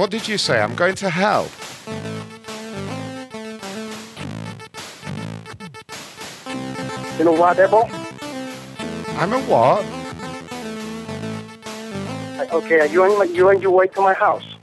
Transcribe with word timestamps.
What 0.00 0.10
did 0.10 0.26
you 0.26 0.38
say? 0.38 0.58
I'm 0.62 0.74
going 0.76 0.94
to 0.94 1.10
hell. 1.10 1.46
You 7.18 7.26
know 7.26 7.32
what, 7.32 7.58
devil? 7.58 7.86
I'm 9.20 9.34
a 9.34 9.40
what? 9.42 9.84
Okay, 12.50 12.80
are 12.80 12.86
you 12.86 13.02
on, 13.02 13.34
you 13.34 13.50
on 13.50 13.60
your 13.60 13.72
way 13.72 13.88
to 13.88 14.00
my 14.00 14.14
house? 14.14 14.56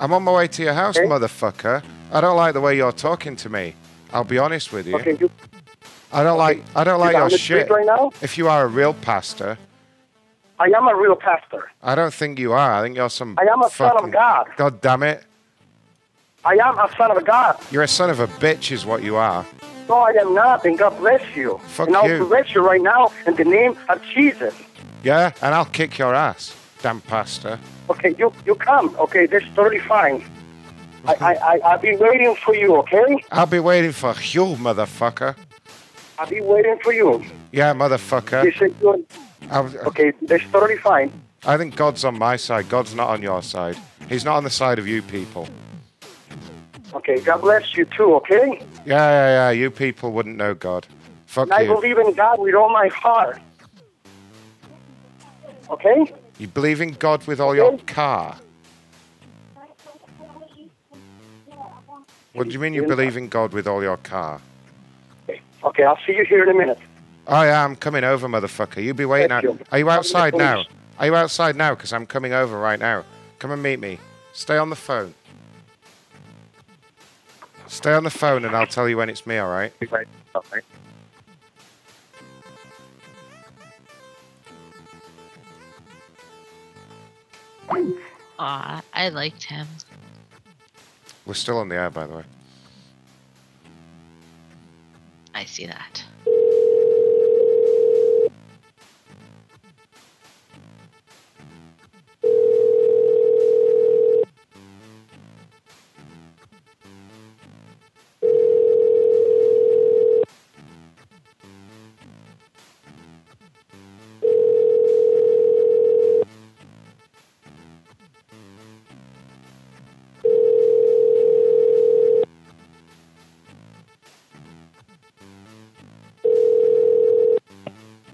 I'm 0.00 0.12
on 0.12 0.24
my 0.24 0.32
way 0.32 0.48
to 0.48 0.62
your 0.64 0.74
house, 0.74 0.96
Okay. 0.98 1.06
motherfucker. 1.06 1.84
I 2.10 2.20
don't 2.20 2.36
like 2.36 2.54
the 2.54 2.60
way 2.60 2.76
you're 2.76 2.90
talking 2.90 3.36
to 3.36 3.48
me. 3.48 3.76
I'll 4.12 4.24
be 4.24 4.38
honest 4.38 4.72
with 4.72 4.88
you. 4.88 4.96
Okay, 4.96 5.16
you, 5.20 5.30
I 6.12 6.24
don't 6.24 6.38
like 6.38 6.60
I 6.74 6.82
don't 6.82 6.98
like 6.98 7.12
your 7.12 7.22
on 7.22 7.30
the 7.30 7.38
street 7.38 7.68
shit. 7.68 7.70
right? 7.70 8.12
If 8.20 8.36
you 8.36 8.48
are 8.48 8.64
a 8.64 8.66
real 8.66 8.94
pastor, 8.94 9.56
I 10.58 10.66
am 10.76 10.88
a 10.88 10.96
real 10.96 11.16
pastor. 11.16 11.70
I 11.82 11.94
don't 11.94 12.14
think 12.14 12.38
you 12.38 12.52
are. 12.52 12.72
I 12.72 12.82
think 12.82 12.96
you're 12.96 13.10
some 13.10 13.36
I 13.38 13.44
am 13.44 13.62
a 13.62 13.70
son 13.70 14.04
of 14.04 14.10
God. 14.10 14.46
God 14.56 14.80
damn 14.80 15.02
it. 15.02 15.24
I 16.44 16.54
am 16.54 16.78
a 16.78 16.88
son 16.96 17.16
of 17.16 17.24
God. 17.24 17.58
You're 17.70 17.82
a 17.82 17.88
son 17.88 18.08
of 18.08 18.20
a 18.20 18.26
bitch 18.26 18.72
is 18.72 18.86
what 18.86 19.02
you 19.02 19.16
are. 19.16 19.44
No, 19.88 19.96
I 19.98 20.10
am 20.12 20.34
not, 20.34 20.64
and 20.64 20.78
God 20.78 20.98
bless 20.98 21.36
you. 21.36 21.58
Fuck 21.66 21.88
and 21.88 21.96
I'll 21.96 22.08
you. 22.08 22.24
bless 22.26 22.54
you 22.54 22.60
right 22.60 22.80
now 22.80 23.12
in 23.26 23.36
the 23.36 23.44
name 23.44 23.76
of 23.88 24.02
Jesus. 24.14 24.54
Yeah? 25.02 25.32
And 25.42 25.54
I'll 25.54 25.64
kick 25.66 25.98
your 25.98 26.14
ass, 26.14 26.56
damn 26.82 27.00
pastor. 27.02 27.58
Okay, 27.90 28.14
you 28.18 28.32
you 28.44 28.54
come. 28.54 28.96
Okay, 28.98 29.26
that's 29.26 29.46
totally 29.54 29.80
fine. 29.80 30.24
I, 31.06 31.14
I, 31.14 31.34
I, 31.34 31.58
I'll 31.64 31.78
be 31.78 31.96
waiting 31.96 32.34
for 32.34 32.54
you, 32.54 32.76
okay? 32.76 33.22
I'll 33.30 33.46
be 33.46 33.60
waiting 33.60 33.92
for 33.92 34.14
you, 34.22 34.56
motherfucker. 34.56 35.36
I'll 36.18 36.26
be 36.26 36.40
waiting 36.40 36.78
for 36.82 36.92
you. 36.92 37.24
Yeah, 37.52 37.74
motherfucker. 37.74 38.58
said 38.58 38.74
you're, 38.80 38.98
I'll, 39.50 39.66
uh, 39.66 39.88
okay, 39.88 40.12
that's 40.22 40.44
totally 40.50 40.78
fine. 40.78 41.12
I 41.44 41.56
think 41.56 41.76
God's 41.76 42.04
on 42.04 42.18
my 42.18 42.36
side. 42.36 42.68
God's 42.68 42.94
not 42.94 43.08
on 43.08 43.22
your 43.22 43.42
side. 43.42 43.76
He's 44.08 44.24
not 44.24 44.36
on 44.36 44.44
the 44.44 44.50
side 44.50 44.78
of 44.78 44.86
you 44.86 45.02
people. 45.02 45.48
Okay, 46.94 47.20
God 47.20 47.40
bless 47.42 47.76
you 47.76 47.84
too, 47.84 48.14
okay? 48.16 48.60
Yeah, 48.84 49.08
yeah, 49.10 49.28
yeah. 49.28 49.50
You 49.50 49.70
people 49.70 50.12
wouldn't 50.12 50.36
know 50.36 50.54
God. 50.54 50.86
Fuck 51.26 51.44
And 51.44 51.52
I 51.52 51.66
believe 51.66 51.98
in 51.98 52.14
God 52.14 52.38
with 52.40 52.54
all 52.54 52.70
my 52.70 52.88
heart. 52.88 53.40
Okay? 55.68 56.12
You 56.38 56.48
believe 56.48 56.80
in 56.80 56.92
God 56.92 57.26
with 57.26 57.40
all 57.40 57.54
your 57.54 57.78
car. 57.86 58.36
What 62.32 62.48
do 62.48 62.52
you 62.52 62.58
mean 62.58 62.74
you 62.74 62.86
believe 62.86 63.16
in 63.16 63.28
God 63.28 63.52
with 63.52 63.66
all 63.66 63.82
your 63.82 63.96
car? 63.96 64.40
Okay, 65.64 65.82
I'll 65.82 65.98
see 66.06 66.14
you 66.14 66.24
here 66.24 66.42
in 66.42 66.50
a 66.50 66.54
minute. 66.54 66.78
Oh 67.28 67.42
yeah, 67.42 67.64
I'm 67.64 67.74
coming 67.74 68.04
over, 68.04 68.28
motherfucker. 68.28 68.82
You 68.82 68.94
be 68.94 69.04
waiting 69.04 69.30
Thank 69.30 69.46
out. 69.46 69.66
Are 69.72 69.78
you 69.78 69.90
outside 69.90 70.34
now? 70.36 70.64
Are 70.98 71.06
you 71.06 71.14
outside 71.16 71.56
now? 71.56 71.74
Because 71.74 71.92
I'm 71.92 72.06
coming 72.06 72.32
over 72.32 72.58
right 72.58 72.78
now. 72.78 73.04
Come 73.38 73.50
and 73.50 73.62
meet 73.62 73.80
me. 73.80 73.98
Stay 74.32 74.56
on 74.56 74.70
the 74.70 74.76
phone. 74.76 75.14
Stay 77.66 77.92
on 77.92 78.04
the 78.04 78.10
phone 78.10 78.44
and 78.44 78.54
I'll 78.54 78.66
tell 78.66 78.88
you 78.88 78.96
when 78.96 79.10
it's 79.10 79.26
me, 79.26 79.40
alright? 79.40 79.72
Right. 79.90 80.06
Aw, 88.38 88.82
I 88.92 89.08
liked 89.08 89.42
him. 89.44 89.66
We're 91.24 91.34
still 91.34 91.58
on 91.58 91.68
the 91.68 91.74
air, 91.74 91.90
by 91.90 92.06
the 92.06 92.16
way. 92.16 92.24
I 95.34 95.44
see 95.44 95.66
that. 95.66 96.04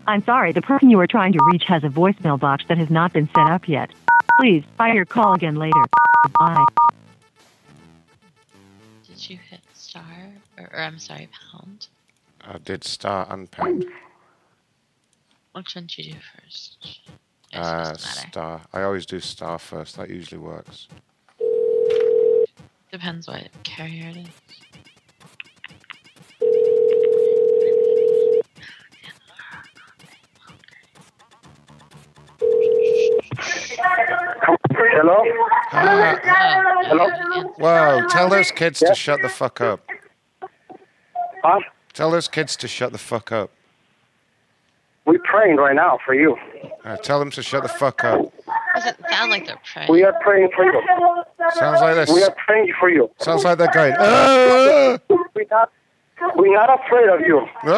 I'm 0.07 0.25
sorry, 0.25 0.53
the 0.53 0.63
person 0.63 0.91
you 0.91 0.99
are 1.01 1.07
trying 1.07 1.33
to 1.33 1.39
reach 1.53 1.65
has 1.69 1.85
a 1.85 1.89
voicemail 1.89 2.39
box 2.39 2.65
that 2.69 2.79
has 2.79 2.91
not 2.91 3.13
been 3.13 3.29
set 3.35 3.47
up 3.47 3.69
yet. 3.69 3.91
Please 4.41 4.65
try 4.77 4.93
your 4.93 5.05
call 5.05 5.35
again 5.35 5.57
later. 5.57 5.81
Goodbye. 6.25 6.65
Did 9.07 9.31
you 9.31 9.39
hit 9.49 9.61
star? 9.75 10.05
Or, 10.59 10.71
or 10.73 10.81
I'm 10.81 10.99
sorry, 10.99 11.29
pound. 11.53 11.87
I 12.45 12.59
did 12.59 12.83
star 12.85 13.27
and 13.31 13.51
pound. 13.51 13.85
Which 15.53 15.75
one 15.75 15.87
did 15.87 15.99
you 15.99 16.13
do 16.15 16.19
first? 16.41 17.01
Uh, 17.53 17.93
doesn't 17.93 18.17
matter. 18.17 18.29
star. 18.31 18.61
I 18.73 18.83
always 18.83 19.07
do 19.07 19.21
star 19.21 19.59
first. 19.59 19.97
That 19.97 20.11
usually 20.11 20.41
works. 20.41 20.89
Depends 22.91 23.29
what 23.29 23.49
carrier 23.63 24.09
it 24.09 24.17
is. 24.17 24.29
Hello? 34.95 35.17
Oh, 35.75 36.17
Hello? 36.85 37.07
no, 37.07 37.43
whoa, 37.59 38.07
tell 38.09 38.29
those 38.29 38.51
kids 38.51 38.79
to 38.81 38.95
shut 38.95 39.21
the 39.23 39.29
fuck 39.29 39.61
up. 39.61 39.81
Huh? 41.43 41.61
Tell 41.93 42.11
those 42.11 42.29
kids 42.29 42.57
to 42.57 42.69
shut 42.69 42.93
the 42.93 42.99
fuck 42.99 43.33
up. 43.33 43.51
We're 45.05 45.19
praying 45.25 45.57
right 45.57 45.75
now 45.75 45.99
for 46.07 46.15
you. 46.15 46.37
Uh, 46.85 46.97
tell 46.99 47.19
them 47.19 47.31
to 47.33 47.43
shut 47.43 47.65
the 47.65 47.69
fuck 47.69 48.05
up. 48.05 48.33
Doesn't 48.77 48.97
sound 49.11 49.31
like 49.33 49.47
they're 49.47 49.59
praying. 49.73 49.91
We 49.91 50.05
are 50.05 50.13
praying 50.23 50.51
for 50.55 50.65
you. 50.65 50.81
Sounds 51.55 51.81
like 51.81 51.95
this. 51.97 52.09
We 52.13 52.23
are 52.23 52.35
praying 52.47 52.73
for 52.79 52.89
you. 52.89 53.11
Sounds 53.19 53.43
like 53.45 53.59
they're 53.59 53.73
going. 53.73 53.95
"Ah, 53.99 54.97
We're 55.35 55.47
not, 55.51 55.73
we're 56.37 56.55
not 56.55 56.71
afraid 56.85 57.09
of 57.09 57.21
you. 57.21 57.45
oh, 57.65 57.75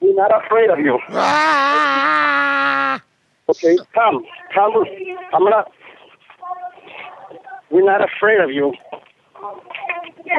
We're 0.00 0.14
not 0.14 0.44
afraid 0.44 0.68
of 0.70 0.78
you. 0.80 0.98
ah." 1.10 3.00
Okay, 3.48 3.76
come. 3.94 4.24
Come. 4.54 4.72
I'm 5.32 5.44
not. 5.44 5.70
We're 7.70 7.84
not 7.84 8.00
afraid 8.02 8.40
of 8.40 8.50
you. 8.50 8.72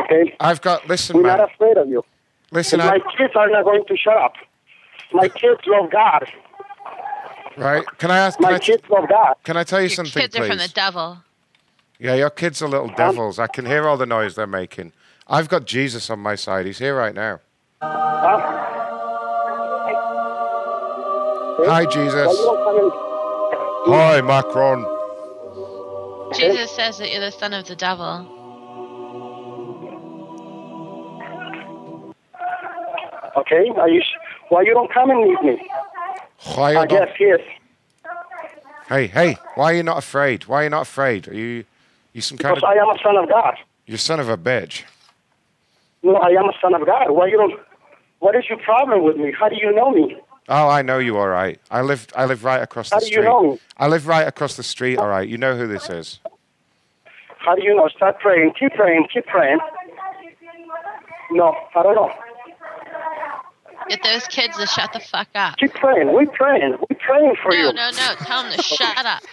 Okay? 0.06 0.35
I've 0.40 0.62
got. 0.62 0.88
Listen, 0.88 1.16
We're 1.18 1.23
man. 1.23 1.38
not 1.38 1.51
afraid 1.53 1.78
of 1.78 1.88
you. 1.90 2.03
Listen, 2.51 2.79
And 2.79 2.90
my 2.90 3.00
kids 3.18 3.34
are 3.35 3.50
not 3.50 3.63
going 3.66 3.84
to 3.88 3.97
shut 3.97 4.18
up. 4.18 4.34
My 5.13 5.28
kids 5.29 5.62
love 5.68 5.90
God. 5.91 6.25
right? 7.57 7.85
Can 7.97 8.12
I 8.12 8.18
ask? 8.19 8.38
Can 8.40 8.50
My 8.50 8.56
I, 8.56 8.59
kids 8.59 8.84
love 8.90 9.07
God. 9.09 9.35
can 9.44 9.57
I 9.57 9.63
tell 9.63 9.79
you 9.79 9.84
Your 9.88 9.95
something, 9.95 10.22
kids 10.22 10.35
are 10.35 10.45
from 10.47 10.57
the 10.57 10.68
devil. 10.74 11.18
Yeah, 12.00 12.13
your 12.16 12.29
kids 12.29 12.62
are 12.62 12.68
little 12.69 12.89
devils. 12.89 13.39
I 13.39 13.47
can 13.47 13.66
hear 13.66 13.88
all 13.88 13.97
the 13.97 14.06
noise 14.06 14.35
they're 14.35 14.45
making. 14.47 14.91
I've 15.28 15.50
got 15.50 15.66
Jesus 15.66 16.09
on 16.09 16.19
my 16.19 16.35
side. 16.35 16.66
He's 16.66 16.78
here 16.79 16.95
right 16.95 17.16
now. 17.16 17.39
Huh? 17.81 18.86
Hi, 21.66 21.85
Jesus. 21.85 22.38
you 22.38 22.45
don't 22.45 22.63
come 22.63 22.78
in? 22.78 22.91
Hi, 23.94 24.22
Macron. 24.22 24.85
Jesus 26.35 26.69
says 26.72 27.00
that 27.00 27.12
you're 27.12 27.22
the 27.22 27.31
son 27.31 27.53
of 27.53 27.66
the 27.68 27.75
devil. 27.75 28.34
Okay, 33.38 33.69
are 33.78 33.90
you? 33.90 34.01
s- 34.01 34.07
Why 34.50 34.62
you 34.62 34.73
don't 34.73 34.91
come 34.94 35.09
and 35.09 35.22
meet 35.23 35.41
me? 35.41 35.69
Why 36.56 36.73
you 36.73 36.79
I 36.79 36.85
guess 36.85 37.09
not, 37.09 37.19
yes. 37.19 37.40
hey, 38.89 39.07
hey, 39.07 39.38
why 39.56 39.74
are 39.74 39.75
you 39.75 39.83
not 39.83 39.98
afraid? 39.98 40.45
Why 40.45 40.62
are 40.62 40.63
you 40.65 40.69
not 40.69 40.83
afraid? 40.83 41.27
Are 41.27 41.33
you, 41.33 41.65
you 42.13 42.21
some 42.21 42.38
kind 42.38 42.56
Because 42.56 42.63
of, 42.63 42.69
I 42.69 42.81
am 42.81 42.89
a 42.89 43.00
son 43.01 43.18
of 43.18 43.27
God. 43.30 43.56
You're 43.86 43.98
son 43.98 44.19
of 44.19 44.30
a 44.30 44.38
bitch. 44.38 44.83
No, 46.03 46.15
I 46.18 46.30
am 46.30 46.45
a 46.50 46.53
son 46.62 46.74
of 46.75 46.86
God. 46.86 47.10
Why 47.12 47.27
you 47.27 47.38
don't? 47.38 47.60
What 48.19 48.36
is 48.36 48.44
your 48.50 48.60
problem 48.60 49.03
with 49.03 49.18
me? 49.18 49.33
How 49.38 49.50
do 49.50 49.56
you 49.56 49.74
know 49.74 49.92
me? 49.92 50.18
Oh, 50.49 50.69
I 50.69 50.81
know 50.81 50.97
you 50.99 51.17
all 51.17 51.27
right. 51.27 51.59
I 51.69 51.81
live, 51.81 52.07
I 52.15 52.25
live 52.25 52.44
right 52.44 52.61
across 52.61 52.89
How 52.89 52.99
the 52.99 53.05
do 53.05 53.11
street. 53.11 53.23
you 53.23 53.27
know? 53.27 53.59
I 53.77 53.88
live 53.88 54.07
right 54.07 54.27
across 54.27 54.55
the 54.55 54.63
street. 54.63 54.97
All 54.97 55.07
right, 55.09 55.27
you 55.27 55.38
know 55.38 55.57
who 55.57 55.67
this 55.67 55.89
is. 55.89 56.19
How 57.39 57.55
do 57.55 57.63
you 57.63 57.75
know? 57.75 57.88
Start 57.89 58.19
praying. 58.19 58.53
Keep 58.59 58.73
praying. 58.73 59.07
Keep 59.13 59.25
praying. 59.27 59.59
No, 61.31 61.53
I 61.75 61.83
don't 61.83 61.95
know. 61.95 62.11
Get 63.89 64.03
those 64.03 64.27
kids 64.27 64.57
to 64.57 64.65
shut 64.65 64.91
the 64.94 64.99
fuck 64.99 65.27
up. 65.35 65.57
Keep 65.57 65.73
praying. 65.75 66.11
We're 66.13 66.25
praying. 66.27 66.77
We're 66.89 66.97
praying 67.00 67.35
for 67.41 67.51
No, 67.51 67.55
you. 67.57 67.63
no, 67.73 67.89
no. 67.91 67.91
No. 67.91 68.15
Tell 68.19 68.43
them 68.43 68.53
to 68.53 68.61
shut 68.61 69.05
up. 69.05 69.23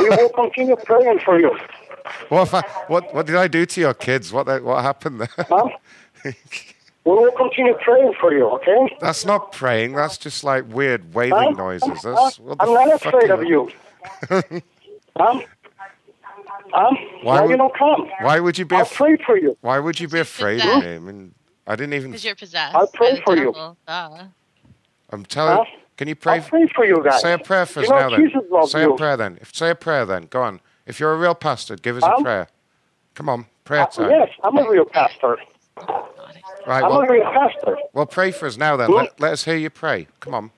we 0.00 0.08
will 0.08 0.28
continue 0.30 0.76
praying 0.76 1.18
for 1.24 1.38
you. 1.40 1.56
what, 2.28 2.52
I, 2.54 2.62
what, 2.88 3.12
what 3.14 3.26
did 3.26 3.36
I 3.36 3.46
do 3.48 3.66
to 3.66 3.80
your 3.80 3.94
kids? 3.94 4.32
What, 4.32 4.46
what 4.62 4.82
happened 4.82 5.20
there? 5.20 5.28
Huh? 5.48 5.68
We 7.06 7.12
will 7.12 7.30
continue 7.32 7.74
praying 7.84 8.14
for 8.20 8.32
you, 8.32 8.46
okay? 8.56 8.96
That's 9.00 9.24
not 9.24 9.52
praying. 9.52 9.92
That's 9.94 10.18
just 10.18 10.42
like 10.42 10.64
weird 10.68 11.02
Huh? 11.04 11.10
wailing 11.14 11.56
noises. 11.56 12.02
That's, 12.02 12.38
what 12.40 12.56
I'm 12.60 12.72
not 12.74 12.92
afraid 12.92 13.30
of 13.30 13.44
you. 13.44 13.70
um, 14.30 14.42
um, 15.20 15.42
Why 16.74 16.96
why 17.22 17.42
you 17.42 17.48
would- 17.50 17.56
don't 17.58 17.76
come? 17.78 18.08
Why 18.22 18.40
would 18.40 18.58
you 18.58 18.64
be? 18.66 18.74
I'll 18.74 18.82
Af- 18.82 18.92
pray 18.94 19.16
for 19.24 19.38
you. 19.38 19.56
why 19.60 19.78
would 19.78 20.00
you 20.00 20.08
be 20.08 20.18
afraid 20.18 20.60
of 20.64 20.82
me? 20.82 20.94
I 20.96 20.98
mean, 20.98 21.32
I 21.66 21.76
didn't 21.76 21.94
even. 21.94 22.10
Because 22.10 22.24
you're 22.24 22.34
possessed. 22.34 22.74
I'll 22.74 22.86
by 22.86 22.92
pray 22.94 23.14
the 23.14 23.20
for 23.24 23.36
you. 23.36 23.44
devil. 23.52 23.76
Duh. 23.86 24.24
I'm 25.10 25.24
telling. 25.24 25.58
Huh? 25.58 25.64
Can 25.96 26.08
you 26.08 26.16
pray? 26.16 26.40
I'll 26.40 26.42
pray 26.42 26.66
for 26.74 26.84
you 26.84 27.02
guys. 27.04 27.22
Say 27.22 27.32
a 27.34 27.38
prayer 27.38 27.66
for 27.66 27.80
us 27.80 27.86
you 27.88 27.94
know, 27.94 28.00
now 28.00 28.10
then. 28.10 28.24
Jesus 28.24 28.42
loves 28.50 28.72
Say 28.72 28.82
you. 28.82 28.94
a 28.94 28.96
prayer 28.96 29.16
then. 29.16 29.38
If, 29.40 29.54
say 29.54 29.70
a 29.70 29.74
prayer 29.76 30.04
then. 30.04 30.26
Go 30.28 30.42
on. 30.42 30.60
If 30.86 30.98
you're 30.98 31.12
a 31.12 31.16
real 31.18 31.34
pastor, 31.36 31.76
give 31.76 31.96
us 31.96 32.02
a 32.02 32.14
Um, 32.16 32.22
prayer. 32.22 32.48
Come 33.14 33.28
on, 33.28 33.46
prayer 33.64 33.82
Uh, 33.82 33.86
time. 33.86 34.10
yes, 34.10 34.28
I'm 34.42 34.58
a 34.58 34.68
real 34.68 34.84
pastor. 34.84 35.38
Right. 36.66 36.82
I'm 36.82 36.90
Well, 36.90 37.02
a 37.02 37.12
real 37.12 37.24
pastor. 37.24 37.78
well, 37.92 38.06
pray 38.06 38.32
for 38.32 38.46
us 38.46 38.56
now 38.56 38.76
then. 38.76 38.90
Let, 38.90 39.20
let 39.20 39.32
us 39.32 39.44
hear 39.44 39.56
you 39.56 39.70
pray. 39.70 40.08
Come 40.20 40.34
on. 40.34 40.50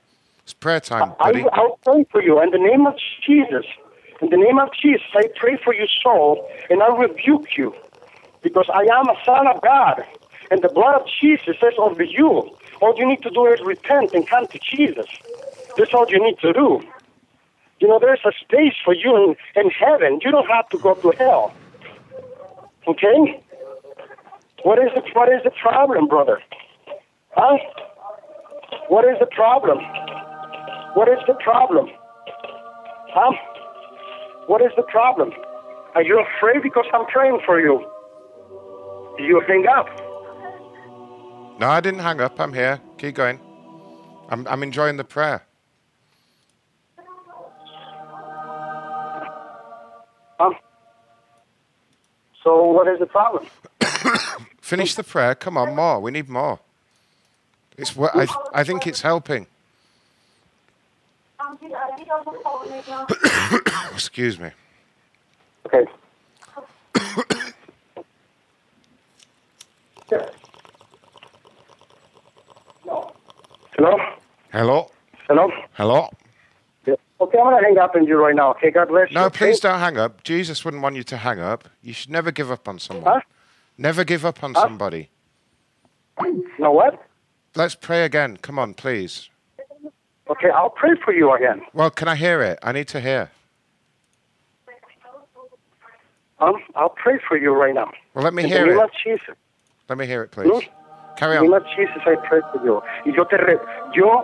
It's 0.42 0.54
prayer 0.54 0.80
time, 0.80 1.14
I, 1.20 1.32
buddy. 1.32 1.44
I'll 1.52 1.78
pray 1.84 2.06
for 2.10 2.22
you 2.22 2.40
in 2.42 2.50
the 2.50 2.58
name 2.58 2.86
of 2.86 2.94
Jesus. 3.26 3.66
In 4.22 4.30
the 4.30 4.38
name 4.38 4.58
of 4.58 4.70
Jesus, 4.72 5.06
I 5.14 5.28
pray 5.36 5.58
for 5.62 5.74
your 5.74 5.86
soul 6.02 6.48
and 6.70 6.82
I 6.82 6.88
rebuke 6.96 7.58
you 7.58 7.74
because 8.42 8.66
I 8.72 8.80
am 8.80 9.08
a 9.10 9.16
son 9.24 9.46
of 9.46 9.60
God 9.60 10.02
and 10.50 10.62
the 10.62 10.70
blood 10.70 11.02
of 11.02 11.06
Jesus 11.20 11.56
is 11.62 11.74
over 11.76 12.02
you. 12.02 12.56
All 12.80 12.94
you 12.96 13.06
need 13.06 13.22
to 13.22 13.30
do 13.30 13.46
is 13.46 13.60
repent 13.60 14.14
and 14.14 14.26
come 14.26 14.46
to 14.46 14.58
Jesus. 14.58 15.06
That's 15.76 15.92
all 15.92 16.06
you 16.08 16.22
need 16.24 16.38
to 16.38 16.54
do. 16.54 16.80
You 17.80 17.88
know, 17.88 17.98
there's 17.98 18.20
a 18.24 18.32
space 18.40 18.74
for 18.82 18.94
you 18.94 19.14
in, 19.54 19.62
in 19.62 19.70
heaven. 19.70 20.20
You 20.24 20.30
don't 20.30 20.48
have 20.48 20.68
to 20.70 20.78
go 20.78 20.94
to 20.94 21.10
hell. 21.18 21.52
Okay? 22.86 23.42
What 24.64 24.78
is 24.78 24.90
the, 24.94 25.02
what 25.14 25.28
is 25.28 25.40
the 25.44 25.50
problem, 25.62 26.08
brother? 26.08 26.40
Huh? 27.30 27.58
What 28.88 29.04
is 29.04 29.16
the 29.20 29.26
problem? 29.26 29.78
What 30.94 31.08
is 31.08 31.18
the 31.26 31.34
problem? 31.34 31.88
Huh? 33.10 33.32
What 34.46 34.60
is 34.62 34.72
the 34.76 34.82
problem? 34.82 35.30
Are 35.94 36.02
you 36.02 36.20
afraid 36.20 36.62
because 36.62 36.86
I'm 36.92 37.06
praying 37.06 37.40
for 37.46 37.60
you? 37.60 37.86
Did 39.16 39.26
You 39.26 39.42
hang 39.46 39.66
up. 39.66 39.86
No, 41.60 41.68
I 41.68 41.80
didn't 41.80 42.00
hang 42.00 42.20
up. 42.20 42.38
I'm 42.40 42.52
here. 42.52 42.80
Keep 42.98 43.16
going. 43.16 43.40
I'm, 44.28 44.46
I'm 44.46 44.62
enjoying 44.62 44.96
the 44.96 45.04
prayer. 45.04 45.44
Huh? 50.38 50.54
So 52.44 52.64
what 52.64 52.86
is 52.88 52.98
the 53.00 53.06
problem? 53.06 53.46
Finish 54.60 54.94
the 54.94 55.04
prayer. 55.04 55.34
Come 55.34 55.56
on, 55.56 55.74
more. 55.74 56.00
We 56.00 56.10
need 56.10 56.28
more. 56.28 56.60
It's 57.76 57.96
what 57.96 58.14
I, 58.14 58.26
I 58.52 58.64
think 58.64 58.86
it's 58.86 59.02
helping. 59.02 59.46
Excuse 63.92 64.38
me. 64.38 64.50
Okay. 65.66 65.84
Hello? 73.78 73.96
Hello? 74.52 74.90
Hello? 75.28 75.50
Hello? 75.74 76.08
Yeah. 76.86 76.94
Okay, 77.20 77.38
I'm 77.38 77.44
gonna 77.44 77.62
hang 77.62 77.78
up 77.78 77.94
on 77.94 78.06
you 78.06 78.16
right 78.16 78.34
now. 78.34 78.50
Okay, 78.50 78.70
God 78.70 78.88
bless 78.88 79.10
you. 79.10 79.14
No, 79.14 79.30
please 79.30 79.60
don't 79.60 79.78
hang 79.78 79.98
up. 79.98 80.24
Jesus 80.24 80.64
wouldn't 80.64 80.82
want 80.82 80.96
you 80.96 81.04
to 81.04 81.16
hang 81.16 81.38
up. 81.38 81.68
You 81.82 81.92
should 81.92 82.10
never 82.10 82.32
give 82.32 82.50
up 82.50 82.66
on 82.66 82.78
someone. 82.78 83.04
Huh? 83.04 83.20
Never 83.78 84.04
give 84.04 84.24
up 84.24 84.42
on 84.42 84.54
somebody. 84.54 85.08
No 86.58 86.72
what? 86.72 87.00
Let's 87.54 87.74
pray 87.76 88.04
again. 88.04 88.36
Come 88.36 88.58
on, 88.58 88.74
please. 88.74 89.30
Okay, 90.28 90.50
I'll 90.50 90.70
pray 90.70 90.90
for 91.04 91.14
you 91.14 91.32
again. 91.32 91.62
Well, 91.72 91.90
can 91.90 92.08
I 92.08 92.16
hear 92.16 92.42
it? 92.42 92.58
I 92.62 92.72
need 92.72 92.88
to 92.88 93.00
hear. 93.00 93.30
Um, 96.40 96.54
I'll 96.76 96.90
pray 96.90 97.18
for 97.26 97.36
you 97.36 97.52
right 97.52 97.74
now. 97.74 97.90
Well, 98.14 98.24
let 98.24 98.34
me 98.34 98.44
In 98.44 98.50
the 98.50 98.56
hear 98.56 98.66
name 98.66 98.78
it. 98.78 98.82
of 98.84 98.90
Jesus. 99.04 99.34
Let 99.88 99.98
me 99.98 100.06
hear 100.06 100.22
it, 100.22 100.30
please. 100.30 100.68
Carry 101.16 101.36
En 101.36 101.38
el 101.38 101.42
name 101.50 101.54
on. 101.54 101.62
of 101.62 101.66
Jesus 101.76 101.98
I 102.06 102.14
pray 102.28 102.40
for 102.52 102.62
you. 102.64 102.80
Y 103.06 103.12
yo 103.16 103.24
te 103.24 103.36
re- 103.38 103.58
yo, 103.94 104.22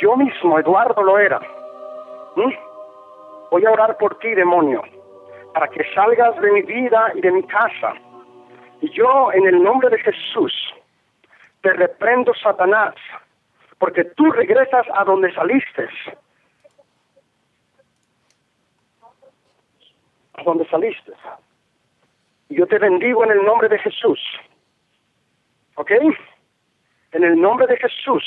yo 0.00 0.14
mismo, 0.16 0.58
Eduardo 0.60 1.02
lo 1.02 1.16
era. 1.18 1.40
¿Mm? 2.36 2.52
Voy 3.50 3.64
a 3.64 3.70
orar 3.70 3.96
por 3.98 4.18
ti, 4.20 4.34
demonio, 4.34 4.82
para 5.54 5.66
que 5.68 5.82
salgas 5.94 6.40
de 6.40 6.52
mi 6.52 6.62
vida 6.62 7.10
y 7.16 7.20
de 7.20 7.30
mi 7.32 7.42
casa. 7.44 7.94
Yo, 8.82 9.32
en 9.32 9.46
el 9.46 9.62
nombre 9.62 9.88
de 9.90 9.98
Jesús, 9.98 10.52
te 11.62 11.72
reprendo, 11.72 12.32
Satanás, 12.34 12.94
porque 13.78 14.04
tú 14.04 14.30
regresas 14.30 14.86
a 14.94 15.04
donde 15.04 15.32
saliste. 15.34 15.88
A 20.34 20.42
donde 20.42 20.66
saliste. 20.68 21.12
Yo 22.48 22.66
te 22.66 22.78
bendigo 22.78 23.24
en 23.24 23.32
el 23.32 23.44
nombre 23.44 23.68
de 23.68 23.78
Jesús. 23.78 24.20
¿Ok? 25.74 25.90
En 27.12 27.24
el 27.24 27.40
nombre 27.40 27.66
de 27.66 27.76
Jesús. 27.76 28.24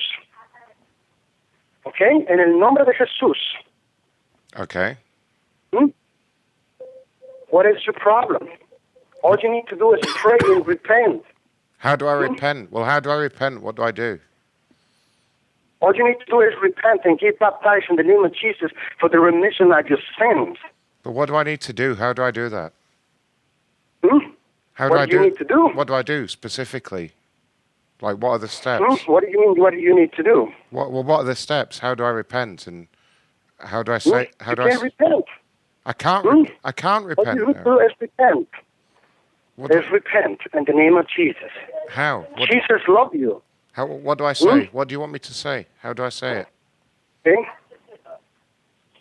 ¿Ok? 1.84 2.02
En 2.02 2.40
el 2.40 2.60
nombre 2.60 2.84
de 2.86 2.94
Jesús. 2.94 3.38
Okay. 4.58 4.98
Hmm? 5.72 5.92
What 7.50 7.66
is 7.68 7.84
your 7.86 7.94
problem? 7.94 8.50
All 9.24 9.38
you 9.42 9.52
need 9.52 9.66
to 9.70 9.76
do 9.76 9.94
is 9.94 10.00
pray 10.16 10.38
and 10.48 10.66
repent. 10.66 11.24
How 11.78 11.96
do 11.96 12.08
I 12.08 12.14
repent? 12.14 12.72
Well, 12.72 12.86
how 12.86 13.00
do 13.00 13.10
I 13.10 13.16
repent? 13.16 13.62
What 13.62 13.76
do 13.76 13.84
I 13.84 13.92
do? 13.92 14.20
All 15.82 15.96
you 15.96 16.06
need 16.06 16.20
to 16.20 16.26
do 16.26 16.42
is 16.42 16.54
repent 16.62 17.02
and 17.06 17.18
get 17.20 17.40
baptized 17.40 17.86
in 17.90 17.96
the 17.96 18.04
name 18.04 18.24
of 18.26 18.34
Jesus 18.34 18.72
for 19.00 19.08
the 19.08 19.20
remission 19.20 19.72
of 19.72 19.88
your 19.88 20.00
sins. 20.18 20.58
But 21.04 21.12
what 21.12 21.28
do 21.28 21.36
I 21.36 21.44
need 21.44 21.62
to 21.62 21.74
do? 21.74 21.96
How 21.96 22.12
do 22.12 22.22
I 22.22 22.32
do 22.32 22.50
that? 22.50 22.74
Hmm? 24.04 24.30
How 24.74 24.90
What 24.90 24.96
do 24.96 25.02
I 25.02 25.06
do 25.06 25.12
you 25.14 25.18
do? 25.20 25.24
need 25.30 25.38
to 25.38 25.44
do? 25.46 25.70
What 25.74 25.88
do 25.88 25.94
I 25.94 26.02
do 26.02 26.28
specifically? 26.28 27.14
Like, 28.02 28.18
what 28.18 28.30
are 28.32 28.38
the 28.40 28.48
steps? 28.48 28.84
Hmm? 28.86 29.12
What 29.12 29.24
do 29.24 29.30
you 29.30 29.40
mean? 29.40 29.60
What 29.62 29.72
do 29.72 29.78
you 29.80 29.96
need 29.96 30.12
to 30.14 30.24
do? 30.24 30.52
What, 30.72 30.92
well, 30.92 31.04
what 31.04 31.20
are 31.22 31.26
the 31.26 31.36
steps? 31.36 31.80
How 31.80 31.96
do 31.96 32.04
I 32.04 32.10
repent? 32.10 32.68
And 32.68 32.88
how 33.60 33.84
do 33.84 33.94
I 33.94 34.00
Hmm? 34.00 34.10
say? 34.10 34.30
How 34.42 34.52
you 34.52 34.56
do 34.58 34.62
I? 34.64 34.66
repent. 34.76 35.26
I 35.86 35.94
can't. 35.94 36.26
Hmm? 36.26 36.44
Re- 36.44 36.58
I 36.66 36.72
can't 36.74 37.04
All 37.04 37.10
repent. 37.10 37.40
you 37.40 37.48
need 37.48 37.54
to 37.56 37.64
do 37.64 37.80
is 37.80 37.92
repent. 38.00 38.48
What 39.60 39.72
do, 39.72 39.82
repent 39.92 40.40
in 40.54 40.64
the 40.64 40.72
name 40.72 40.96
of 40.96 41.06
Jesus. 41.14 41.52
how? 41.90 42.26
What, 42.38 42.50
Jesus 42.50 42.82
loves 42.88 43.14
you. 43.14 43.42
how? 43.74 43.88
What 43.88 44.18
do 44.18 44.24
I 44.24 44.32
say? 44.32 44.68
Hmm? 44.68 44.76
What 44.78 44.88
do 44.88 44.94
you 44.94 45.02
want 45.02 45.12
me 45.12 45.20
to 45.20 45.34
say? 45.34 45.68
How 45.80 45.92
do 45.92 46.02
I 46.02 46.08
say 46.08 46.38
it? 46.38 46.48
Okay? 47.28 47.46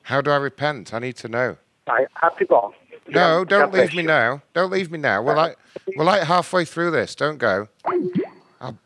How 0.02 0.20
do 0.20 0.32
I 0.32 0.36
repent? 0.36 0.92
I 0.92 0.98
need 0.98 1.14
to 1.18 1.28
know. 1.28 1.56
I 1.86 2.06
have 2.14 2.36
to 2.38 2.44
go. 2.44 2.74
No, 3.06 3.44
don't 3.44 3.72
leave 3.72 3.94
me 3.94 4.02
now. 4.02 4.42
Don't 4.52 4.72
leave 4.72 4.90
me 4.90 4.98
now. 4.98 5.22
We're 5.22 5.36
like 5.36 5.56
we're 5.96 6.04
like 6.04 6.24
halfway 6.24 6.64
through 6.64 6.90
this. 6.90 7.14
Don't 7.14 7.38
go. 7.38 7.68
I'll, 8.60 8.76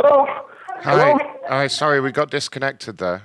Hello? 0.00 0.26
hi. 0.80 1.10
Hello? 1.10 1.18
Hi. 1.58 1.66
Sorry, 1.66 2.00
we 2.00 2.12
got 2.12 2.30
disconnected 2.30 2.98
there. 2.98 3.22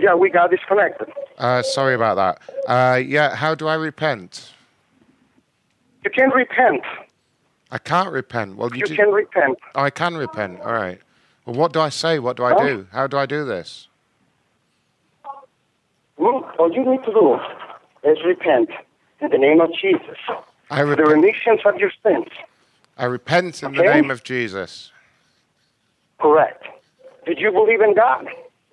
Yeah, 0.00 0.16
we 0.16 0.28
got 0.28 0.50
disconnected. 0.50 1.06
Uh, 1.38 1.62
sorry 1.62 1.94
about 1.94 2.16
that. 2.16 2.40
Uh, 2.66 2.96
yeah. 2.96 3.36
How 3.36 3.54
do 3.54 3.68
I 3.68 3.76
repent? 3.76 4.50
You 6.04 6.10
can 6.10 6.30
repent. 6.30 6.82
I 7.70 7.78
can't 7.78 8.10
repent. 8.10 8.56
Well, 8.56 8.74
you, 8.74 8.82
You 8.88 8.96
can 8.96 9.12
repent. 9.12 9.56
I 9.76 9.90
can 9.90 10.16
repent. 10.16 10.62
All 10.62 10.72
right. 10.72 11.00
Well, 11.46 11.54
what 11.54 11.72
do 11.72 11.80
I 11.80 11.90
say? 11.90 12.18
What 12.18 12.36
do 12.36 12.42
I 12.42 12.54
Huh? 12.54 12.66
do? 12.66 12.86
How 12.90 13.06
do 13.06 13.16
I 13.18 13.26
do 13.26 13.44
this? 13.44 13.86
Hmm? 16.18 16.42
All 16.58 16.72
you 16.72 16.84
need 16.90 17.04
to 17.04 17.12
do 17.12 17.38
is 18.02 18.18
repent 18.26 18.70
in 19.20 19.30
the 19.30 19.38
name 19.38 19.60
of 19.60 19.70
Jesus. 19.80 20.18
I 20.72 20.80
For 20.80 20.96
the 20.96 21.02
repent. 21.04 21.08
remissions 21.08 21.60
of 21.64 21.76
your 21.76 21.92
sins. 22.02 22.26
I 22.98 23.04
repent 23.04 23.62
in 23.62 23.74
the 23.74 23.82
name 23.84 24.10
of 24.10 24.24
Jesus. 24.24 24.90
Correct. 26.18 26.64
Did 27.26 27.38
you 27.38 27.50
believe 27.52 27.80
in 27.80 27.94
God? 27.94 28.26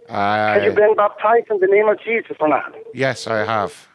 Have 0.09 0.63
you 0.63 0.71
been 0.71 0.95
baptized 0.95 1.47
in 1.51 1.59
the 1.59 1.67
name 1.67 1.87
of 1.89 1.99
Jesus 2.03 2.37
or 2.39 2.47
not? 2.47 2.73
yes, 2.93 3.27
I 3.27 3.39
have. 3.45 3.87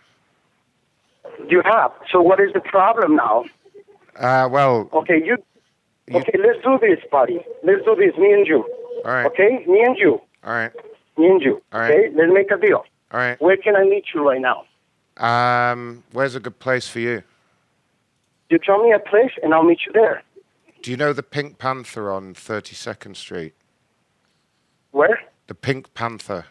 You 1.48 1.62
have. 1.64 1.90
So 2.10 2.20
what 2.20 2.40
is 2.40 2.52
the 2.52 2.60
problem 2.60 3.16
now? 3.16 3.44
Uh, 4.16 4.48
well, 4.50 4.90
Okay, 4.92 5.16
you. 5.24 5.36
You- 6.08 6.18
Okay, 6.20 6.32
let's 6.44 6.62
do 6.62 6.78
this, 6.80 6.98
buddy. 7.10 7.44
Let's 7.62 7.84
do 7.84 7.94
this, 7.96 8.14
me 8.18 8.32
and 8.32 8.46
you. 8.46 8.64
all 9.04 9.12
right, 9.12 9.26
Okay, 9.26 9.64
me 9.66 9.82
and 9.82 9.96
you, 9.96 10.20
all 10.44 10.52
right, 10.52 10.72
me 11.16 11.26
and 11.28 11.40
you. 11.40 11.62
All 11.72 11.80
right. 11.80 11.90
Okay, 11.90 12.10
let's 12.14 12.32
make 12.32 12.50
a 12.50 12.58
deal. 12.58 12.84
all 13.12 13.20
right. 13.20 13.40
Where 13.40 13.56
can 13.56 13.76
I 13.76 13.84
meet 13.84 14.06
you 14.14 14.28
right 14.28 14.40
now? 14.40 14.64
Um, 15.16 16.02
where's 16.12 16.34
a 16.34 16.40
good 16.40 16.58
place 16.58 16.88
for 16.88 16.98
you? 17.00 17.22
You 18.50 18.58
tell 18.58 18.82
me 18.82 18.92
a 18.92 18.98
place, 18.98 19.30
and 19.42 19.54
I'll 19.54 19.62
meet 19.62 19.80
you 19.86 19.92
there. 19.92 20.22
Do 20.82 20.90
you 20.90 20.96
know 20.96 21.12
the 21.12 21.22
Pink 21.22 21.56
Panther 21.58 22.10
on 22.10 22.34
32nd 22.34 23.16
Street? 23.16 23.54
Where? 24.92 25.18
The 25.48 25.54
Pink 25.54 25.92
Panther. 25.94 26.44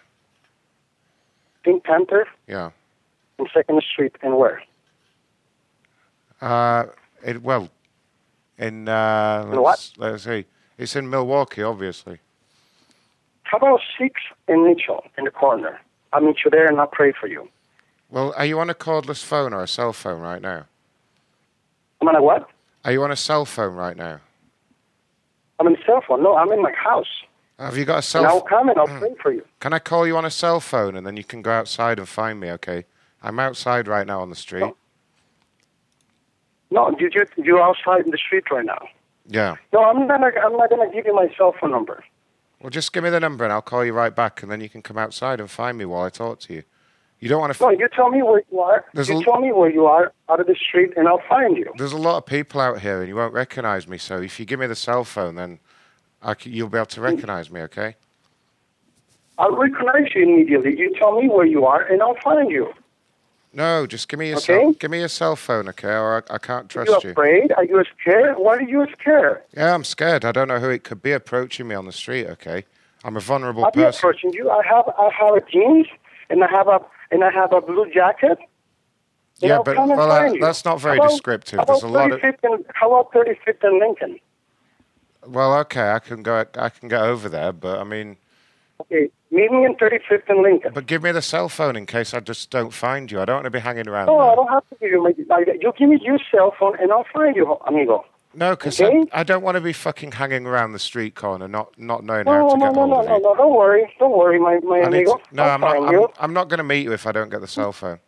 Pink 1.64 1.84
Panther 1.84 2.28
Yeah. 2.48 2.72
on 3.40 3.48
Second 3.54 3.82
Street, 3.84 4.16
and 4.22 4.38
where? 4.38 4.62
Uh, 6.42 6.86
it, 7.24 7.42
well, 7.42 7.70
in 8.58 8.88
uh, 8.90 9.44
In 9.52 9.62
what? 9.62 9.70
let's, 9.72 9.94
let's 9.98 10.24
see. 10.24 10.46
It's 10.78 10.96
in 10.96 11.10
Milwaukee, 11.10 11.62
obviously. 11.64 12.20
How 13.44 13.58
about 13.58 13.80
Six 14.00 14.20
and 14.48 14.64
Mitchell 14.64 15.04
in 15.18 15.26
the 15.26 15.32
corner? 15.32 15.80
I'll 16.14 16.22
meet 16.22 16.38
you 16.44 16.50
there, 16.52 16.68
and 16.68 16.80
I'll 16.80 16.88
pray 16.88 17.12
for 17.20 17.28
you. 17.28 17.48
Well, 18.10 18.34
are 18.36 18.46
you 18.46 18.60
on 18.60 18.70
a 18.70 18.74
cordless 18.74 19.24
phone 19.24 19.54
or 19.54 19.62
a 19.64 19.68
cell 19.68 19.94
phone 19.94 20.20
right 20.20 20.42
now? 20.42 20.66
I'm 22.02 22.08
on 22.08 22.16
a 22.16 22.22
what? 22.24 22.50
Are 22.84 22.92
you 22.92 23.04
on 23.04 23.12
a 23.12 23.16
cell 23.16 23.46
phone 23.46 23.76
right 23.76 23.96
now? 23.96 24.20
I'm 25.60 25.68
on 25.68 25.76
a 25.76 25.86
cell 25.86 26.02
phone. 26.08 26.24
No, 26.24 26.36
I'm 26.36 26.52
in 26.52 26.62
my 26.62 26.72
house. 26.74 27.24
Have 27.62 27.78
you 27.78 27.86
got 27.86 28.00
a 28.00 28.02
cell? 28.02 28.26
I'll 28.26 28.42
come 28.42 28.70
and 28.70 28.78
I'll 28.78 28.88
hmm. 28.88 29.00
pray 29.00 29.16
for 29.22 29.32
you. 29.32 29.46
Can 29.60 29.74
I 29.74 29.80
call 29.80 30.08
you 30.08 30.18
on 30.18 30.26
a 30.26 30.32
cell 30.32 30.60
phone 30.60 30.96
and 30.96 31.06
then 31.06 31.16
you 31.16 31.24
can 31.24 31.42
go 31.42 31.52
outside 31.52 32.00
and 32.00 32.10
find 32.10 32.40
me? 32.40 32.50
Okay. 32.52 32.86
I'm 33.22 33.40
outside 33.40 33.88
right 33.88 34.08
now 34.08 34.22
on 34.22 34.30
the 34.30 34.36
street. 34.36 34.62
No. 34.62 34.76
No, 36.72 36.96
you 36.98 37.10
you 37.14 37.26
you're 37.38 37.62
outside 37.62 38.06
in 38.06 38.12
the 38.12 38.18
street 38.18 38.50
right 38.50 38.66
now. 38.66 38.88
Yeah. 39.28 39.58
No, 39.74 39.84
I'm 39.84 40.08
not. 40.08 40.22
I'm 40.24 40.58
not 40.58 40.70
gonna 40.70 40.92
give 40.92 41.06
you 41.06 41.14
my 41.14 41.32
cell 41.38 41.54
phone 41.60 41.72
number. 41.72 42.04
Well, 42.62 42.70
just 42.70 42.94
give 42.94 43.04
me 43.04 43.10
the 43.10 43.20
number 43.20 43.44
and 43.44 43.52
I'll 43.52 43.62
call 43.62 43.84
you 43.84 43.94
right 43.94 44.16
back, 44.16 44.42
and 44.42 44.52
then 44.52 44.62
you 44.62 44.70
can 44.70 44.82
come 44.82 44.98
outside 44.98 45.40
and 45.40 45.50
find 45.50 45.78
me 45.78 45.86
while 45.86 46.04
I 46.04 46.10
talk 46.10 46.40
to 46.42 46.54
you. 46.54 46.64
You 47.20 47.30
don't 47.30 47.42
want 47.42 47.54
to. 47.54 47.64
No, 47.64 47.70
you 47.70 47.88
tell 47.94 48.10
me 48.10 48.24
where 48.24 48.42
you 48.52 48.60
are. 48.62 48.86
There's 48.94 49.10
you 49.10 49.20
a- 49.20 49.24
tell 49.24 49.40
me 49.40 49.52
where 49.52 49.70
you 49.70 49.86
are 49.86 50.12
out 50.30 50.40
of 50.40 50.48
the 50.48 50.56
street, 50.56 50.94
and 50.96 51.08
I'll 51.08 51.22
find 51.30 51.56
you. 51.58 51.72
There's 51.78 51.92
a 51.92 51.98
lot 51.98 52.18
of 52.18 52.26
people 52.26 52.60
out 52.60 52.80
here, 52.80 53.00
and 53.00 53.08
you 53.08 53.16
won't 53.16 53.34
recognize 53.34 53.88
me. 53.88 53.98
So 54.00 54.22
if 54.22 54.40
you 54.40 54.46
give 54.46 54.60
me 54.60 54.66
the 54.66 54.76
cell 54.76 55.04
phone, 55.04 55.36
then 55.36 55.60
I 56.22 56.36
c- 56.36 56.50
you'll 56.50 56.70
be 56.70 56.78
able 56.78 56.86
to 56.88 57.02
recognize 57.02 57.50
me. 57.52 57.62
Okay? 57.62 57.96
I'll 59.38 59.56
recognize 59.56 60.14
you 60.14 60.24
immediately. 60.24 60.78
You 60.78 60.94
tell 60.96 61.20
me 61.20 61.28
where 61.30 61.46
you 61.46 61.66
are, 61.66 61.82
and 61.82 62.02
I'll 62.02 62.18
find 62.24 62.52
you. 62.52 62.74
No, 63.54 63.86
just 63.86 64.08
give 64.08 64.20
me 64.20 64.28
your 64.30 64.38
Okay. 64.38 64.62
cell. 64.62 64.72
Give 64.74 64.92
me 64.92 65.00
your 65.00 65.10
cell 65.10 65.36
phone, 65.36 65.68
okay? 65.70 65.90
Or 65.94 66.24
I, 66.30 66.36
I 66.36 66.38
can't 66.38 66.74
Are 66.76 66.82
you 66.82 66.86
trust 66.86 67.04
you. 67.04 67.10
afraid? 67.12 67.52
Are 67.58 67.66
you 67.66 67.84
scared? 68.00 68.36
Why 68.38 68.56
are 68.58 68.62
you 68.62 68.86
scared? 69.00 69.42
Yeah, 69.56 69.74
I'm 69.74 69.84
scared. 69.84 70.24
I 70.24 70.32
don't 70.32 70.48
know 70.48 70.60
who 70.60 70.70
it 70.70 70.84
could 70.84 71.02
be 71.02 71.12
approaching 71.12 71.68
me 71.68 71.76
on 71.76 71.86
the 71.86 71.92
street. 71.92 72.28
Okay? 72.28 72.66
I'm 73.04 73.18
a 73.18 73.20
vulnerable 73.20 73.66
I'll 73.66 73.72
person. 73.72 73.98
approaching 74.00 74.32
you. 74.34 74.50
I 74.50 74.64
have 74.66 74.88
I 74.98 75.10
have 75.20 75.36
a 75.36 75.42
jeans, 75.52 75.88
and 76.30 76.44
I 76.44 76.50
have 76.50 76.68
a 76.68 76.80
and 77.12 77.24
I 77.24 77.32
have 77.32 77.52
a 77.52 77.60
blue 77.62 77.90
jacket. 77.92 78.38
Yeah, 79.40 79.58
but 79.66 79.76
well, 79.76 80.34
you. 80.34 80.40
that's 80.40 80.64
not 80.64 80.80
very 80.80 81.00
descriptive. 81.00 81.66
There's 81.66 81.82
a 81.82 81.88
lot 81.88 82.12
of 82.12 82.20
35th 82.22 82.64
how 82.76 82.94
about 82.94 83.12
35th 83.12 83.64
and 83.64 83.80
Lincoln? 83.80 84.20
Well, 85.28 85.54
okay, 85.60 85.92
I 85.92 86.00
can 86.00 86.24
go. 86.24 86.46
I 86.56 86.70
can 86.70 86.88
get 86.90 87.02
over 87.02 87.30
there, 87.30 87.52
but 87.52 87.80
I 87.80 87.84
mean, 87.84 88.18
Okay, 88.82 89.10
meet 89.30 89.52
me 89.52 89.66
in 89.66 89.76
35th 89.76 90.24
and 90.30 90.42
Lincoln. 90.42 90.72
but 90.74 90.88
give 90.88 91.04
me 91.04 91.12
the 91.12 91.22
cell 91.22 91.50
phone 91.50 91.76
in 91.76 91.86
case 91.86 92.14
I 92.14 92.20
just 92.20 92.50
don't 92.50 92.74
find 92.74 93.12
you. 93.12 93.22
I 93.22 93.26
don't 93.26 93.36
want 93.38 93.46
to 93.46 93.52
be 93.52 93.60
hanging 93.60 93.88
around. 93.88 94.08
No, 94.08 94.18
I 94.20 94.36
don't 94.36 94.48
have 94.50 94.68
to 94.70 94.76
give 94.80 94.90
you 94.92 95.04
my. 95.04 95.14
You 95.60 95.72
give 95.78 95.90
me 95.90 96.00
your 96.02 96.20
cell 96.32 96.54
phone, 96.60 96.78
and 96.80 96.92
I'll 96.92 97.06
find 97.14 97.36
you, 97.36 97.58
amigo. 97.68 98.04
No, 98.34 98.52
because 98.52 98.80
Okay? 98.80 99.04
I, 99.12 99.20
I 99.20 99.24
don't 99.24 99.44
want 99.44 99.56
to 99.56 99.62
be 99.62 99.74
fucking 99.74 100.14
hanging 100.14 100.46
around 100.48 100.72
the 100.72 100.80
street 100.80 101.16
corner, 101.16 101.48
not 101.50 101.78
not 101.78 102.04
knowing 102.04 102.26
No, 102.26 102.32
how 102.32 102.54
to 102.54 102.58
no, 102.58 102.66
get 102.68 102.74
no, 102.76 102.80
hold 102.82 102.90
no, 102.92 103.00
of 103.02 103.06
no, 103.10 103.18
you. 103.18 103.24
no. 103.24 103.36
Don't 103.36 103.54
worry, 103.56 103.94
don't 104.00 104.18
worry, 104.18 104.40
my 104.40 104.60
my 104.64 104.78
I 104.80 104.88
amigo. 104.88 105.18
to- 105.18 105.24
no, 105.36 105.44
I'll 105.44 105.50
I'm 105.52 105.62
not. 105.62 105.78
I'm. 105.78 106.08
I'm 106.20 106.34
not 106.34 106.48
going 106.50 106.58
to 106.60 106.64
meet 106.64 106.84
you 106.84 106.94
if 106.94 107.06
I 107.06 107.12
don't 107.12 107.30
get 107.30 107.42
the 107.42 107.48
cell 107.48 107.72
phone. 107.74 108.00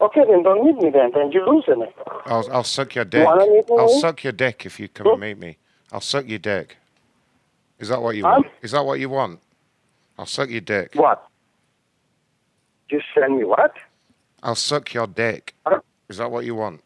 Okay, 0.00 0.22
then 0.28 0.42
don't 0.42 0.64
meet 0.66 0.76
me 0.82 0.90
then. 0.90 1.12
Then 1.14 1.30
you're 1.30 1.46
losing 1.46 1.82
it. 1.82 1.94
I'll 2.26 2.46
I'll 2.52 2.64
suck 2.64 2.96
your 2.96 3.04
dick. 3.04 3.26
me? 3.28 3.62
I'll 3.78 3.88
suck 3.88 4.24
your 4.24 4.32
dick 4.32 4.66
if 4.66 4.80
you 4.80 4.88
come 4.88 5.06
and 5.06 5.20
meet 5.20 5.38
me. 5.38 5.58
I'll 5.92 6.00
suck 6.00 6.26
your 6.26 6.38
dick. 6.38 6.78
Is 7.78 7.88
that 7.88 8.00
what 8.00 8.16
you 8.16 8.24
want? 8.24 8.46
Is 8.62 8.70
that 8.70 8.84
what 8.84 8.98
you 8.98 9.10
want? 9.10 9.40
I'll 10.18 10.26
suck 10.26 10.48
your 10.48 10.62
dick. 10.62 10.94
What? 10.94 11.28
You 12.88 13.00
send 13.14 13.36
me 13.36 13.44
what? 13.44 13.76
I'll 14.42 14.54
suck 14.54 14.94
your 14.94 15.06
dick. 15.06 15.54
Is 16.08 16.16
that 16.16 16.30
what 16.30 16.44
you 16.44 16.54
want? 16.54 16.80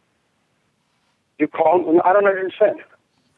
You 1.39 1.47
call? 1.49 2.01
I 2.05 2.13
don't 2.13 2.27
understand. 2.27 2.81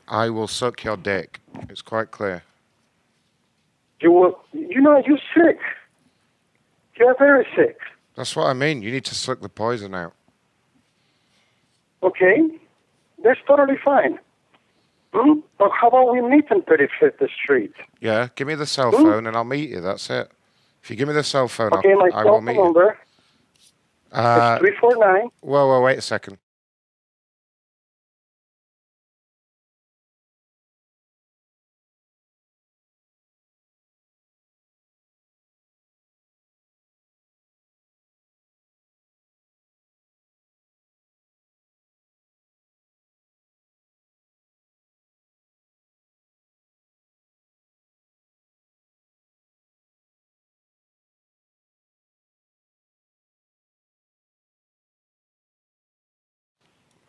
I 0.09 0.31
will 0.31 0.49
suck 0.49 0.85
your 0.85 0.97
dick. 0.97 1.41
It's 1.69 1.83
quite 1.83 2.11
clear. 2.11 2.43
You 4.01 4.13
will. 4.13 4.39
You 4.53 4.81
know 4.81 5.03
you're 5.07 5.19
sick. 5.35 5.59
You're 6.97 7.17
very 7.19 7.47
sick. 7.55 7.79
That's 8.17 8.35
what 8.35 8.47
I 8.47 8.53
mean. 8.55 8.83
You 8.83 8.91
need 8.91 9.05
to 9.07 9.15
suck 9.15 9.41
the 9.41 9.49
poison 9.49 9.95
out. 9.95 10.15
Okay, 12.03 12.43
that's 13.23 13.41
totally 13.47 13.79
fine. 13.85 14.19
Hmm? 15.13 15.41
But 15.59 15.71
how 15.79 15.89
about 15.89 16.13
we 16.13 16.21
meet 16.21 16.45
in 16.51 16.63
35th 16.63 17.29
Street? 17.43 17.73
Yeah, 18.01 18.29
give 18.37 18.47
me 18.47 18.55
the 18.55 18.67
cell 18.67 18.91
Hmm? 18.93 19.03
phone 19.03 19.27
and 19.27 19.37
I'll 19.37 19.45
meet 19.45 19.71
you. 19.71 19.81
That's 19.81 20.09
it. 20.11 20.31
If 20.83 20.91
you 20.91 20.97
give 20.97 21.09
me 21.09 21.15
the 21.15 21.25
cell 21.25 21.49
phone, 21.49 21.73
Okay, 21.73 21.95
my 21.95 22.11
I'll, 22.13 22.21
I 22.21 22.23
cell 22.23 22.33
will 22.33 22.39
phone 22.39 22.45
meet 22.45 22.55
you. 22.57 22.65
number 22.65 22.99
Uh, 24.13 24.55
is 24.55 24.61
349. 24.61 25.29
whoa, 25.41 25.67
whoa, 25.67 25.81
wait 25.83 25.99
a 25.99 26.03
second. 26.03 26.39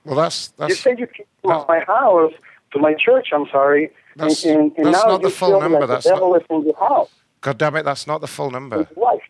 Well, 0.05 0.15
that's 0.15 0.49
that's. 0.49 0.69
You 0.69 0.75
said 0.75 0.99
you 0.99 1.07
came 1.07 1.25
to 1.43 1.65
my 1.67 1.79
house, 1.81 2.33
to 2.73 2.79
my 2.79 2.93
church, 2.93 3.29
I'm 3.33 3.47
sorry. 3.51 3.91
That's- 4.15 4.43
and, 4.45 4.71
and 4.77 4.87
that's 4.87 5.03
now 5.05 5.11
not 5.11 5.21
the 5.21 5.29
full 5.29 5.59
number, 5.59 5.79
Like 5.79 5.89
that's 5.89 6.05
the 6.05 6.15
not- 6.15 6.35
is 6.41 6.47
in 6.49 6.63
your 6.65 6.75
house. 6.77 7.09
God 7.41 7.57
damn 7.57 7.75
it, 7.77 7.83
that's 7.83 8.05
not 8.07 8.19
the 8.21 8.27
full 8.27 8.51
number. 8.51 8.77
His 8.83 8.97
wife. 8.97 9.21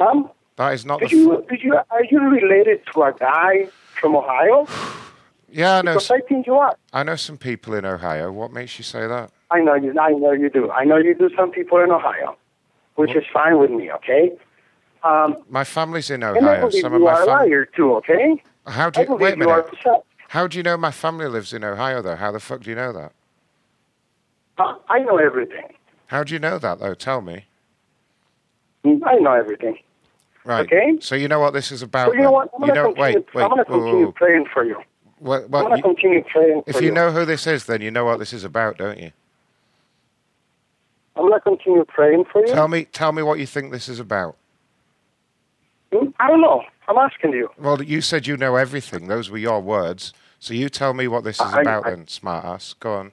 Um, 0.00 0.30
That 0.56 0.72
is 0.74 0.84
not 0.86 1.00
the. 1.00 1.06
did 1.08 1.12
you, 1.12 1.24
Full, 1.32 1.42
did 1.42 1.62
you, 1.62 1.74
are 1.74 2.04
you 2.10 2.20
related 2.20 2.80
to 2.92 3.02
a 3.02 3.12
guy 3.12 3.68
from 4.00 4.16
Ohio? 4.16 4.66
yeah, 5.50 5.78
I 5.78 5.82
know. 5.82 5.92
Because 5.92 6.10
s- 6.10 6.18
I 6.18 6.20
think 6.28 6.46
you 6.46 6.54
are. 6.54 6.74
I 6.92 7.02
know 7.02 7.16
some 7.16 7.36
people 7.36 7.74
in 7.74 7.84
Ohio. 7.84 8.32
What 8.32 8.52
makes 8.52 8.78
you 8.78 8.84
say 8.84 9.06
that? 9.06 9.30
I 9.50 9.60
know 9.60 9.74
you. 9.74 9.90
I 9.98 10.10
know 10.12 10.32
you 10.32 10.48
do. 10.50 10.70
I 10.70 10.84
know 10.84 10.96
you 10.96 11.14
do. 11.14 11.28
Some 11.36 11.50
people 11.50 11.78
in 11.80 11.90
Ohio, 11.90 12.36
which 12.96 13.14
is 13.14 13.24
fine 13.32 13.58
with 13.58 13.70
me. 13.70 13.90
Okay. 13.92 14.32
Um, 15.02 15.36
My 15.50 15.64
family's 15.64 16.08
in 16.10 16.22
and 16.22 16.36
I 16.38 16.38
Ohio. 16.38 16.60
believe 16.68 16.80
Some 16.80 16.94
of 16.94 17.00
you 17.00 17.04
my 17.04 17.12
are 17.12 17.22
a 17.22 17.26
liar 17.26 17.66
too. 17.66 17.94
Okay. 17.96 18.42
How 18.66 18.90
do 18.90 19.02
you 19.02 19.14
wait 19.14 19.34
a 19.34 19.36
you 19.36 19.46
minute? 19.46 19.66
How 20.28 20.46
do 20.46 20.56
you 20.56 20.62
know 20.62 20.76
my 20.76 20.90
family 20.90 21.26
lives 21.26 21.52
in 21.52 21.62
Ohio 21.64 22.02
though? 22.02 22.16
How 22.16 22.32
the 22.32 22.40
fuck 22.40 22.62
do 22.62 22.70
you 22.70 22.76
know 22.76 22.92
that? 22.92 23.12
Uh, 24.58 24.76
I 24.88 25.00
know 25.00 25.18
everything. 25.18 25.72
How 26.06 26.24
do 26.24 26.32
you 26.32 26.38
know 26.38 26.58
that 26.58 26.80
though? 26.80 26.94
Tell 26.94 27.20
me. 27.20 27.46
I 28.84 29.16
know 29.16 29.32
everything. 29.32 29.78
Right. 30.44 30.66
Okay. 30.66 30.98
So 31.00 31.14
you 31.14 31.26
know 31.28 31.40
what 31.40 31.54
this 31.54 31.72
is 31.72 31.82
about. 31.82 32.08
So 32.08 32.14
you 32.14 32.22
know 32.22 32.30
what? 32.30 32.50
I'm 32.54 32.62
you 32.62 32.68
gonna 32.68 32.82
know. 32.82 32.94
continue. 32.94 33.18
Wait, 33.18 33.34
wait. 33.34 33.42
I'm 33.42 33.50
whoa, 33.50 33.56
whoa, 33.56 33.64
continue 33.64 34.12
praying 34.12 34.46
for 34.52 34.64
you. 34.64 34.76
What, 35.18 35.44
I'm 35.44 35.50
gonna 35.50 35.80
continue 35.80 36.22
praying 36.24 36.62
if 36.66 36.76
for 36.76 36.82
you 36.82 36.90
know 36.90 37.10
who 37.10 37.24
this 37.24 37.46
is, 37.46 37.64
then 37.64 37.80
you 37.80 37.90
know 37.90 38.04
what 38.04 38.18
this 38.18 38.32
is 38.32 38.44
about, 38.44 38.76
don't 38.76 38.98
you? 38.98 39.10
I'm 41.16 41.28
gonna 41.28 41.40
continue 41.40 41.84
praying 41.84 42.24
for 42.30 42.46
you. 42.46 42.52
Tell 42.52 42.68
me, 42.68 42.84
tell 42.84 43.12
me 43.12 43.22
what 43.22 43.38
you 43.38 43.46
think 43.46 43.72
this 43.72 43.88
is 43.88 44.00
about. 44.00 44.36
Hmm? 45.92 46.08
I 46.18 46.28
don't 46.28 46.40
know. 46.40 46.62
I'm 46.88 46.98
asking 46.98 47.32
you. 47.32 47.48
Well, 47.58 47.82
you 47.82 48.00
said 48.00 48.26
you 48.26 48.36
know 48.36 48.56
everything. 48.56 49.08
Those 49.08 49.30
were 49.30 49.38
your 49.38 49.60
words. 49.60 50.12
So 50.38 50.52
you 50.52 50.68
tell 50.68 50.92
me 50.94 51.08
what 51.08 51.24
this 51.24 51.36
is 51.36 51.52
I- 51.52 51.62
about, 51.62 51.86
I- 51.86 51.90
then, 51.90 52.08
smart 52.08 52.44
ass. 52.44 52.74
Go 52.78 52.94
on. 52.94 53.12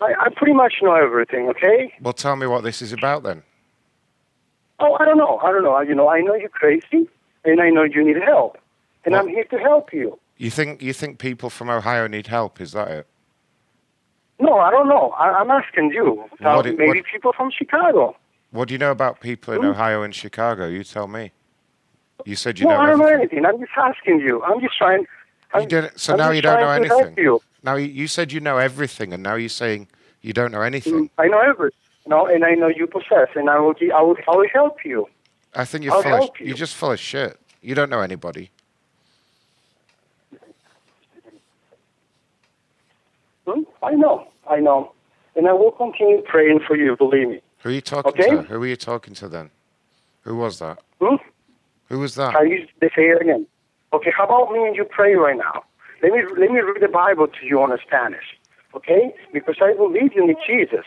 I, 0.00 0.14
I 0.20 0.28
pretty 0.36 0.52
much 0.52 0.74
know 0.80 0.94
everything. 0.94 1.48
Okay. 1.48 1.92
Well, 2.00 2.12
tell 2.12 2.36
me 2.36 2.46
what 2.46 2.62
this 2.62 2.80
is 2.80 2.92
about 2.92 3.24
then. 3.24 3.42
Oh, 4.78 4.96
I 5.00 5.04
don't 5.04 5.18
know. 5.18 5.38
I 5.42 5.50
don't 5.50 5.64
know. 5.64 5.80
You 5.80 5.94
know, 5.96 6.08
I 6.08 6.20
know 6.20 6.34
you're 6.34 6.48
crazy, 6.48 7.08
and 7.44 7.60
I 7.60 7.68
know 7.70 7.82
you 7.82 8.04
need 8.04 8.22
help, 8.22 8.58
and 9.04 9.12
Well- 9.12 9.22
I'm 9.22 9.28
here 9.28 9.44
to 9.44 9.58
help 9.58 9.92
you. 9.92 10.18
You 10.36 10.50
think 10.50 10.80
you 10.82 10.92
think 10.92 11.18
people 11.18 11.50
from 11.50 11.68
Ohio 11.68 12.06
need 12.06 12.28
help? 12.28 12.60
Is 12.60 12.70
that 12.70 12.88
it? 12.88 13.06
No, 14.38 14.58
I 14.60 14.70
don't 14.70 14.88
know. 14.88 15.10
I, 15.18 15.30
I'm 15.30 15.50
asking 15.50 15.90
you. 15.92 16.24
What 16.38 16.64
maybe 16.64 16.86
what- 16.86 17.04
people 17.12 17.32
from 17.32 17.50
Chicago. 17.50 18.14
What 18.52 18.68
do 18.68 18.74
you 18.74 18.78
know 18.78 18.92
about 18.92 19.18
people 19.20 19.52
in 19.54 19.62
Hmm? 19.62 19.70
Ohio 19.70 20.02
and 20.04 20.14
Chicago? 20.14 20.68
You 20.68 20.84
tell 20.84 21.08
me. 21.08 21.32
You 22.24 22.36
said 22.36 22.58
you 22.58 22.66
no, 22.66 22.72
know 22.72 22.80
I 22.80 22.86
don't 22.86 22.98
know 22.98 23.06
anything. 23.06 23.44
I'm 23.44 23.58
just 23.58 23.72
asking 23.76 24.20
you. 24.20 24.42
I'm 24.42 24.60
just 24.60 24.76
trying. 24.76 25.06
I'm, 25.54 25.62
You 25.62 25.68
didn't, 25.68 25.98
so 25.98 26.12
I'm 26.12 26.18
now 26.18 26.30
you 26.30 26.42
don't 26.42 26.60
know 26.60 26.66
trying 26.66 26.82
to 26.82 26.88
help 26.88 27.04
anything. 27.06 27.24
You. 27.24 27.40
Now 27.62 27.76
you, 27.76 28.06
said 28.06 28.32
you 28.32 28.40
know 28.40 28.58
everything, 28.58 29.12
and 29.12 29.22
now 29.22 29.34
you're 29.34 29.48
saying 29.48 29.88
you 30.20 30.32
don't 30.32 30.52
know 30.52 30.62
anything. 30.62 31.10
I 31.18 31.26
know 31.26 31.40
everything. 31.40 31.78
No, 32.06 32.26
and 32.26 32.44
I 32.44 32.54
know 32.54 32.68
you 32.68 32.86
possess, 32.86 33.28
and 33.34 33.48
I 33.50 33.58
will. 33.58 33.74
I 33.94 34.02
will. 34.02 34.16
I 34.26 34.36
will 34.36 34.48
help 34.52 34.78
you. 34.84 35.06
I 35.54 35.64
think 35.64 35.84
you're 35.84 35.94
I'll 35.94 36.02
full 36.02 36.14
of, 36.14 36.30
you. 36.38 36.46
you're 36.46 36.56
just 36.56 36.74
full 36.74 36.92
of 36.92 37.00
shit. 37.00 37.38
You 37.62 37.74
don't 37.74 37.90
know 37.90 38.00
anybody. 38.00 38.50
Hmm? 43.46 43.62
I 43.82 43.92
know. 43.92 44.28
I 44.48 44.60
know, 44.60 44.92
and 45.36 45.46
I 45.46 45.52
will 45.52 45.72
continue 45.72 46.22
praying 46.22 46.60
for 46.66 46.76
you. 46.76 46.96
Believe 46.96 47.28
me. 47.28 47.40
Who 47.58 47.68
are 47.68 47.72
you 47.72 47.80
talking 47.80 48.12
Okay. 48.12 48.30
to? 48.30 48.42
Who 48.42 48.62
are 48.62 48.66
you 48.66 48.76
talking 48.76 49.14
to 49.14 49.28
then? 49.28 49.50
Who 50.22 50.36
was 50.36 50.58
that? 50.60 50.78
Hmm? 51.00 51.16
Who 51.88 51.98
was 51.98 52.14
that? 52.16 52.34
They 52.80 52.88
say 52.94 53.08
it 53.08 53.20
again? 53.22 53.46
Okay, 53.92 54.10
how 54.16 54.24
about 54.24 54.52
me 54.52 54.66
and 54.66 54.76
you 54.76 54.84
pray 54.84 55.14
right 55.14 55.36
now? 55.36 55.64
Let 56.02 56.12
me 56.12 56.22
let 56.38 56.50
me 56.50 56.60
read 56.60 56.82
the 56.82 56.88
Bible 56.88 57.26
to 57.26 57.46
you 57.46 57.60
on 57.62 57.76
Spanish, 57.84 58.24
okay? 58.74 59.12
Because 59.32 59.56
I 59.60 59.72
believe 59.74 60.12
you 60.14 60.26
need 60.26 60.36
Jesus. 60.46 60.84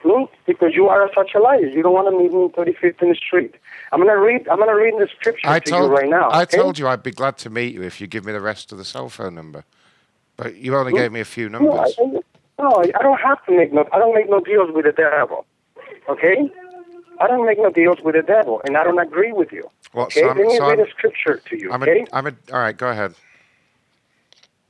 Hmm? 0.00 0.24
Because 0.46 0.74
you 0.74 0.86
are 0.88 1.10
such 1.12 1.30
a 1.34 1.40
liar. 1.40 1.66
You 1.66 1.82
don't 1.82 1.92
want 1.92 2.06
to 2.06 2.16
meet 2.16 2.32
me 2.32 2.44
in 2.44 2.50
35th 2.50 3.02
in 3.02 3.08
the 3.08 3.16
street. 3.16 3.56
I'm 3.90 3.98
gonna 3.98 4.16
read. 4.18 4.46
I'm 4.48 4.58
gonna 4.58 4.76
read 4.76 4.94
the 4.96 5.08
scripture 5.18 5.48
I 5.48 5.58
to 5.58 5.70
told 5.70 5.90
you 5.90 5.96
right 5.96 6.08
now. 6.08 6.30
I 6.30 6.42
okay? 6.42 6.56
told 6.58 6.78
you 6.78 6.86
I'd 6.86 7.02
be 7.02 7.10
glad 7.10 7.36
to 7.38 7.50
meet 7.50 7.74
you 7.74 7.82
if 7.82 8.00
you 8.00 8.06
give 8.06 8.24
me 8.24 8.32
the 8.32 8.40
rest 8.40 8.70
of 8.70 8.78
the 8.78 8.84
cell 8.84 9.08
phone 9.08 9.34
number. 9.34 9.64
But 10.36 10.54
you 10.56 10.76
only 10.76 10.92
Hmm? 10.92 10.98
gave 10.98 11.10
me 11.12 11.20
a 11.20 11.24
few 11.24 11.48
No, 11.48 11.72
I, 11.72 11.82
numbers. 11.82 11.96
No, 12.60 12.70
I 12.76 12.92
I 12.96 13.02
don't 13.02 13.18
have 13.18 13.44
to 13.46 13.56
make 13.56 13.72
no. 13.72 13.88
I 13.92 13.98
don't 13.98 14.14
make 14.14 14.30
no 14.30 14.38
deals 14.40 14.70
with 14.72 14.84
the 14.84 14.92
devil. 14.92 15.46
Okay? 16.08 16.48
I 17.20 17.26
don't 17.26 17.46
make 17.46 17.58
no 17.58 17.70
deals 17.70 17.98
with 18.02 18.14
the 18.14 18.22
devil, 18.22 18.60
and 18.64 18.76
I 18.76 18.84
don't 18.84 18.98
agree 18.98 19.32
with 19.32 19.52
you. 19.52 19.68
What? 19.92 20.06
Okay? 20.08 20.20
So 20.22 20.30
I'm, 20.30 20.38
Let 20.38 20.46
me 20.46 20.56
so 20.56 20.68
read 20.68 20.80
I'm, 20.80 20.86
a 20.86 20.90
scripture 20.90 21.42
to 21.48 21.56
you. 21.56 21.72
I'm 21.72 21.82
okay? 21.82 22.04
a, 22.10 22.16
I'm 22.16 22.26
a, 22.26 22.32
all 22.52 22.58
right, 22.58 22.76
go 22.76 22.88
ahead. 22.88 23.14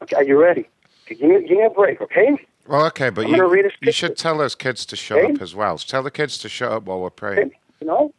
okay? 0.03 0.17
Are 0.17 0.25
you 0.25 0.41
ready? 0.41 0.69
Give 1.07 1.21
me 1.21 1.41
give 1.49 1.59
me 1.59 1.65
a 1.65 1.71
break. 1.71 2.01
Okay? 2.01 2.37
Well, 2.67 2.85
okay, 2.87 3.09
but 3.11 3.25
I'm 3.27 3.35
you, 3.35 3.71
you 3.81 3.93
should 3.93 4.17
tell 4.19 4.37
those 4.37 4.55
kids 4.55 4.85
to 4.87 4.97
shut 4.97 5.19
Okay. 5.19 5.35
up 5.35 5.41
as 5.43 5.55
well. 5.55 5.79
Tell 5.79 6.03
the 6.03 6.11
kids 6.11 6.37
to 6.39 6.49
shut 6.51 6.71
up 6.71 6.85
while 6.85 7.01
we're 7.01 7.11
praying. 7.11 7.39
Okay? 7.39 7.51
You 7.81 7.87
know? 7.87 8.13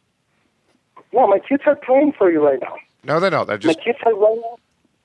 No, 1.12 1.26
my 1.28 1.38
kids 1.38 1.62
are 1.66 1.76
praying 1.76 2.12
for 2.18 2.30
you 2.30 2.44
right 2.44 2.58
now. 2.60 2.76
No, 3.04 3.20
they're 3.20 3.30
not. 3.30 3.46
They're 3.46 3.58
just. 3.58 3.78
My 3.78 3.84
kids 3.84 3.98
are 4.04 4.14
right 4.14 4.38
now. 4.40 4.56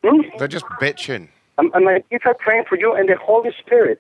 Hmm? 0.10 0.38
they're 0.38 0.48
just 0.48 0.66
bitching. 0.82 1.30
And, 1.58 1.72
and 1.74 1.86
my 1.86 2.04
kids 2.10 2.24
are 2.26 2.36
praying 2.36 2.66
for 2.68 2.78
you 2.78 2.94
and 2.94 3.08
the 3.10 3.16
Holy 3.18 3.52
Spirit 3.60 4.00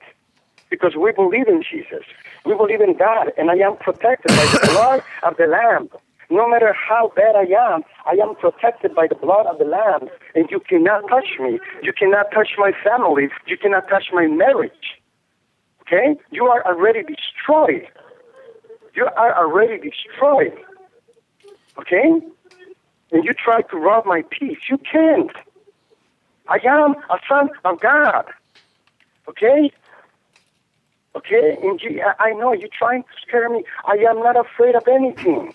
because 0.75 0.97
we 0.97 1.13
believe 1.13 1.47
in 1.47 1.63
Jesus. 1.63 2.03
We 2.45 2.53
believe 2.53 2.81
in 2.81 2.97
God, 2.97 3.31
and 3.37 3.49
I 3.49 3.55
am 3.55 3.77
protected 3.77 4.31
by 4.35 4.45
the 4.51 4.59
blood 4.73 5.03
of 5.23 5.37
the 5.37 5.47
Lamb. 5.47 5.87
No 6.29 6.49
matter 6.49 6.73
how 6.73 7.13
bad 7.15 7.35
I 7.35 7.47
am, 7.73 7.83
I 8.05 8.17
am 8.21 8.35
protected 8.35 8.93
by 8.93 9.07
the 9.07 9.15
blood 9.15 9.45
of 9.45 9.57
the 9.57 9.63
Lamb, 9.63 10.09
and 10.35 10.49
you 10.51 10.59
cannot 10.59 11.07
touch 11.07 11.39
me. 11.39 11.59
You 11.81 11.93
cannot 11.93 12.31
touch 12.33 12.49
my 12.57 12.71
family. 12.83 13.29
You 13.47 13.57
cannot 13.57 13.87
touch 13.87 14.07
my 14.11 14.27
marriage. 14.27 14.99
Okay? 15.81 16.19
You 16.31 16.45
are 16.47 16.65
already 16.65 17.03
destroyed. 17.03 17.87
You 18.95 19.07
are 19.15 19.33
already 19.37 19.77
destroyed. 19.89 20.57
Okay? 21.79 22.19
And 23.11 23.23
you 23.23 23.33
try 23.33 23.61
to 23.61 23.77
rob 23.77 24.05
my 24.05 24.23
peace. 24.29 24.59
You 24.69 24.77
can't. 24.79 25.31
I 26.49 26.59
am 26.65 26.95
a 27.09 27.17
son 27.29 27.49
of 27.63 27.79
God. 27.79 28.25
Okay? 29.29 29.71
Okay? 31.15 31.57
And 31.61 31.79
you, 31.81 32.03
I 32.19 32.31
know 32.31 32.53
you're 32.53 32.69
trying 32.77 33.03
to 33.03 33.09
scare 33.25 33.49
me. 33.49 33.63
I 33.85 33.97
am 34.09 34.19
not 34.19 34.35
afraid 34.37 34.75
of 34.75 34.83
anything. 34.87 35.53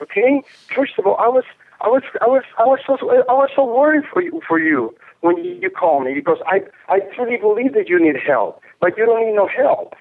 Okay? 0.00 0.42
First 0.74 0.92
of 0.98 1.06
all, 1.06 1.16
I 1.18 1.28
was 1.28 1.44
I 1.80 1.88
was 1.88 2.02
I 2.20 2.26
was 2.26 2.42
I 2.58 2.64
was 2.64 2.80
so 2.86 2.94
I 3.10 3.32
was 3.32 3.50
so 3.54 3.64
worried 3.64 4.04
for 4.12 4.22
you 4.22 4.40
for 4.46 4.58
you 4.58 4.94
when 5.20 5.36
you, 5.44 5.70
called 5.70 6.04
me 6.04 6.14
because 6.14 6.38
I 6.46 6.60
I 6.88 7.00
truly 7.14 7.36
believe 7.36 7.74
that 7.74 7.88
you 7.88 8.00
need 8.00 8.16
help, 8.16 8.62
but 8.80 8.96
you 8.96 9.06
don't 9.06 9.26
need 9.26 9.34
no 9.34 9.48
help. 9.48 9.94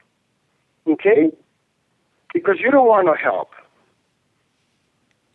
Okay? 0.88 1.32
Because 2.34 2.58
you 2.60 2.72
don't 2.72 2.88
want 2.88 3.08
no 3.08 3.16
help. 3.16 3.50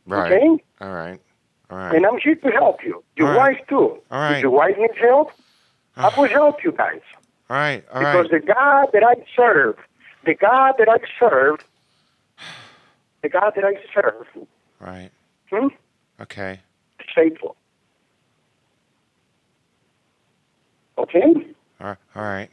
Right. 0.07 0.33
Okay? 0.33 0.62
All 0.81 0.92
right. 0.92 1.20
All 1.70 1.79
right. 1.79 1.97
And 1.97 2.07
I'm 2.07 2.18
here 2.23 2.35
to 2.37 2.51
help 2.51 2.85
you. 2.85 3.03
Your 3.16 3.29
All 3.29 3.38
right. 3.38 3.57
wife 3.57 3.66
too. 3.68 3.99
All 4.11 4.20
right. 4.20 4.37
If 4.37 4.42
your 4.42 4.51
wife 4.51 4.75
needs 4.79 4.94
help, 5.01 5.31
I 5.97 6.11
will 6.16 6.29
help 6.29 6.62
you 6.62 6.73
guys. 6.73 7.01
All 7.50 7.57
right. 7.57 7.85
All 7.92 8.00
because 8.00 8.30
right. 8.30 8.40
the 8.42 8.46
God 8.46 8.87
that 8.92 9.02
I 9.04 9.14
serve, 9.37 9.76
the 10.24 10.35
God 10.35 10.74
that 10.78 10.88
I 10.88 10.98
serve, 11.18 11.61
the 13.22 13.28
God 13.28 13.52
that 13.57 13.64
I 13.64 13.74
serve, 13.92 14.26
Right. 14.80 15.11
hmm, 15.50 15.68
Okay. 16.20 16.61
is 17.00 17.07
faithful. 17.14 17.57
Okay? 20.98 21.54
All 21.80 21.96
right. 22.14 22.48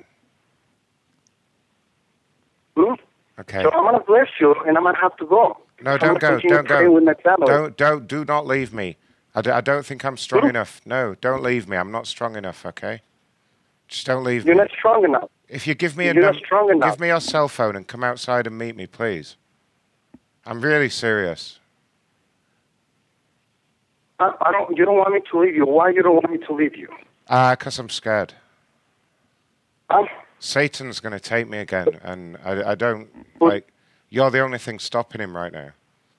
Hmm? 2.75 2.93
Okay. 3.39 3.63
So 3.63 3.71
I'm 3.71 3.83
going 3.83 3.99
to 3.99 4.05
bless 4.05 4.27
you, 4.39 4.55
and 4.67 4.77
I'm 4.77 4.83
going 4.83 4.95
to 4.95 5.01
have 5.01 5.15
to 5.17 5.25
go. 5.25 5.57
No, 5.81 5.97
don't 5.97 6.19
go. 6.19 6.39
Don't 6.39 6.67
go. 6.67 6.91
With 6.91 7.03
my 7.03 7.13
family. 7.15 7.47
Don't 7.47 7.77
don't 7.77 8.07
do 8.07 8.23
not 8.25 8.45
leave 8.45 8.73
me. 8.73 8.97
I, 9.33 9.41
d- 9.41 9.49
I 9.49 9.61
don't 9.61 9.85
think 9.85 10.03
I'm 10.05 10.17
strong 10.17 10.43
Hmm? 10.43 10.49
enough. 10.49 10.81
No, 10.85 11.15
don't 11.21 11.41
leave 11.41 11.67
me. 11.67 11.77
I'm 11.77 11.91
not 11.91 12.07
strong 12.07 12.35
enough. 12.35 12.65
Okay. 12.65 13.01
Just 13.91 14.05
don't 14.07 14.23
leave 14.23 14.45
You're 14.45 14.55
me. 14.55 14.61
not 14.61 14.71
strong 14.71 15.03
enough. 15.03 15.29
If 15.49 15.67
you 15.67 15.75
give 15.75 15.97
me 15.97 16.07
a 16.07 16.13
You're 16.13 16.23
not 16.23 16.33
num- 16.35 16.43
strong 16.45 16.71
enough. 16.71 16.91
give 16.91 16.99
me 17.01 17.07
your 17.09 17.19
cell 17.19 17.49
phone 17.49 17.75
and 17.75 17.85
come 17.85 18.05
outside 18.05 18.47
and 18.47 18.57
meet 18.57 18.75
me, 18.77 18.87
please. 18.87 19.35
I'm 20.45 20.61
really 20.61 20.87
serious. 20.87 21.59
I, 24.19 24.31
I 24.41 24.51
don't. 24.53 24.77
You 24.77 24.85
don't 24.85 24.97
want 24.97 25.13
me 25.13 25.19
to 25.29 25.39
leave 25.39 25.55
you. 25.55 25.65
Why 25.65 25.89
you 25.89 26.01
don't 26.01 26.15
want 26.15 26.31
me 26.31 26.37
to 26.47 26.53
leave 26.53 26.75
you? 26.77 26.87
Ah, 27.29 27.53
cause 27.55 27.77
I'm 27.79 27.89
scared. 27.89 28.33
Huh? 29.89 30.05
Satan's 30.39 30.99
gonna 31.01 31.19
take 31.19 31.49
me 31.49 31.57
again, 31.57 31.99
and 32.01 32.37
I, 32.45 32.71
I 32.71 32.75
don't 32.75 33.09
like. 33.41 33.67
You're 34.09 34.31
the 34.31 34.39
only 34.39 34.57
thing 34.57 34.79
stopping 34.79 35.21
him 35.21 35.35
right 35.35 35.51
now. 35.51 35.71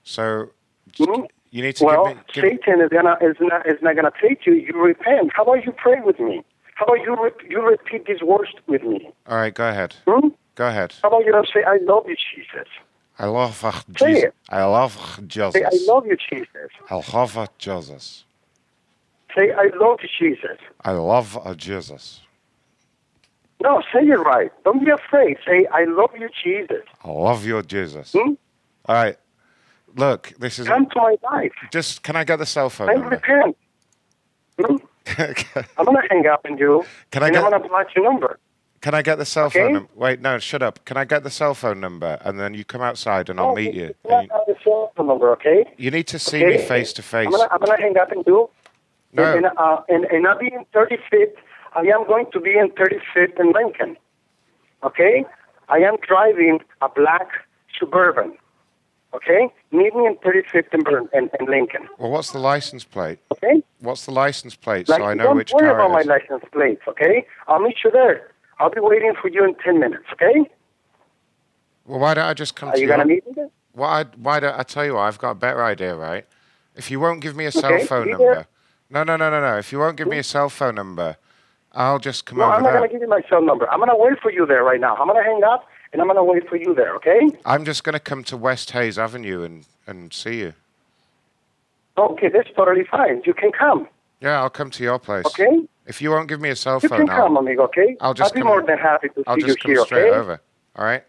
So 0.05 0.51
just- 0.91 1.09
Mhm. 1.09 1.27
you 1.51 1.63
need 1.63 1.77
to 1.77 1.85
Well, 1.85 2.09
give 2.09 2.17
me. 2.17 2.23
Give 2.35 2.43
Satan 2.45 2.81
is 2.83 2.89
gonna 2.91 3.17
is 3.23 3.37
not 3.41 3.67
is 3.67 3.81
not 3.83 3.97
gonna 3.97 4.13
take 4.21 4.45
you. 4.47 4.55
You 4.55 4.75
repent. 4.81 5.33
How 5.35 5.45
about 5.45 5.65
you 5.65 5.73
pray 5.73 6.01
with 6.05 6.21
me? 6.21 6.45
How 6.83 6.95
about 6.95 7.05
you 7.05 7.17
re- 7.23 7.49
you 7.49 7.63
repeat 7.65 8.07
these 8.07 8.23
words 8.23 8.51
with 8.67 8.83
me? 8.83 9.13
all 9.29 9.37
right, 9.37 9.55
go 9.55 9.69
ahead. 9.69 9.95
Hmm? 10.07 10.29
Go 10.57 10.67
ahead. 10.67 10.93
How 11.03 11.09
about 11.11 11.25
you 11.25 11.31
don't 11.31 11.47
say 11.55 11.63
I 11.63 11.79
love 11.83 12.07
you, 12.09 12.17
Jesus? 12.17 12.67
I 13.21 13.27
love 13.27 13.55
Say 13.99 14.15
Jesus. 14.15 14.25
it. 14.25 14.35
I 14.49 14.65
love 14.65 14.99
Jesus. 15.29 15.53
Say 15.55 15.63
I 15.65 15.71
love 15.87 16.07
you, 16.07 16.17
Jesus. 16.17 16.71
I 16.91 16.95
love 17.13 17.49
Jesus. 17.59 18.25
Say 19.37 19.53
I 19.53 19.71
love 19.77 20.01
Jesus. 20.19 20.59
I 20.85 20.93
love 20.93 21.57
Jesus. 21.57 22.21
No, 23.63 23.81
say 23.93 24.01
it 24.01 24.15
right. 24.19 24.51
Don't 24.65 24.85
be 24.85 24.91
afraid. 24.91 25.37
Say 25.47 25.67
I 25.73 25.85
love 25.85 26.11
you, 26.19 26.29
Jesus. 26.43 26.85
I 27.05 27.09
love 27.09 27.47
you, 27.47 27.63
Jesus. 27.63 28.13
Hmm? 28.13 28.33
All 28.87 28.97
right. 28.97 29.17
Look, 29.95 30.33
this 30.39 30.59
is 30.59 30.67
Come 30.67 30.87
to 30.91 30.97
my 30.99 31.17
life. 31.31 31.53
just. 31.71 32.03
Can 32.03 32.17
I 32.17 32.25
get 32.25 32.41
the 32.41 32.47
cell 32.47 32.71
phone 32.71 32.91
I 32.91 32.95
number? 32.95 33.11
repent. 33.11 33.57
Hmm? 34.61 34.77
I'm 35.79 35.85
gonna 35.85 36.03
hang 36.11 36.27
up 36.27 36.45
on 36.49 36.59
you, 36.59 36.85
Can 37.11 37.23
I 37.23 37.27
and 37.27 37.35
get- 37.35 37.45
I'm 37.45 37.51
gonna 37.51 37.69
block 37.69 37.89
your 37.95 38.05
number. 38.05 38.39
Can 38.81 38.95
I 38.95 39.03
get 39.03 39.17
the 39.19 39.25
cell 39.25 39.47
Okay. 39.47 39.61
phone 39.61 39.73
number? 39.75 39.89
Wait, 39.95 40.21
no, 40.21 40.39
shut 40.41 40.61
up. 40.61 40.85
Can 40.85 40.97
I 40.97 41.05
get 41.05 41.23
the 41.23 41.31
cell 41.31 41.55
phone 41.55 41.79
number 41.81 42.19
and 42.25 42.41
then 42.41 42.53
you 42.55 42.65
come 42.65 42.81
outside 42.83 43.29
and 43.29 43.39
I'll 43.39 43.51
Oh, 43.51 43.55
meet 43.55 43.75
you? 43.75 43.95
not 44.09 44.29
on 44.31 44.41
the 44.49 44.57
cell 44.65 44.93
phone 44.97 45.07
number, 45.07 45.31
okay? 45.35 45.59
you, 45.79 45.85
you 45.85 45.91
need 45.93 46.09
to 46.09 46.19
see 46.19 46.45
okay? 46.45 46.57
me 46.57 46.59
face 46.59 46.93
to 46.95 47.03
face. 47.03 47.27
I'm 47.27 47.31
gonna, 47.33 47.49
I'm 47.53 47.61
gonna 47.61 47.81
hang 47.81 47.97
up 47.97 48.11
on 48.11 48.25
you. 48.27 48.51
No. 49.13 49.37
And, 49.37 49.47
uh, 49.57 49.83
and, 49.89 50.05
and 50.07 50.27
I'll 50.27 50.39
be 50.39 50.47
in 50.49 50.65
35th. 50.75 51.35
I 51.77 51.81
am 51.83 52.07
going 52.09 52.27
to 52.33 52.41
be 52.41 52.59
in 52.59 52.71
thirty 52.73 52.97
35th 53.15 53.39
in 53.39 53.53
Lincoln. 53.53 53.97
Okay? 54.83 55.25
I 55.69 55.77
am 55.79 55.97
driving 56.07 56.59
a 56.81 56.89
black 56.89 57.29
Suburban. 57.79 58.37
Okay? 59.15 59.51
Meet 59.71 59.95
me 59.95 60.07
in 60.07 60.17
35th 60.17 60.73
in, 60.73 60.83
Bern, 60.83 61.09
in, 61.13 61.31
in 61.39 61.47
Lincoln. 61.47 61.89
Well, 61.99 62.11
what's 62.11 62.33
the 62.33 62.39
license 62.39 62.85
plate? 62.85 63.19
Okay? 63.31 63.63
What's 63.81 64.07
the 64.07 64.13
license 64.13 64.57
plate 64.57 64.89
Like, 64.89 65.01
so 65.01 65.05
I 65.07 65.15
know 65.15 65.25
don't 65.25 65.37
which 65.37 65.53
worry 65.53 65.69
car 65.69 65.81
about 65.81 66.01
it 66.01 66.07
my 66.07 66.15
license 66.15 66.45
plates, 66.53 66.83
okay? 66.89 67.27
I'll 67.47 67.61
meet 67.61 67.77
you 67.85 67.91
there. 67.91 68.31
I'll 68.59 68.71
be 68.71 68.81
waiting 68.81 69.13
for 69.21 69.29
you 69.29 69.45
in 69.45 69.55
10 69.57 69.79
minutes, 69.79 70.05
okay? 70.15 70.51
Well, 71.85 71.99
why 71.99 72.15
don't 72.15 72.25
I 72.25 72.35
just 72.35 72.57
come 72.57 72.71
Are 72.71 72.73
to 72.73 72.81
you 72.81 72.87
your... 72.87 72.97
going 72.97 73.09
to 73.09 73.15
meet 73.15 73.27
me 73.27 73.33
there? 73.35 73.51
Why, 73.73 74.05
why 74.17 74.41
don't 74.41 74.59
I 74.59 74.63
tell 74.63 74.85
you 74.85 74.95
what? 74.95 75.03
I've 75.03 75.19
got 75.19 75.31
a 75.31 75.35
better 75.35 75.63
idea, 75.65 75.95
right? 75.95 76.27
If 76.75 76.91
you 76.91 77.01
won't 77.01 77.21
give 77.21 77.37
me 77.37 77.45
a 77.45 77.53
cell 77.53 77.79
phone 77.81 78.11
number... 78.11 78.35
there. 78.35 78.47
No, 78.89 79.05
no, 79.05 79.17
no, 79.17 79.31
no, 79.31 79.41
no. 79.41 79.57
If 79.57 79.73
you 79.73 79.79
won't 79.79 79.97
give 79.97 80.07
me 80.07 80.19
a 80.19 80.21
hmm? 80.21 80.25
cell 80.25 80.49
phone 80.51 80.75
number, 80.75 81.17
I'll 81.73 81.99
just 81.99 82.27
come 82.27 82.39
No, 82.39 82.45
over 82.45 82.55
I'm 82.55 82.63
not 82.63 82.73
going 82.73 82.89
to 82.89 82.93
give 82.93 83.01
you 83.01 83.09
my 83.09 83.23
cell 83.29 83.43
number. 83.43 83.69
I'm 83.71 83.79
going 83.79 83.89
to 83.89 83.97
wait 83.97 84.19
for 84.21 84.31
you 84.31 84.45
there 84.45 84.63
right 84.63 84.81
now. 84.81 84.95
I'm 84.97 85.09
going 85.09 85.23
to 85.23 85.29
hang 85.29 85.43
up, 85.45 85.67
and 85.93 86.01
I'm 86.01 86.09
going 86.09 86.17
to 86.17 86.25
wait 86.25 86.49
for 86.49 86.57
you 86.57 86.75
there, 86.75 86.95
okay? 86.97 87.21
I'm 87.45 87.65
just 87.65 87.85
going 87.85 87.93
to 87.95 88.01
come 88.01 88.25
to 88.25 88.37
West 88.37 88.71
Hayes 88.71 88.99
Avenue 88.99 89.43
and, 89.43 89.67
and 89.87 90.13
see 90.13 90.39
you. 90.39 90.55
Okay, 91.99 92.29
that's 92.29 92.49
totally 92.57 92.85
fine. 92.91 93.23
You 93.27 93.35
can 93.35 93.53
come, 93.53 93.87
Yeah, 94.21 94.41
I'll 94.41 94.51
come 94.51 94.71
to 94.71 94.83
your 94.83 94.99
place. 94.99 95.27
okay? 95.27 95.67
If 95.87 96.01
you 96.01 96.11
won't 96.11 96.29
give 96.29 96.41
me 96.41 96.49
a 96.49 96.57
cell 96.57 96.81
You 96.83 96.89
phone, 96.89 97.01
can 97.01 97.09
come, 97.09 97.37
I'll, 97.37 97.43
amigo, 97.43 97.65
okay? 97.65 97.97
I'll 98.01 98.15
just 98.15 98.33
be 98.33 98.41
come- 98.41 98.49
more 98.49 98.65
than 98.65 98.79
happy 98.79 99.09
to 99.11 99.25
I'll 99.27 99.35
see 99.37 99.43
you 99.43 99.47
just 99.49 99.61
come 99.61 99.73
here, 99.73 99.85
straight 99.85 100.09
okay? 100.09 100.17
over. 100.17 100.41
All 100.77 100.85
right? 100.85 101.05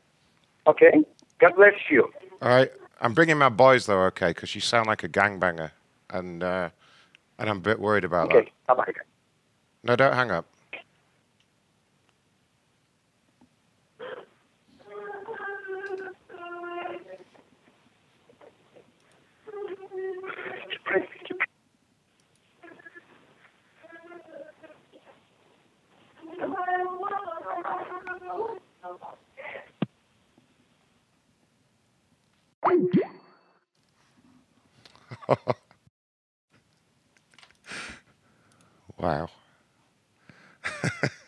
Okay? 0.68 1.04
God 1.40 1.56
bless 1.56 1.74
you. 1.90 2.12
All 2.42 2.50
right. 2.50 2.72
I'm 3.00 3.14
bringing 3.14 3.38
my 3.38 3.50
boys, 3.50 3.86
though, 3.86 4.02
okay? 4.04 4.30
Because 4.30 4.56
you 4.56 4.62
sound 4.62 4.88
like 4.88 5.04
a 5.04 5.10
gangbanger. 5.10 5.72
And 6.10 6.44
uh, 6.44 6.70
and 7.40 7.50
I'm 7.50 7.58
a 7.58 7.62
bit 7.62 7.80
worried 7.80 8.04
about 8.04 8.26
Okay, 8.28 8.34
that. 8.36 8.40
Okay, 8.42 8.52
bye 8.68 8.76
bye. 8.76 8.94
No, 9.84 9.96
don't 9.96 10.14
hang 10.14 10.30
up. 10.32 10.46
Wow. 38.98 39.30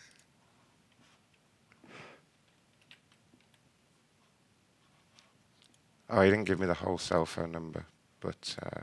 oh, 6.09 6.21
he 6.21 6.29
didn't 6.29 6.45
give 6.45 6.59
me 6.59 6.65
the 6.67 6.73
whole 6.75 6.97
cell 6.97 7.25
phone 7.25 7.51
number, 7.51 7.85
but 8.19 8.55
uh, 8.63 8.81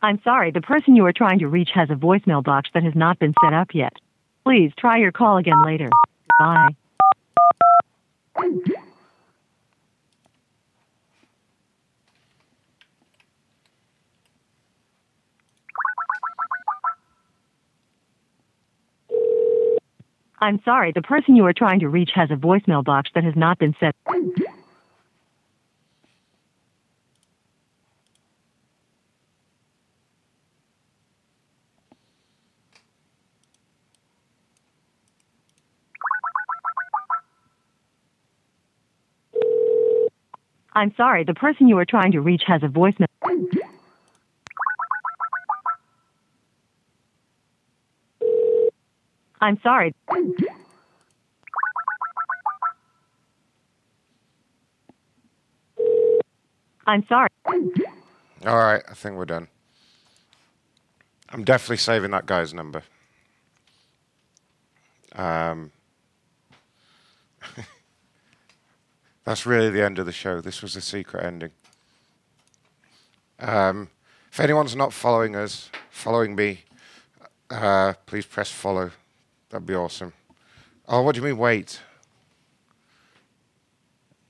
I'm 0.00 0.20
sorry, 0.22 0.52
the 0.52 0.60
person 0.60 0.94
you 0.94 1.04
are 1.06 1.12
trying 1.12 1.40
to 1.40 1.48
reach 1.48 1.70
has 1.74 1.90
a 1.90 1.94
voicemail 1.94 2.42
box 2.42 2.70
that 2.72 2.84
has 2.84 2.94
not 2.94 3.18
been 3.18 3.34
set 3.42 3.52
up 3.52 3.74
yet. 3.74 3.94
Please 4.44 4.72
try 4.78 4.98
your 4.98 5.10
call 5.10 5.38
again 5.38 5.60
later. 5.64 5.90
Bye. 6.38 6.68
I'm 20.40 20.60
sorry, 20.64 20.92
the 20.92 21.02
person 21.02 21.34
you 21.34 21.44
are 21.46 21.52
trying 21.52 21.80
to 21.80 21.88
reach 21.88 22.10
has 22.14 22.30
a 22.30 22.36
voicemail 22.36 22.84
box 22.84 23.10
that 23.16 23.24
has 23.24 23.34
not 23.34 23.58
been 23.58 23.74
set. 23.80 23.96
I'm 40.78 40.94
sorry, 40.96 41.24
the 41.24 41.34
person 41.34 41.66
you 41.66 41.76
are 41.78 41.84
trying 41.84 42.12
to 42.12 42.20
reach 42.20 42.42
has 42.46 42.62
a 42.62 42.68
voicemail. 42.68 43.06
I'm 49.40 49.58
sorry. 49.60 49.92
I'm 56.86 57.04
sorry. 57.08 57.28
all 58.46 58.56
right, 58.56 58.82
I 58.88 58.94
think 58.94 59.16
we're 59.16 59.24
done. 59.24 59.48
I'm 61.30 61.42
definitely 61.42 61.78
saving 61.78 62.12
that 62.12 62.26
guy's 62.26 62.54
number. 62.54 62.84
Um, 65.16 65.72
that's 69.28 69.44
really 69.44 69.68
the 69.68 69.84
end 69.84 69.98
of 69.98 70.06
the 70.06 70.12
show. 70.12 70.40
This 70.40 70.62
was 70.62 70.72
the 70.72 70.80
secret 70.80 71.22
ending. 71.22 71.50
Um, 73.38 73.90
if 74.32 74.40
anyone's 74.40 74.74
not 74.74 74.90
following 74.90 75.36
us, 75.36 75.68
following 75.90 76.34
me, 76.34 76.62
uh, 77.50 77.92
please 78.06 78.24
press 78.24 78.50
follow. 78.50 78.90
That'd 79.50 79.66
be 79.66 79.74
awesome. 79.74 80.14
Oh, 80.88 81.02
what 81.02 81.14
do 81.14 81.20
you 81.20 81.26
mean, 81.26 81.36
wait? 81.36 81.78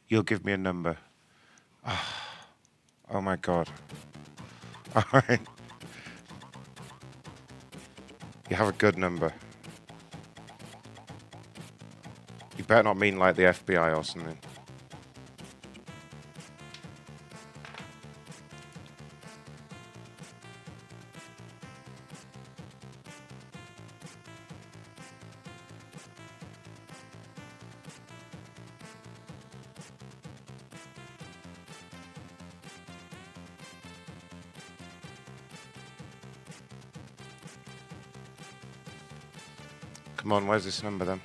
You'll 0.08 0.24
give 0.24 0.44
me 0.44 0.50
a 0.50 0.56
number. 0.56 0.96
Oh 3.08 3.20
my 3.20 3.36
god. 3.36 3.70
Alright. 4.96 5.40
You 8.50 8.56
have 8.56 8.68
a 8.68 8.72
good 8.72 8.98
number. 8.98 9.32
You 12.56 12.64
better 12.64 12.82
not 12.82 12.96
mean 12.96 13.16
like 13.16 13.36
the 13.36 13.44
FBI 13.44 13.96
or 13.96 14.02
something. 14.02 14.36
On, 40.48 40.52
where's 40.52 40.64
this 40.64 40.82
number 40.82 41.04
then? 41.04 41.20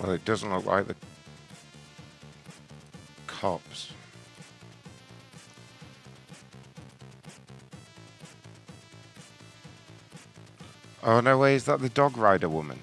Well, 0.00 0.10
it 0.10 0.24
doesn't 0.24 0.52
look 0.52 0.66
like 0.66 0.88
the 0.88 0.96
cops. 3.28 3.92
Oh 11.08 11.20
no 11.20 11.38
way, 11.38 11.54
is 11.54 11.66
that 11.66 11.80
the 11.80 11.88
dog 11.88 12.16
rider 12.16 12.48
woman? 12.48 12.80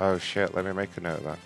Oh 0.00 0.18
shit, 0.18 0.56
let 0.56 0.64
me 0.64 0.72
make 0.72 0.96
a 0.96 1.00
note 1.00 1.18
of 1.18 1.24
that. 1.24 1.38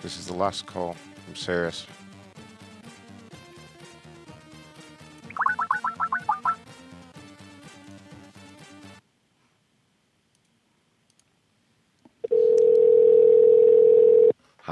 This 0.00 0.18
is 0.18 0.26
the 0.26 0.32
last 0.32 0.64
call. 0.64 0.96
I'm 1.28 1.36
serious. 1.36 1.86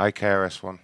Hi, 0.02 0.10
KRS-One. 0.10 0.80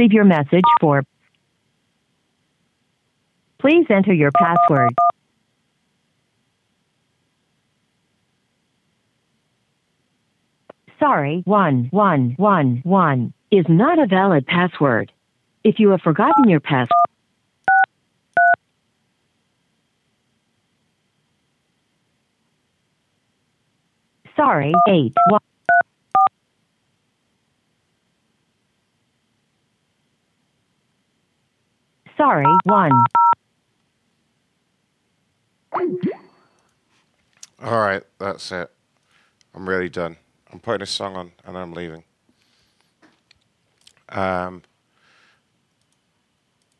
Leave 0.00 0.12
your 0.12 0.24
message 0.24 0.64
for. 0.80 1.04
Please 3.58 3.84
enter 3.90 4.14
your 4.14 4.30
password. 4.34 4.94
Sorry, 10.98 11.42
1111 11.44 13.34
is 13.50 13.66
not 13.68 13.98
a 13.98 14.06
valid 14.06 14.46
password. 14.46 15.12
If 15.64 15.78
you 15.78 15.90
have 15.90 16.00
forgotten 16.00 16.48
your 16.48 16.60
password, 16.60 16.88
sorry, 24.34 24.72
8 24.88 25.12
one- 32.70 33.04
All 37.60 37.80
right, 37.80 38.02
that's 38.18 38.52
it. 38.52 38.70
I'm 39.54 39.68
really 39.68 39.88
done. 39.88 40.16
I'm 40.52 40.60
putting 40.60 40.82
a 40.82 40.86
song 40.86 41.16
on 41.16 41.32
and 41.44 41.58
I'm 41.58 41.72
leaving. 41.72 42.04
Um, 44.08 44.62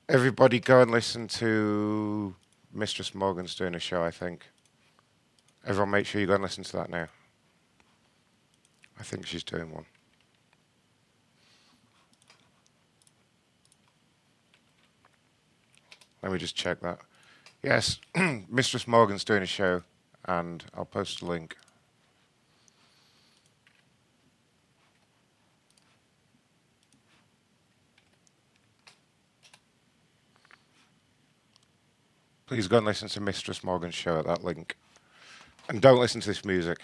everybody 0.09 0.61
go 0.61 0.81
and 0.81 0.91
listen 0.93 1.27
to 1.29 2.35
Mistress 2.73 3.15
Morgan's 3.15 3.55
doing 3.57 3.75
a 3.75 3.81
show, 3.81 4.03
I 4.05 4.11
think. 4.13 4.49
Everyone 5.67 5.91
make 5.91 6.07
sure 6.07 6.21
you 6.21 6.27
go 6.29 6.35
and 6.35 6.43
listen 6.43 6.65
to 6.65 6.77
that 6.79 6.89
now. 6.89 7.09
I 8.99 9.03
think 9.03 9.27
she's 9.27 9.45
doing 9.45 9.73
one. 9.73 9.87
Let 16.23 16.33
me 16.33 16.39
just 16.39 16.55
check 16.55 16.81
that. 16.81 17.01
Yes, 17.63 17.99
Mistress 18.49 18.87
Morgan's 18.87 19.25
doing 19.25 19.43
a 19.43 19.47
show, 19.47 19.83
and 20.25 20.65
I'll 20.75 20.85
post 20.85 21.23
a 21.23 21.27
link. 21.27 21.57
Please 32.47 32.67
go 32.67 32.79
and 32.79 32.87
listen 32.87 33.09
to 33.09 33.21
Mistress 33.21 33.63
Morgan's 33.63 33.95
show 33.95 34.19
at 34.19 34.27
that 34.27 34.43
link. 34.43 34.77
And 35.69 35.81
don't 35.81 36.01
listen 36.01 36.21
to 36.23 36.27
this 36.27 36.45
music. 36.45 36.79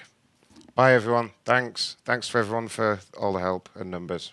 Bye, 0.76 0.92
everyone. 0.92 1.32
Thanks. 1.44 1.96
Thanks 2.04 2.28
for 2.28 2.38
everyone 2.38 2.68
for 2.68 3.00
all 3.18 3.32
the 3.32 3.40
help 3.40 3.68
and 3.74 3.90
numbers. 3.90 4.32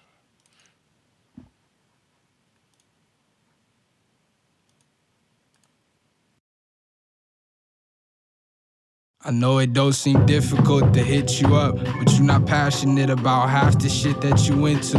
I 9.25 9.31
know 9.31 9.59
it 9.59 9.71
don't 9.71 9.93
seem 9.93 10.25
difficult 10.25 10.93
to 10.93 11.01
hit 11.01 11.39
you 11.39 11.55
up, 11.55 11.77
but 11.77 12.11
you're 12.11 12.25
not 12.25 12.45
passionate 12.45 13.09
about 13.09 13.49
half 13.49 13.79
the 13.79 13.87
shit 13.87 14.19
that 14.19 14.49
you 14.49 14.65
into, 14.65 14.97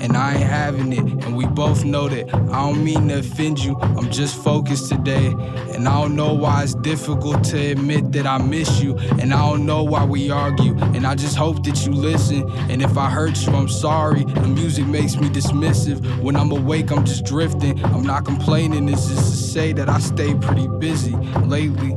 and 0.00 0.16
I 0.16 0.34
ain't 0.34 0.44
having 0.44 0.92
it. 0.92 1.00
And 1.24 1.36
we 1.36 1.44
both 1.46 1.84
know 1.84 2.08
that. 2.08 2.32
I 2.32 2.70
don't 2.70 2.84
mean 2.84 3.08
to 3.08 3.18
offend 3.18 3.58
you, 3.58 3.76
I'm 3.80 4.12
just 4.12 4.40
focused 4.44 4.90
today. 4.90 5.26
And 5.74 5.88
I 5.88 6.00
don't 6.00 6.14
know 6.14 6.32
why 6.34 6.62
it's 6.62 6.76
difficult 6.76 7.42
to 7.46 7.58
admit 7.72 8.12
that 8.12 8.28
I 8.28 8.38
miss 8.38 8.80
you, 8.80 8.96
and 9.20 9.34
I 9.34 9.38
don't 9.38 9.66
know 9.66 9.82
why 9.82 10.04
we 10.04 10.30
argue. 10.30 10.78
And 10.94 11.04
I 11.04 11.16
just 11.16 11.34
hope 11.34 11.64
that 11.64 11.84
you 11.84 11.94
listen. 11.94 12.48
And 12.70 12.80
if 12.80 12.96
I 12.96 13.10
hurt 13.10 13.44
you, 13.44 13.54
I'm 13.54 13.68
sorry. 13.68 14.22
The 14.22 14.46
music 14.46 14.86
makes 14.86 15.16
me 15.16 15.28
dismissive. 15.28 16.22
When 16.22 16.36
I'm 16.36 16.52
awake, 16.52 16.92
I'm 16.92 17.04
just 17.04 17.24
drifting. 17.24 17.84
I'm 17.86 18.04
not 18.04 18.24
complaining, 18.24 18.88
it's 18.88 19.08
just 19.08 19.32
to 19.32 19.36
say 19.36 19.72
that 19.72 19.88
I 19.88 19.98
stay 19.98 20.32
pretty 20.36 20.68
busy 20.68 21.16
lately. 21.42 21.96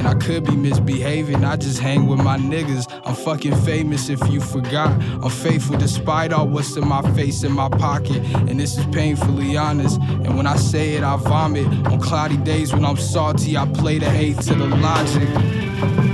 And 0.00 0.08
I 0.08 0.14
could 0.14 0.44
be 0.44 0.56
misbehaving, 0.56 1.44
I 1.44 1.56
just 1.56 1.78
hang 1.78 2.06
with 2.06 2.24
my 2.24 2.38
niggas. 2.38 2.90
I'm 3.04 3.14
fucking 3.14 3.54
famous 3.66 4.08
if 4.08 4.18
you 4.30 4.40
forgot. 4.40 4.90
I'm 5.22 5.28
faithful 5.28 5.76
despite 5.76 6.32
all 6.32 6.48
what's 6.48 6.74
in 6.74 6.88
my 6.88 7.02
face 7.12 7.42
and 7.42 7.54
my 7.54 7.68
pocket. 7.68 8.24
And 8.48 8.58
this 8.58 8.78
is 8.78 8.86
painfully 8.86 9.58
honest. 9.58 10.00
And 10.00 10.38
when 10.38 10.46
I 10.46 10.56
say 10.56 10.94
it, 10.94 11.04
I 11.04 11.16
vomit. 11.16 11.66
On 11.88 12.00
cloudy 12.00 12.38
days 12.38 12.72
when 12.72 12.86
I'm 12.86 12.96
salty, 12.96 13.58
I 13.58 13.66
play 13.66 13.98
the 13.98 14.08
hate 14.08 14.40
to 14.40 14.54
the 14.54 14.68
logic. 14.68 16.09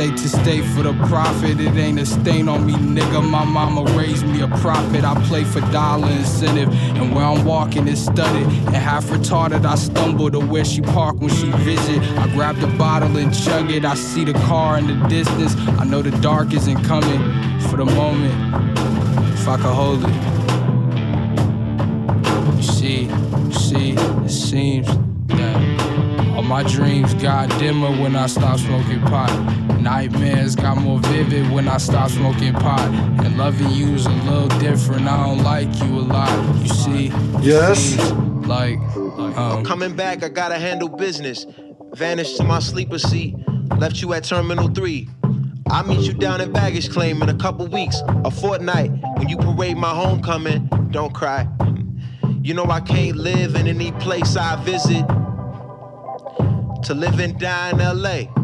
State 0.00 0.16
to 0.16 0.28
state 0.30 0.64
for 0.74 0.82
the 0.82 0.94
profit, 1.08 1.60
it 1.60 1.76
ain't 1.76 2.00
a 2.00 2.06
stain 2.06 2.48
on 2.48 2.64
me, 2.64 2.72
nigga. 2.72 3.22
My 3.22 3.44
mama 3.44 3.82
raised 3.98 4.24
me 4.24 4.40
a 4.40 4.48
prophet. 4.48 5.04
I 5.04 5.14
play 5.26 5.44
for 5.44 5.60
dollar 5.72 6.08
incentive, 6.08 6.72
and 6.96 7.14
where 7.14 7.22
I'm 7.22 7.44
walking 7.44 7.86
is 7.86 8.06
studded. 8.06 8.46
And 8.46 8.76
half 8.76 9.04
retarded, 9.08 9.66
I 9.66 9.74
stumble 9.74 10.30
to 10.30 10.40
where 10.40 10.64
she 10.64 10.80
park 10.80 11.20
when 11.20 11.28
she 11.28 11.50
visit. 11.50 12.00
I 12.18 12.28
grab 12.28 12.56
the 12.56 12.68
bottle 12.78 13.14
and 13.18 13.30
chug 13.44 13.70
it. 13.70 13.84
I 13.84 13.94
see 13.94 14.24
the 14.24 14.32
car 14.32 14.78
in 14.78 14.86
the 14.86 15.06
distance. 15.08 15.54
I 15.78 15.84
know 15.84 16.00
the 16.00 16.12
dark 16.22 16.54
isn't 16.54 16.82
coming 16.84 17.20
for 17.68 17.76
the 17.76 17.84
moment. 17.84 18.32
If 19.34 19.46
I 19.46 19.56
could 19.58 19.66
hold 19.66 20.02
it. 20.02 20.14
You 22.56 22.62
see, 22.62 23.02
you 23.02 23.52
see, 23.52 23.90
it 23.90 24.30
seems 24.30 24.86
that 25.36 26.34
all 26.34 26.40
my 26.42 26.62
dreams 26.62 27.12
got 27.12 27.50
dimmer 27.58 27.90
when 28.00 28.16
I 28.16 28.28
stopped 28.28 28.60
smoking 28.60 29.02
pot. 29.02 29.69
Nightmares 29.82 30.54
got 30.54 30.76
more 30.76 30.98
vivid 31.00 31.50
when 31.50 31.68
I 31.68 31.78
stopped 31.78 32.12
smoking 32.12 32.52
pot. 32.52 32.88
And 33.24 33.38
loving 33.38 33.70
you's 33.70 34.06
a 34.06 34.10
little 34.10 34.48
different. 34.58 35.06
I 35.06 35.26
don't 35.26 35.42
like 35.42 35.68
you 35.82 35.98
a 35.98 36.00
lot. 36.00 36.56
You 36.58 36.68
see? 36.68 37.06
Yes? 37.40 37.78
Seems 37.78 38.46
Like, 38.46 38.78
I'm 38.96 39.38
um, 39.38 39.64
coming 39.64 39.94
back, 39.94 40.22
I 40.22 40.28
gotta 40.28 40.58
handle 40.58 40.88
business. 40.88 41.46
Vanished 41.94 42.36
to 42.36 42.44
my 42.44 42.58
sleeper 42.58 42.98
seat, 42.98 43.36
left 43.78 44.00
you 44.02 44.12
at 44.12 44.24
Terminal 44.24 44.68
3. 44.68 45.08
I'll 45.68 45.86
meet 45.86 46.00
you 46.00 46.12
down 46.12 46.40
at 46.40 46.52
baggage 46.52 46.90
claim 46.90 47.22
in 47.22 47.28
a 47.28 47.36
couple 47.36 47.66
weeks, 47.68 48.02
a 48.24 48.30
fortnight. 48.30 48.90
When 49.16 49.28
you 49.28 49.36
parade 49.36 49.76
my 49.76 49.94
homecoming, 49.94 50.68
don't 50.90 51.14
cry. 51.14 51.48
You 52.42 52.54
know 52.54 52.64
I 52.64 52.80
can't 52.80 53.16
live 53.16 53.54
in 53.54 53.68
any 53.68 53.92
place 53.92 54.36
I 54.36 54.62
visit. 54.64 55.06
To 56.84 56.94
live 56.94 57.20
and 57.20 57.38
die 57.38 57.70
in 57.70 57.78
LA. 57.78 58.39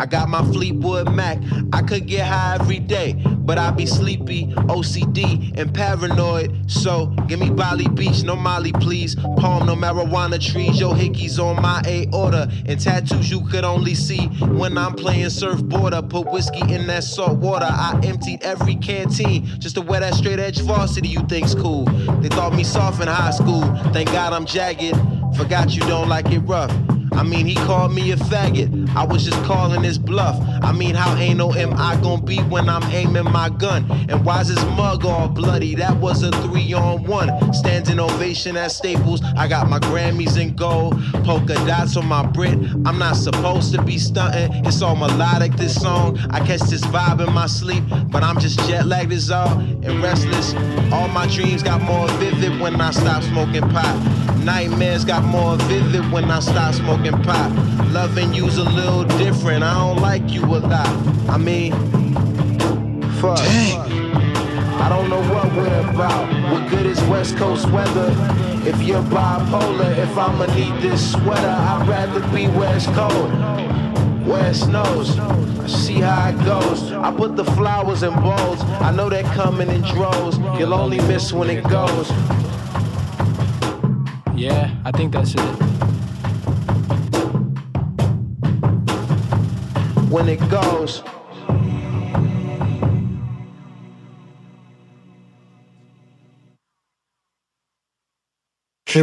I 0.00 0.06
got 0.06 0.30
my 0.30 0.42
Fleetwood 0.44 1.14
Mac. 1.14 1.36
I 1.74 1.82
could 1.82 2.06
get 2.06 2.26
high 2.26 2.54
every 2.54 2.78
day, 2.78 3.12
but 3.12 3.58
I 3.58 3.70
be 3.70 3.84
sleepy, 3.84 4.46
OCD, 4.46 5.54
and 5.58 5.74
paranoid. 5.74 6.70
So 6.70 7.08
give 7.28 7.38
me 7.38 7.50
Bali 7.50 7.86
Beach, 7.86 8.22
no 8.22 8.34
Molly, 8.34 8.72
please. 8.72 9.14
Palm, 9.14 9.66
no 9.66 9.76
marijuana 9.76 10.40
trees. 10.40 10.80
Yo, 10.80 10.94
hickeys 10.94 11.38
on 11.38 11.60
my 11.60 11.82
aorta, 11.86 12.50
and 12.64 12.80
tattoos 12.80 13.30
you 13.30 13.44
could 13.48 13.62
only 13.62 13.94
see 13.94 14.28
when 14.56 14.78
I'm 14.78 14.94
playing 14.94 15.26
surfboarder. 15.26 16.08
Put 16.08 16.32
whiskey 16.32 16.62
in 16.72 16.86
that 16.86 17.04
salt 17.04 17.36
water. 17.36 17.68
I 17.68 18.00
emptied 18.02 18.42
every 18.42 18.76
canteen 18.76 19.44
just 19.60 19.74
to 19.74 19.82
wear 19.82 20.00
that 20.00 20.14
straight 20.14 20.38
edge 20.38 20.62
varsity 20.62 21.08
you 21.08 21.20
think's 21.26 21.54
cool. 21.54 21.84
They 22.22 22.28
thought 22.28 22.54
me 22.54 22.64
soft 22.64 23.02
in 23.02 23.08
high 23.08 23.32
school. 23.32 23.60
Thank 23.92 24.10
God 24.12 24.32
I'm 24.32 24.46
jagged. 24.46 24.96
Forgot 25.36 25.76
you 25.76 25.82
don't 25.82 26.08
like 26.08 26.32
it 26.32 26.38
rough. 26.38 26.74
I 27.12 27.22
mean, 27.22 27.46
he 27.46 27.54
called 27.54 27.92
me 27.92 28.12
a 28.12 28.16
faggot. 28.16 28.94
I 28.94 29.04
was 29.04 29.24
just 29.24 29.42
calling 29.44 29.82
his 29.82 29.98
bluff. 29.98 30.40
I 30.62 30.72
mean, 30.72 30.94
how 30.94 31.14
anal 31.16 31.54
am 31.54 31.74
I 31.74 32.00
gonna 32.00 32.22
be 32.22 32.38
when 32.38 32.68
I'm 32.68 32.82
aiming 32.92 33.24
my 33.24 33.48
gun? 33.48 33.90
And 34.08 34.24
why's 34.24 34.48
his 34.48 34.64
mug 34.76 35.04
all 35.04 35.28
bloody? 35.28 35.74
That 35.74 35.96
was 35.96 36.22
a 36.22 36.30
three 36.42 36.72
on 36.72 37.04
one. 37.04 37.52
Standing 37.52 38.00
ovation 38.00 38.56
at 38.56 38.72
Staples. 38.72 39.22
I 39.36 39.48
got 39.48 39.68
my 39.68 39.78
Grammys 39.80 40.40
in 40.40 40.54
gold, 40.54 40.94
polka 41.24 41.54
dots 41.66 41.96
on 41.96 42.06
my 42.06 42.24
Brit. 42.26 42.58
I'm 42.84 42.98
not 42.98 43.16
supposed 43.16 43.74
to 43.74 43.82
be 43.82 43.98
stunting. 43.98 44.64
It's 44.64 44.82
all 44.82 44.96
melodic, 44.96 45.52
this 45.56 45.80
song. 45.80 46.18
I 46.30 46.40
catch 46.40 46.60
this 46.62 46.82
vibe 46.82 47.26
in 47.26 47.32
my 47.32 47.46
sleep, 47.46 47.84
but 48.10 48.22
I'm 48.22 48.38
just 48.38 48.58
jet 48.68 48.86
lagged 48.86 49.12
as 49.12 49.30
all 49.30 49.58
and 49.58 50.02
restless. 50.02 50.54
All 50.92 51.08
my 51.08 51.26
dreams 51.26 51.62
got 51.62 51.82
more 51.82 52.08
vivid 52.18 52.60
when 52.60 52.80
I 52.80 52.90
stop 52.90 53.22
smoking 53.22 53.68
pot. 53.70 54.20
Nightmares 54.44 55.04
got 55.04 55.22
more 55.22 55.56
vivid 55.56 56.10
when 56.10 56.30
I 56.30 56.40
stop 56.40 56.74
smoking 56.74 57.12
pot. 57.22 57.52
Loving 57.92 58.32
you's 58.32 58.56
a 58.56 58.64
little 58.64 59.04
different. 59.18 59.62
I 59.62 59.74
don't 59.74 60.00
like 60.00 60.30
you 60.30 60.42
a 60.44 60.58
lot. 60.58 60.88
I 61.28 61.36
mean, 61.36 61.72
fuck. 63.20 63.38
I 63.38 64.88
don't 64.88 65.10
know 65.10 65.22
what 65.34 65.54
we're 65.54 65.90
about. 65.90 66.52
What 66.52 66.70
good 66.70 66.86
is 66.86 67.02
West 67.04 67.36
Coast 67.36 67.70
weather? 67.70 68.14
If 68.66 68.82
you're 68.82 69.02
bipolar, 69.02 69.96
if 69.98 70.16
I'ma 70.16 70.46
need 70.54 70.80
this 70.82 71.12
sweater, 71.12 71.48
I'd 71.48 71.86
rather 71.86 72.20
be 72.34 72.46
West 72.48 72.88
Coast. 72.94 73.34
Where 74.26 74.50
it 74.50 74.54
snows, 74.54 75.18
I 75.18 75.66
see 75.66 76.00
how 76.00 76.28
it 76.30 76.44
goes. 76.44 76.92
I 76.92 77.14
put 77.14 77.36
the 77.36 77.44
flowers 77.44 78.02
in 78.02 78.14
bowls. 78.14 78.62
I 78.80 78.90
know 78.90 79.10
they're 79.10 79.22
coming 79.34 79.68
in 79.68 79.82
droves. 79.82 80.38
You'll 80.58 80.72
only 80.74 80.98
miss 81.08 81.32
when 81.32 81.50
it 81.50 81.62
goes. 81.64 82.10
Yeah, 84.40 84.74
I 84.86 84.90
think 84.90 85.12
that's 85.12 85.34
it. 85.34 85.40
When 90.08 90.28
it 90.30 90.40
goes. 90.48 91.02
Okay, 98.88 99.02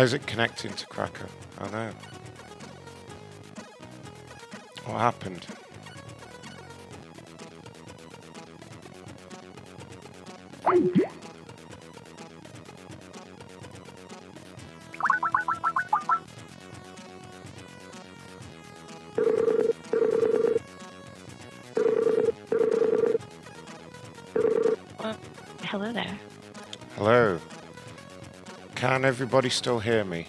is 0.00 0.12
it 0.12 0.26
connecting 0.26 0.72
to 0.72 0.86
Cracker? 0.86 1.28
I 1.58 1.70
know. 1.70 1.90
What 4.86 4.98
happened? 4.98 5.46
Hello 25.74 25.92
there. 25.92 26.18
Hello. 26.96 27.40
Can 28.84 29.06
everybody 29.06 29.48
still 29.48 29.78
hear 29.78 30.04
me? 30.04 30.26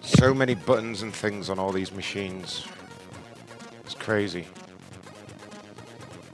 So 0.00 0.32
many 0.32 0.54
buttons 0.54 1.02
and 1.02 1.14
things 1.14 1.50
on 1.50 1.58
all 1.58 1.72
these 1.72 1.92
machines. 1.92 2.64
It's 3.84 3.92
crazy. 3.92 4.46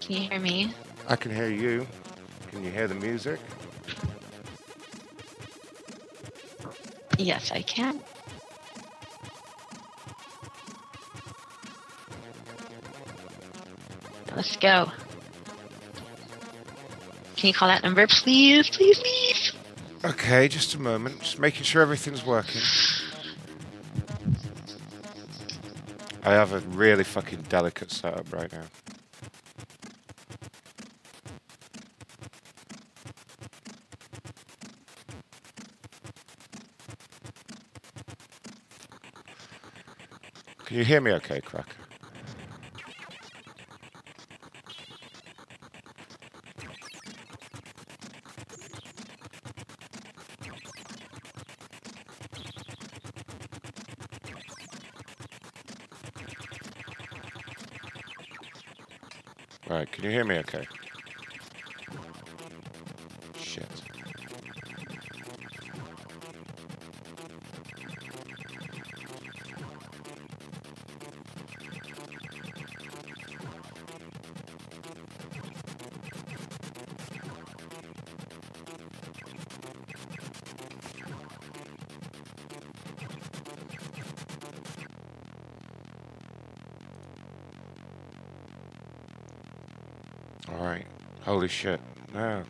Can 0.01 0.23
you 0.23 0.29
hear 0.29 0.39
me? 0.39 0.73
I 1.09 1.17
can 1.17 1.35
hear 1.35 1.49
you. 1.49 1.85
Can 2.53 2.63
you 2.63 2.71
hear 2.71 2.87
the 2.87 2.95
music? 2.95 3.41
Yes, 7.19 7.51
I 7.51 7.63
can. 7.63 8.01
Let's 14.37 14.57
go. 14.59 14.93
Can 17.37 17.49
you 17.49 17.55
call 17.55 17.69
that 17.69 17.83
number, 17.83 18.07
please? 18.07 18.71
Please, 18.71 18.99
please. 18.99 19.53
Okay, 20.05 20.49
just 20.49 20.75
a 20.75 20.81
moment. 20.81 21.21
Just 21.21 21.39
making 21.39 21.65
sure 21.65 21.83
everything's 21.83 22.25
working. 22.25 22.63
I 26.23 26.33
have 26.33 26.53
a 26.53 26.61
really 26.61 27.05
fucking 27.05 27.43
delicate 27.43 27.93
setup 27.93 28.33
right 28.33 28.51
now. 28.51 28.65
Can 40.65 40.79
you 40.79 40.85
hear 40.85 41.01
me 41.01 41.13
okay, 41.13 41.41
Crack? 41.41 41.77
Okay? 60.49 60.67
Holy 91.47 91.55
shit. 91.55 91.81
No. 92.13 92.43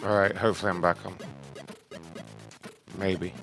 Alright, 0.00 0.36
hopefully 0.36 0.70
I'm 0.70 0.80
back 0.80 1.04
on. 1.04 1.16
Maybe. 2.98 3.34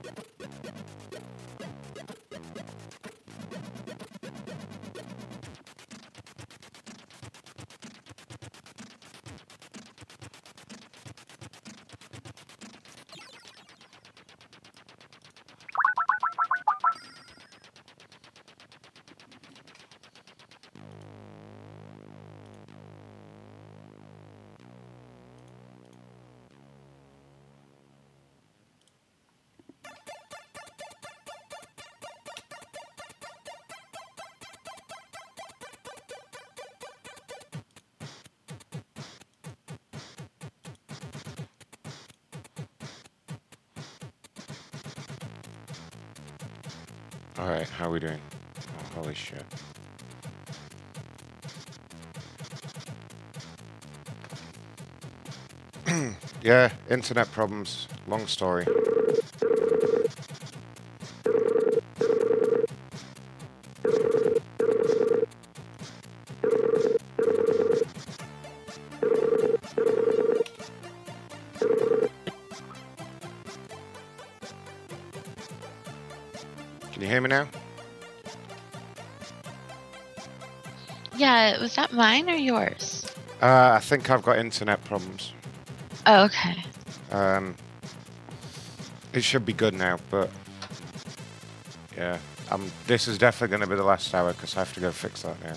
We 47.95 48.01
doing? 48.01 48.19
Oh, 48.57 49.01
holy 49.01 49.13
shit. 49.13 49.45
yeah, 56.43 56.73
internet 56.89 57.31
problems. 57.31 57.87
Long 58.05 58.27
story. 58.27 58.65
Can 76.91 77.01
you 77.01 77.07
hear 77.07 77.21
me 77.21 77.29
now? 77.29 77.47
Yeah, 81.17 81.59
was 81.61 81.75
that 81.75 81.93
mine 81.93 82.29
or 82.29 82.35
yours? 82.35 83.05
Uh, 83.41 83.73
I 83.75 83.79
think 83.79 84.09
I've 84.09 84.23
got 84.23 84.37
internet 84.37 84.83
problems. 84.85 85.33
Oh, 86.05 86.23
okay. 86.25 86.63
Um, 87.11 87.55
it 89.13 89.23
should 89.23 89.45
be 89.45 89.53
good 89.53 89.73
now, 89.73 89.97
but 90.09 90.29
yeah, 91.97 92.17
um, 92.51 92.71
this 92.87 93.07
is 93.07 93.17
definitely 93.17 93.57
going 93.57 93.67
to 93.67 93.67
be 93.67 93.75
the 93.75 93.83
last 93.83 94.13
hour 94.13 94.33
because 94.33 94.55
I 94.55 94.59
have 94.59 94.73
to 94.73 94.79
go 94.79 94.91
fix 94.91 95.21
that 95.23 95.41
now. 95.43 95.55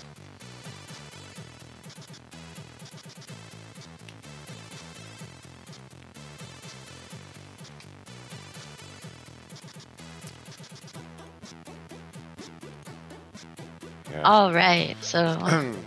All 14.29 14.53
right. 14.53 14.95
So, 15.01 15.39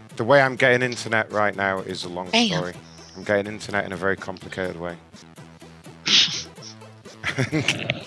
the 0.16 0.24
way 0.24 0.43
I'm 0.43 0.57
getting 0.57 0.82
internet 0.82 1.30
right 1.30 1.55
now 1.55 1.78
is 1.78 2.03
a 2.03 2.09
long 2.09 2.28
Damn. 2.30 2.49
story. 2.49 2.74
I'm 3.16 3.22
getting 3.22 3.47
internet 3.47 3.84
in 3.84 3.93
a 3.93 3.97
very 3.97 4.16
complicated 4.16 4.80
way. 4.80 4.97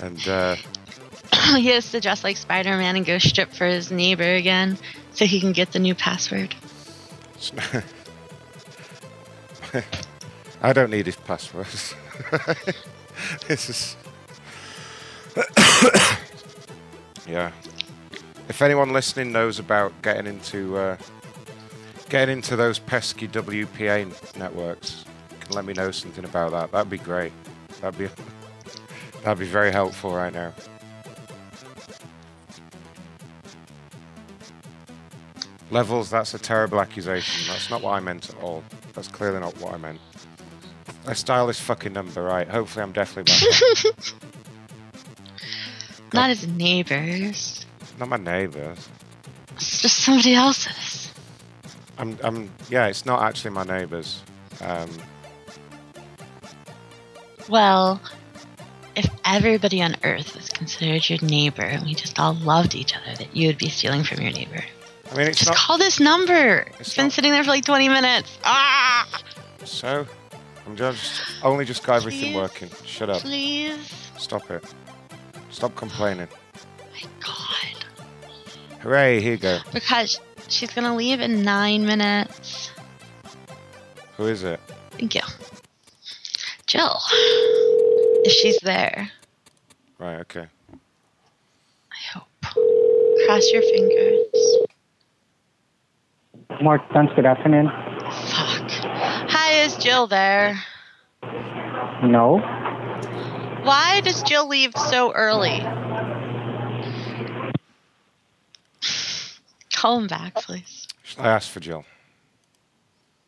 and 0.00 0.26
uh, 0.26 0.56
he 1.56 1.68
has 1.68 1.88
to 1.92 2.00
dress 2.00 2.24
like 2.24 2.36
Spider-Man 2.36 2.96
and 2.96 3.06
go 3.06 3.18
strip 3.18 3.52
for 3.52 3.64
his 3.64 3.92
neighbor 3.92 4.34
again, 4.34 4.76
so 5.12 5.24
he 5.24 5.38
can 5.38 5.52
get 5.52 5.70
the 5.70 5.78
new 5.78 5.94
password. 5.94 6.56
I 10.62 10.72
don't 10.72 10.90
need 10.90 11.06
his 11.06 11.14
passwords. 11.14 11.94
this 13.46 13.70
is. 13.70 13.96
yeah. 17.28 17.52
If 18.48 18.62
anyone 18.62 18.92
listening 18.92 19.32
knows 19.32 19.58
about 19.58 19.92
getting 20.02 20.26
into 20.26 20.76
uh, 20.76 20.96
getting 22.08 22.38
into 22.38 22.56
those 22.56 22.78
pesky 22.78 23.28
WPA 23.28 24.36
networks, 24.36 25.04
can 25.40 25.54
let 25.54 25.64
me 25.64 25.74
know 25.74 25.90
something 25.90 26.24
about 26.24 26.52
that. 26.52 26.72
That'd 26.72 26.90
be 26.90 26.98
great. 26.98 27.32
That'd 27.80 27.98
be 27.98 28.08
That'd 29.22 29.38
be 29.38 29.46
very 29.46 29.70
helpful 29.70 30.14
right 30.14 30.32
now. 30.32 30.54
Levels, 35.70 36.08
that's 36.08 36.32
a 36.32 36.38
terrible 36.38 36.80
accusation. 36.80 37.52
That's 37.52 37.68
not 37.68 37.82
what 37.82 37.92
I 37.92 38.00
meant 38.00 38.30
at 38.30 38.42
all. 38.42 38.64
That's 38.94 39.08
clearly 39.08 39.40
not 39.40 39.54
what 39.60 39.74
I 39.74 39.76
meant. 39.76 40.00
Let's 41.04 41.22
dial 41.22 41.46
this 41.46 41.60
fucking 41.60 41.92
number, 41.92 42.22
right? 42.22 42.48
Hopefully 42.48 42.82
I'm 42.82 42.92
definitely 42.92 43.32
back. 43.32 44.04
Not 46.14 46.30
his 46.30 46.46
neighbors. 46.46 47.66
Not 47.98 48.08
my 48.08 48.16
neighbours. 48.16 48.88
It's 49.56 49.82
just 49.82 49.96
somebody 50.04 50.34
else's. 50.34 51.12
I'm, 51.98 52.16
I'm, 52.22 52.50
yeah, 52.70 52.86
it's 52.86 53.04
not 53.04 53.22
actually 53.22 53.50
my 53.50 53.64
neighbours. 53.64 54.22
Um, 54.60 54.88
Well, 57.48 58.00
if 58.94 59.08
everybody 59.24 59.80
on 59.82 59.96
Earth 60.04 60.34
was 60.36 60.48
considered 60.50 61.08
your 61.08 61.18
neighbor 61.22 61.62
and 61.62 61.82
we 61.84 61.94
just 61.94 62.18
all 62.20 62.34
loved 62.34 62.74
each 62.74 62.94
other, 62.96 63.14
that 63.16 63.34
you 63.34 63.46
would 63.46 63.58
be 63.58 63.68
stealing 63.70 64.04
from 64.04 64.20
your 64.20 64.32
neighbor. 64.32 64.62
I 65.10 65.16
mean, 65.16 65.26
it's 65.28 65.38
Just 65.38 65.50
not. 65.50 65.56
call 65.56 65.78
this 65.78 65.98
number. 65.98 66.58
It's 66.78 66.80
It's 66.80 66.94
been 66.96 67.06
not- 67.06 67.12
sitting 67.12 67.32
there 67.32 67.42
for 67.42 67.50
like 67.50 67.64
20 67.64 67.88
minutes. 67.88 68.38
Ah! 68.44 69.08
So, 69.64 70.06
I'm 70.66 70.76
just 70.76 71.22
only 71.42 71.64
just 71.64 71.82
got 71.84 71.96
everything 71.96 72.32
Please? 72.32 72.36
working. 72.36 72.70
Shut 72.84 73.08
up. 73.08 73.22
Please. 73.22 73.78
Stop 74.18 74.50
it. 74.50 74.62
Stop 75.50 75.74
complaining. 75.74 76.28
My 76.92 77.08
God. 77.20 77.37
Hooray! 78.80 79.20
Here 79.20 79.32
you 79.32 79.38
go. 79.38 79.58
Because 79.72 80.20
she's 80.48 80.72
gonna 80.72 80.94
leave 80.94 81.20
in 81.20 81.42
nine 81.42 81.84
minutes. 81.86 82.70
Who 84.16 84.26
is 84.26 84.42
it? 84.44 84.60
Thank 84.90 85.14
you. 85.14 85.20
Jill. 86.66 86.98
If 88.24 88.32
she's 88.32 88.58
there, 88.60 89.10
Right. 89.98 90.20
Okay. 90.20 90.46
I 90.72 91.96
hope. 92.14 92.28
Cross 93.26 93.50
your 93.52 93.62
fingers. 93.62 94.56
Mark 96.62 96.88
Dunst, 96.90 97.16
good 97.16 97.26
afternoon. 97.26 97.66
Fuck. 97.66 98.70
Hi, 99.30 99.62
is 99.64 99.76
Jill 99.76 100.06
there? 100.06 100.62
No. 102.04 102.38
Why 103.64 104.00
does 104.04 104.22
Jill 104.22 104.46
leave 104.48 104.72
so 104.76 105.12
early? 105.12 105.60
Call 109.78 109.98
him 109.98 110.08
back, 110.08 110.34
please. 110.34 110.88
I 111.16 111.28
ask 111.28 111.48
for 111.48 111.60
Jill? 111.60 111.84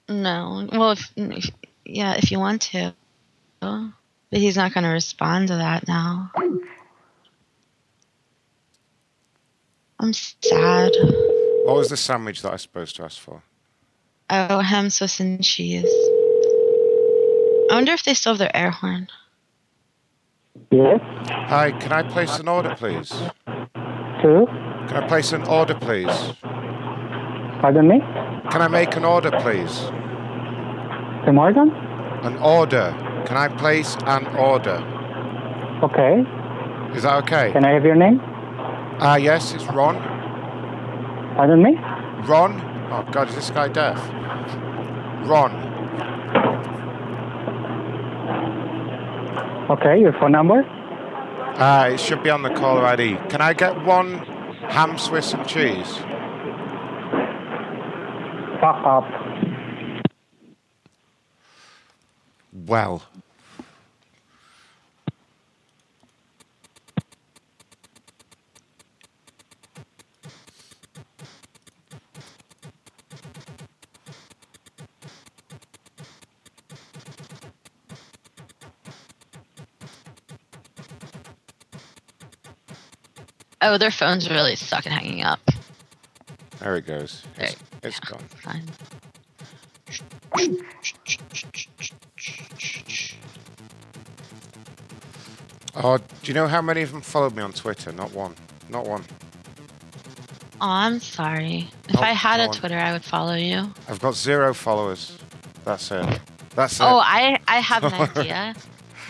No. 0.09 0.69
Well, 0.73 0.91
if, 0.91 1.13
if 1.15 1.49
yeah, 1.85 2.15
if 2.15 2.33
you 2.33 2.41
want 2.41 2.63
to. 2.73 2.93
But 3.61 3.93
he's 4.33 4.57
not 4.57 4.75
going 4.75 4.83
to 4.83 4.91
respond 4.91 5.47
to 5.47 5.55
that 5.55 5.87
now. 5.87 6.33
I'm 10.01 10.13
sad. 10.13 10.91
What 11.67 11.77
was 11.77 11.91
the 11.91 11.97
sandwich 11.97 12.43
that 12.43 12.49
I 12.49 12.53
was 12.53 12.63
supposed 12.63 12.97
to 12.97 13.05
ask 13.05 13.21
for? 13.21 13.45
Oh, 14.29 14.59
ham, 14.59 14.91
Swiss, 14.91 15.21
and 15.21 15.45
cheese. 15.45 15.85
I 17.71 17.75
wonder 17.75 17.93
if 17.93 18.03
they 18.03 18.15
still 18.15 18.33
have 18.33 18.39
their 18.41 18.57
air 18.57 18.73
horn. 18.73 19.07
Yes. 20.73 20.99
Hi, 21.29 21.71
can 21.71 21.93
I 21.93 22.03
place 22.03 22.41
an 22.41 22.49
order, 22.49 22.75
please? 22.77 23.13
Two. 24.21 24.49
Can 24.91 25.05
I 25.05 25.07
place 25.07 25.31
an 25.31 25.45
order, 25.45 25.75
please? 25.77 26.35
Pardon 27.61 27.87
me? 27.87 28.01
Can 28.51 28.61
I 28.61 28.67
make 28.67 28.97
an 28.97 29.05
order, 29.05 29.31
please? 29.31 29.73
Tim 31.25 31.37
Morgan? 31.37 31.71
An 32.25 32.37
order. 32.39 32.93
Can 33.25 33.37
I 33.37 33.47
place 33.47 33.97
an 34.07 34.27
order? 34.35 34.79
Okay. 35.85 36.25
Is 36.97 37.05
that 37.05 37.23
okay? 37.23 37.53
Can 37.53 37.65
I 37.65 37.71
have 37.71 37.85
your 37.85 37.95
name? 37.95 38.21
Ah, 38.99 39.15
yes, 39.15 39.55
it's 39.55 39.65
Ron. 39.67 39.95
Pardon 41.37 41.63
me? 41.63 41.77
Ron? 42.27 42.61
Oh, 42.91 43.07
God, 43.13 43.29
is 43.29 43.37
this 43.37 43.51
guy 43.51 43.69
deaf? 43.69 43.97
Ron. 45.25 45.53
Okay, 49.71 50.01
your 50.01 50.15
phone 50.15 50.33
number? 50.33 50.65
Ah, 51.63 51.87
it 51.87 52.01
should 52.01 52.25
be 52.25 52.31
on 52.31 52.43
the 52.43 52.51
caller 52.51 52.85
ID. 52.85 53.19
Can 53.29 53.41
I 53.41 53.53
get 53.53 53.85
one 53.85 54.27
ham, 54.71 54.97
Swiss, 54.97 55.33
and 55.35 55.47
cheese? 55.47 55.97
Fuck 58.61 58.85
up. 58.87 59.05
Well. 62.53 63.03
Oh, 83.63 83.77
their 83.79 83.91
phones 83.91 84.29
really 84.31 84.57
suck 84.57 84.87
at 84.87 84.93
hanging 84.93 85.23
up. 85.23 85.41
There 86.61 86.77
it 86.77 86.87
goes. 86.87 87.23
It's, 87.37 87.55
There- 87.55 87.91
it's 87.91 88.01
gone. 88.01 88.23
Fine. 88.43 88.65
Oh, 95.75 95.99
do 95.99 96.05
you 96.25 96.35
know 96.35 96.49
how 96.49 96.61
many 96.61 96.83
of 96.83 96.93
them 96.93 97.01
followed 97.01 97.35
me 97.37 97.43
on 97.43 97.53
Twitter? 97.53 97.93
Not 97.93 98.13
one. 98.13 98.35
Not 98.69 98.87
one. 98.87 99.05
Oh, 100.61 100.67
I'm 100.69 101.01
sorry. 101.01 101.69
If 101.89 101.97
Oh, 101.97 102.03
I 102.03 102.13
had 102.13 102.39
go 102.45 102.51
a. 102.51 102.55
Twitter, 102.55 102.77
I 102.79 102.93
would 102.93 103.05
follow 103.05 103.35
you. 103.35 103.73
I've 103.89 104.01
got 104.01 104.15
zero 104.15 104.53
followers. 104.53 105.17
That's 105.65 105.91
it. 105.91 106.21
That's 106.55 106.75
it. 106.81 106.83
Oh, 106.83 106.99
I 106.99 107.39
I 107.47 107.61
have 107.61 107.85
an 107.85 107.95
idea. 108.17 108.55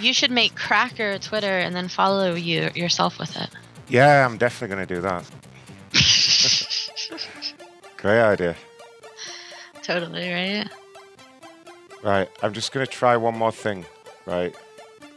You 0.00 0.12
should 0.12 0.30
make 0.30 0.54
Cracker 0.54 1.10
a 1.12 1.18
Twitter 1.18 1.58
and 1.58 1.74
then 1.74 1.88
follow 1.88 2.34
you 2.34 2.70
yourself 2.74 3.18
with 3.18 3.36
it. 3.36 3.50
Yeah, 3.90 4.24
I'm 4.24 4.38
definitely 4.38 4.74
going 4.76 4.86
to 4.86 4.94
do 4.94 5.00
that. 5.02 5.24
Great 7.96 8.20
idea. 8.22 8.56
totally 9.82 10.30
right. 10.32 10.68
Right, 12.02 12.30
I'm 12.42 12.54
just 12.54 12.72
going 12.72 12.86
to 12.86 12.90
try 12.90 13.16
one 13.16 13.36
more 13.36 13.52
thing. 13.52 13.84
Right. 14.24 14.54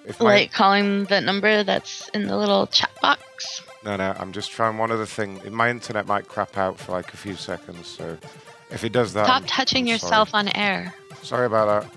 If 0.05 0.19
my, 0.19 0.25
Like 0.25 0.51
calling 0.51 1.05
the 1.05 1.21
number 1.21 1.63
that's 1.63 2.09
in 2.09 2.27
the 2.27 2.35
little 2.35 2.67
chat 2.67 2.91
box. 3.01 3.61
No, 3.85 3.95
no, 3.95 4.13
I'm 4.17 4.33
just 4.33 4.51
trying 4.51 4.77
one 4.77 4.91
other 4.91 5.05
thing. 5.05 5.39
My 5.49 5.69
internet 5.69 6.07
might 6.07 6.27
crap 6.27 6.57
out 6.57 6.77
for 6.79 6.91
like 6.93 7.13
a 7.13 7.17
few 7.17 7.35
seconds, 7.35 7.87
so 7.87 8.17
if 8.71 8.83
it 8.83 8.91
does 8.91 9.13
that. 9.13 9.25
Stop 9.25 9.41
I'm- 9.41 9.47
touching 9.47 9.83
I'm 9.83 9.87
yourself 9.87 10.33
on 10.33 10.49
air. 10.55 10.93
Sorry. 11.09 11.25
sorry 11.25 11.45
about 11.45 11.83
that. 11.83 11.91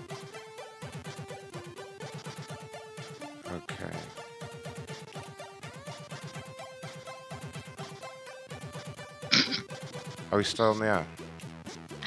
Are 10.37 10.41
we 10.41 10.43
still 10.43 10.71
in 10.73 10.77
the 10.77 10.85
air? 10.85 11.07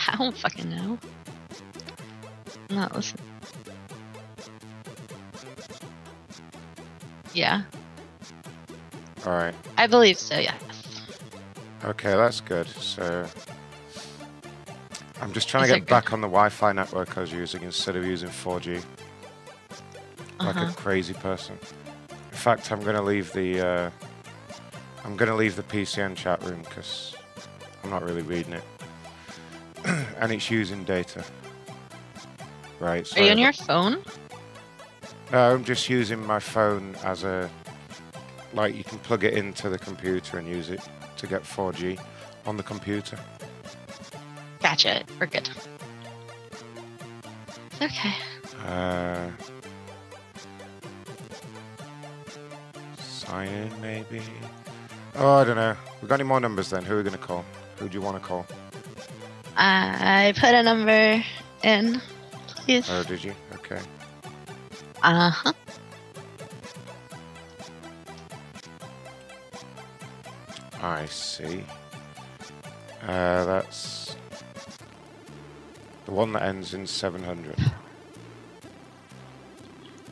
I 0.06 0.14
don't 0.16 0.36
fucking 0.36 0.70
know. 0.70 0.96
I'm 2.68 2.76
not 2.76 2.94
listening. 2.94 3.24
Yeah, 7.34 7.62
All 9.26 9.32
right. 9.32 9.54
I 9.76 9.88
believe 9.88 10.16
so. 10.16 10.38
Yeah. 10.38 10.54
Okay, 11.84 12.14
that's 12.14 12.40
good. 12.40 12.68
So 12.68 13.26
I'm 15.20 15.32
just 15.32 15.48
trying 15.48 15.64
Is 15.64 15.70
to 15.70 15.74
get 15.74 15.86
good? 15.86 15.88
back 15.88 16.12
on 16.12 16.20
the 16.20 16.28
Wi-Fi 16.28 16.70
network 16.70 17.18
I 17.18 17.22
was 17.22 17.32
using 17.32 17.64
instead 17.64 17.96
of 17.96 18.04
using 18.06 18.28
4G, 18.28 18.80
like 20.44 20.54
Uh-huh. 20.56 20.70
a 20.70 20.72
crazy 20.74 21.14
person. 21.14 21.58
In 22.30 22.38
fact, 22.38 22.70
I'm 22.70 22.80
going 22.80 22.94
to 22.94 23.02
leave 23.02 23.32
the 23.32 23.60
uh, 23.60 23.90
I'm 25.04 25.16
going 25.16 25.30
to 25.30 25.34
leave 25.36 25.56
the 25.56 25.64
PCN 25.64 26.14
chat 26.14 26.40
room 26.44 26.60
because 26.62 27.16
I'm 27.82 27.90
not 27.90 28.02
really 28.02 28.22
reading 28.22 28.54
it, 28.54 28.64
and 30.18 30.32
it's 30.32 30.50
using 30.50 30.84
data. 30.84 31.24
Right. 32.78 33.06
Are 33.16 33.22
you 33.22 33.30
on 33.30 33.38
your 33.38 33.52
phone? 33.52 34.02
No, 35.32 35.54
I'm 35.54 35.64
just 35.64 35.88
using 35.88 36.24
my 36.26 36.40
phone 36.40 36.96
as 37.04 37.24
a 37.24 37.50
like 38.52 38.74
you 38.74 38.84
can 38.84 38.98
plug 38.98 39.24
it 39.24 39.34
into 39.34 39.68
the 39.68 39.78
computer 39.78 40.38
and 40.38 40.48
use 40.48 40.70
it 40.70 40.80
to 41.16 41.26
get 41.26 41.42
4G 41.42 42.00
on 42.46 42.56
the 42.56 42.62
computer. 42.62 43.18
Gotcha. 44.60 45.04
We're 45.18 45.26
good. 45.26 45.48
Okay. 47.80 48.12
Uh, 48.66 49.28
sign 52.98 53.48
in, 53.48 53.80
maybe. 53.80 54.20
Oh, 55.16 55.36
I 55.36 55.44
don't 55.44 55.56
know. 55.56 55.76
We 56.02 56.08
got 56.08 56.20
any 56.20 56.28
more 56.28 56.40
numbers 56.40 56.70
then? 56.70 56.84
Who 56.84 56.94
are 56.94 56.96
we 56.98 57.02
gonna 57.02 57.18
call? 57.18 57.44
Who'd 57.80 57.94
you 57.94 58.02
want 58.02 58.22
to 58.22 58.28
call? 58.28 58.46
I 59.56 60.34
put 60.36 60.54
a 60.54 60.62
number 60.62 61.24
in, 61.62 61.98
please. 62.46 62.86
Oh, 62.90 63.02
did 63.04 63.24
you? 63.24 63.34
Okay. 63.54 63.80
Uh 65.02 65.30
huh. 65.30 65.52
I 70.82 71.06
see. 71.06 71.64
Uh, 73.02 73.46
that's 73.46 74.14
the 76.04 76.12
one 76.12 76.34
that 76.34 76.42
ends 76.42 76.74
in 76.74 76.86
700. 76.86 77.56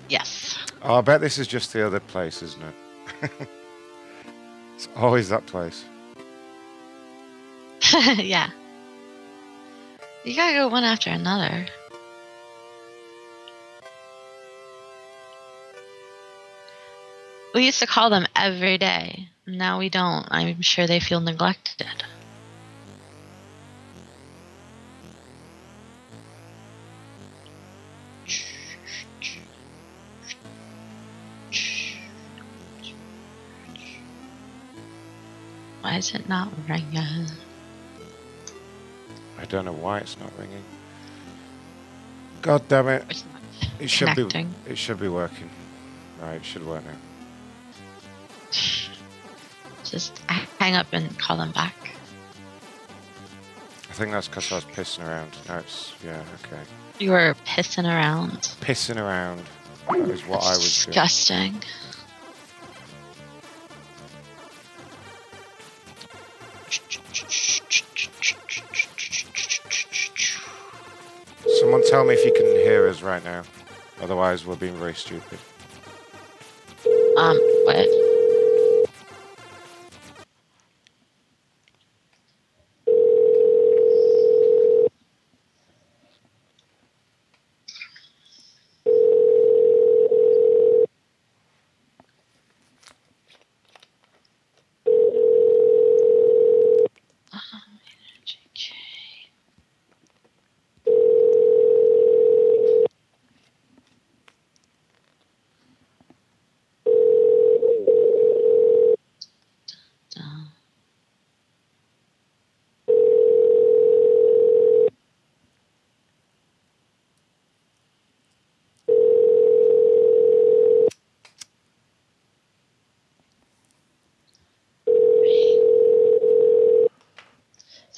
Yes. 0.08 0.56
Oh, 0.80 0.94
I 0.94 1.00
bet 1.02 1.20
this 1.20 1.36
is 1.36 1.46
just 1.46 1.74
the 1.74 1.86
other 1.86 2.00
place, 2.00 2.42
isn't 2.42 2.62
it? 2.62 3.30
it's 4.74 4.88
always 4.96 5.28
that 5.28 5.44
place. 5.44 5.84
yeah. 8.18 8.50
You 10.24 10.36
gotta 10.36 10.52
go 10.52 10.68
one 10.68 10.84
after 10.84 11.08
another. 11.08 11.66
We 17.54 17.64
used 17.64 17.78
to 17.80 17.86
call 17.86 18.10
them 18.10 18.26
every 18.36 18.76
day. 18.76 19.28
Now 19.46 19.78
we 19.78 19.88
don't. 19.88 20.26
I'm 20.30 20.60
sure 20.60 20.86
they 20.86 21.00
feel 21.00 21.20
neglected. 21.20 21.86
Why 35.80 35.96
is 35.96 36.14
it 36.14 36.28
not 36.28 36.52
ringing? 36.68 37.47
I 39.38 39.44
don't 39.44 39.64
know 39.64 39.72
why 39.72 39.98
it's 39.98 40.18
not 40.18 40.30
ringing. 40.38 40.62
God 42.42 42.66
damn 42.68 42.88
it! 42.88 43.04
It's 43.08 43.24
not 43.32 43.40
It 43.80 43.88
should 43.90 44.08
be. 44.10 44.14
connecting. 44.26 44.54
It 44.68 44.78
should 44.78 44.98
be 45.00 45.08
working. 45.08 45.50
Right, 46.20 46.34
it 46.34 46.44
should 46.44 46.66
work 46.66 46.82
now. 46.84 46.92
Just 49.84 50.18
hang 50.28 50.74
up 50.74 50.86
and 50.92 51.16
call 51.18 51.36
them 51.36 51.52
back. 51.52 51.74
I 53.88 53.92
think 53.94 54.12
that's 54.12 54.28
because 54.28 54.50
I 54.52 54.56
was 54.56 54.64
pissing 54.64 55.06
around. 55.06 55.30
No, 55.48 55.58
it's 55.58 55.92
yeah, 56.04 56.22
okay. 56.44 56.60
You 56.98 57.12
were 57.12 57.34
pissing 57.46 57.84
around. 57.84 58.54
Pissing 58.60 59.00
around. 59.00 59.42
That 59.88 60.00
is 60.10 60.22
what 60.26 60.42
I 60.42 60.48
That's 60.50 60.58
was 60.58 60.84
doing. 60.84 60.92
disgusting. 60.94 61.62
Tell 71.98 72.06
me 72.06 72.14
if 72.14 72.24
you 72.24 72.32
can 72.32 72.46
hear 72.46 72.86
us 72.86 73.02
right 73.02 73.24
now. 73.24 73.42
Otherwise, 74.00 74.46
we're 74.46 74.54
being 74.54 74.76
very 74.76 74.94
stupid. 74.94 75.36
Um, 77.16 77.36
what? 77.64 77.88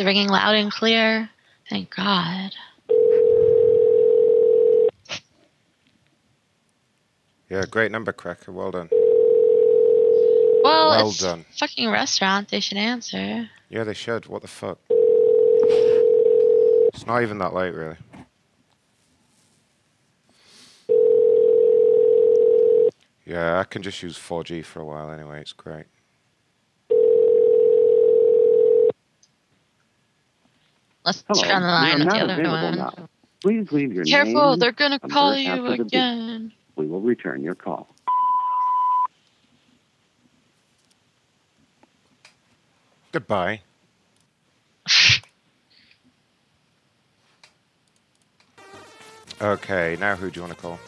It's 0.01 0.07
ringing 0.07 0.31
loud 0.31 0.55
and 0.55 0.73
clear. 0.73 1.29
Thank 1.69 1.95
God. 1.95 2.53
Yeah, 7.51 7.67
great 7.71 7.93
number, 7.93 8.11
Cracker. 8.11 8.51
Well 8.51 8.71
done. 8.71 8.89
Well, 10.65 10.89
Well 10.89 11.09
it's 11.11 11.19
done. 11.19 11.45
fucking 11.59 11.91
restaurant. 11.91 12.49
They 12.49 12.61
should 12.61 12.79
answer. 12.79 13.51
Yeah, 13.69 13.85
they 13.85 13.93
should. 13.93 14.25
What 14.25 14.41
the 14.41 14.49
fuck? 14.49 14.79
It's 16.95 17.07
not 17.07 17.21
even 17.21 17.37
that 17.41 17.53
late, 17.53 17.75
really. 17.75 17.99
Yeah, 23.27 23.61
I 23.61 23.65
can 23.65 23.83
just 23.83 24.03
use 24.03 24.17
4G 24.17 24.65
for 24.65 24.81
a 24.81 24.85
while 24.87 25.11
anyway. 25.11 25.43
It's 25.43 25.53
great. 25.53 25.85
Let's 31.05 31.25
Hello, 31.27 31.43
turn 31.43 31.63
on 31.63 31.63
the 31.63 31.69
line 31.69 31.99
with 31.99 32.09
the 32.09 32.49
other 32.49 32.67
one. 32.67 32.77
now. 32.77 33.09
Please 33.43 33.73
leave 33.73 33.93
your 33.93 34.05
Careful, 34.05 34.51
name. 34.51 34.59
they're 34.59 34.73
gonna 34.73 34.99
call 34.99 35.35
you 35.35 35.49
after 35.49 35.71
beep. 35.71 35.81
again. 35.87 36.53
We 36.77 36.87
will 36.87 37.01
return 37.01 37.43
your 37.43 37.55
call. 37.55 37.89
Goodbye. 43.13 43.63
Okay, 49.43 49.97
now 49.99 50.17
who 50.17 50.31
do 50.31 50.39
you 50.41 50.47
want 50.47 50.55
to 50.55 50.61
call? 50.61 50.79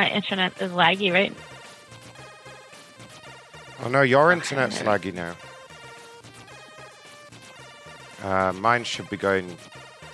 My 0.00 0.08
internet 0.08 0.62
is 0.62 0.72
laggy, 0.72 1.12
right? 1.12 1.34
Oh 3.84 3.90
no, 3.90 4.00
your 4.00 4.32
internet's 4.32 4.78
laggy 4.78 5.12
now. 5.12 5.36
Uh, 8.24 8.54
mine 8.54 8.82
should 8.84 9.10
be 9.10 9.18
going 9.18 9.58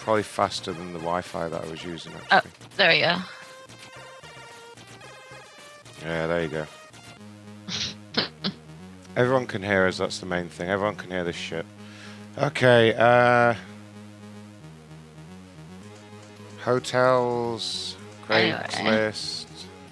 probably 0.00 0.24
faster 0.24 0.72
than 0.72 0.92
the 0.92 0.98
Wi-Fi 0.98 1.48
that 1.50 1.64
I 1.64 1.70
was 1.70 1.84
using. 1.84 2.12
Oh, 2.32 2.40
there 2.76 2.90
we 2.90 2.98
go. 2.98 3.16
Yeah, 6.02 6.26
there 6.26 6.42
you 6.42 6.48
go. 6.48 6.66
Everyone 9.16 9.46
can 9.46 9.62
hear 9.62 9.86
us. 9.86 9.98
That's 9.98 10.18
the 10.18 10.26
main 10.26 10.48
thing. 10.48 10.68
Everyone 10.68 10.96
can 10.96 11.12
hear 11.12 11.22
this 11.22 11.36
shit. 11.36 11.64
Okay. 12.36 12.92
Uh, 12.92 13.54
hotels, 16.64 17.96
Anyway. 18.28 18.58
Craigslist. 18.68 19.35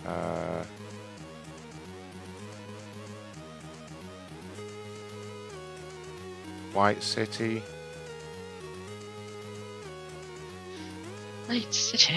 Uh, 0.07 0.65
White 6.73 7.03
City. 7.03 7.63
White 11.47 11.73
City. 11.73 12.15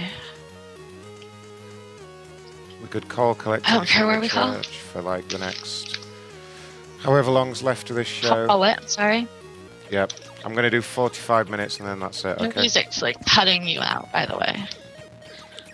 We 2.81 2.87
could 2.87 3.07
call 3.07 3.35
collect. 3.35 3.69
I 3.69 3.75
don't 3.75 3.87
care 3.87 4.07
where 4.07 4.19
we 4.19 4.27
call. 4.29 4.53
for 4.63 5.01
like 5.01 5.27
the 5.29 5.37
next 5.39 5.99
however 6.99 7.29
long's 7.31 7.61
left 7.61 7.89
of 7.89 7.95
this 7.95 8.07
show. 8.07 8.47
Oh, 8.49 8.57
what? 8.57 8.89
Sorry. 8.89 9.27
Yep. 9.91 10.11
I'm 10.43 10.53
gonna 10.55 10.69
do 10.69 10.81
45 10.81 11.49
minutes 11.49 11.79
and 11.79 11.87
then 11.87 11.99
that's 11.99 12.23
it. 12.25 12.39
Okay. 12.39 12.59
music's 12.61 13.01
like 13.01 13.23
cutting 13.25 13.67
you 13.67 13.79
out, 13.81 14.11
by 14.11 14.25
the 14.25 14.37
way. 14.37 14.63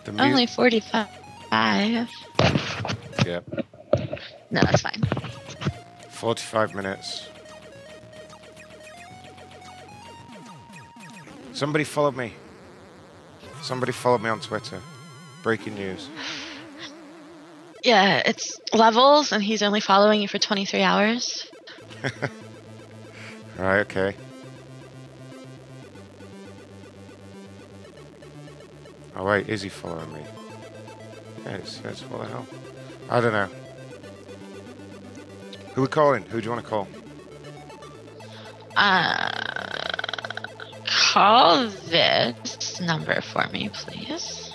The 0.06 0.12
mu- 0.12 0.24
Only 0.24 0.46
45. 0.46 1.08
Yep. 3.26 3.44
No, 4.52 4.62
that's 4.62 4.82
fine. 4.82 5.02
45 6.10 6.76
minutes. 6.76 7.28
Somebody 11.54 11.84
followed 11.84 12.16
me. 12.18 12.34
Somebody 13.62 13.92
followed 13.92 14.22
me 14.22 14.30
on 14.30 14.40
Twitter. 14.40 14.80
Breaking 15.44 15.76
news. 15.76 16.10
Yeah, 17.84 18.22
it's 18.26 18.60
levels, 18.74 19.32
and 19.32 19.44
he's 19.44 19.62
only 19.62 19.80
following 19.80 20.22
you 20.22 20.28
for 20.28 20.40
23 20.40 20.82
hours. 20.82 21.48
Right, 23.58 23.82
okay. 23.82 24.16
Oh 29.16 29.26
wait, 29.26 29.48
is 29.48 29.62
he 29.62 29.70
following 29.70 30.12
me? 30.12 30.22
It 31.46 31.68
says 31.68 32.02
what 32.06 32.22
the 32.22 32.28
hell? 32.28 32.48
I 33.10 33.20
don't 33.20 33.34
know. 33.34 33.50
Who 35.76 35.82
we 35.82 35.88
calling? 35.88 36.24
Who 36.24 36.40
do 36.40 36.46
you 36.46 36.52
want 36.52 36.64
to 36.64 36.70
call? 36.70 36.88
Uh, 38.76 39.30
call 40.86 41.68
this 41.68 42.80
number 42.80 43.22
for 43.22 43.46
me, 43.48 43.70
please. 43.70 44.52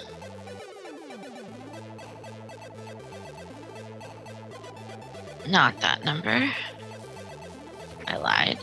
Not 5.47 5.80
that 5.80 6.05
number. 6.05 6.51
I 8.07 8.16
lied. 8.16 8.59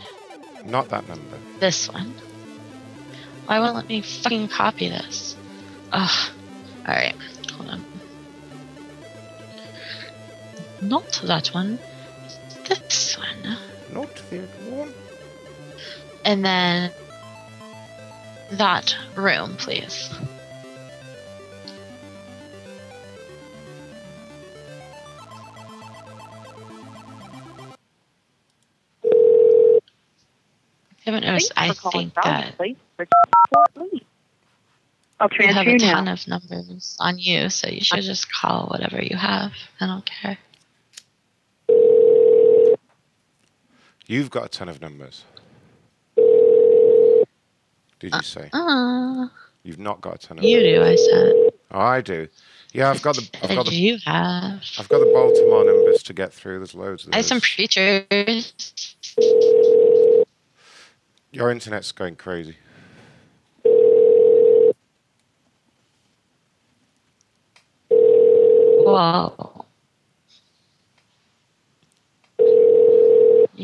Not 0.66 0.90
that 0.90 1.08
number. 1.08 1.38
This 1.60 1.90
one. 1.90 2.14
Why 3.46 3.60
won't 3.60 3.76
let 3.76 3.88
me 3.88 4.02
fucking 4.02 4.50
copy 4.50 4.90
this? 4.90 5.36
Ugh. 5.92 6.32
Not 11.24 11.28
that 11.28 11.48
one. 11.54 11.80
This 12.68 13.18
one. 13.18 13.58
Not 13.94 14.16
the 14.30 14.40
other 14.40 14.76
one. 14.76 14.94
And 16.24 16.44
then 16.44 16.92
that 18.52 18.96
room, 19.16 19.56
please. 19.58 20.10
haven't 31.06 31.24
noticed, 31.24 31.52
I 31.56 31.72
think 31.72 32.14
that 32.16 32.56
I'll 35.20 35.30
you 35.40 35.54
have 35.54 35.68
a 35.68 35.78
ton 35.78 36.06
now. 36.06 36.14
of 36.14 36.28
numbers 36.28 36.98
on 37.00 37.20
you, 37.20 37.50
so 37.50 37.70
you 37.70 37.82
should 37.82 38.02
just 38.02 38.32
call 38.32 38.68
whatever 38.68 39.02
you 39.02 39.16
have. 39.16 39.54
I 39.80 39.88
don't 39.88 40.06
care. 40.06 40.38
You've 44.08 44.30
got 44.30 44.46
a 44.46 44.50
ton 44.50 44.70
of 44.70 44.82
numbers. 44.82 45.24
Did 48.00 48.14
you 48.14 48.22
say? 48.22 48.50
Uh, 48.54 49.28
You've 49.64 49.80
not 49.80 50.02
got 50.02 50.16
a 50.16 50.18
ton 50.20 50.38
of 50.38 50.44
you 50.44 50.60
do, 50.60 50.84
I 50.84 50.96
said. 50.96 51.34
Oh, 51.72 51.80
I 51.80 52.02
do. 52.02 52.28
Yeah, 52.72 52.92
I've 52.92 53.02
got 53.02 53.16
the 53.16 53.28
I've 53.42 53.56
got 53.56 53.66
the 53.66 53.74
you 53.74 53.98
have. 54.06 54.62
I've 54.78 54.90
got 54.90 55.00
the 55.00 55.12
Baltimore 55.14 55.64
numbers 55.66 56.04
to 56.04 56.14
get 56.14 56.34
through. 56.34 56.60
There's 56.60 56.76
loads 56.76 57.04
of 57.04 57.12
them. 57.12 57.14
I 57.16 57.18
have 57.18 57.24
those. 57.24 57.30
some 57.30 57.42
preachers. 57.42 58.54
Your 61.32 61.50
internet's 61.50 61.92
going 61.92 62.16
crazy. 62.18 62.58
Whoa. 68.86 69.55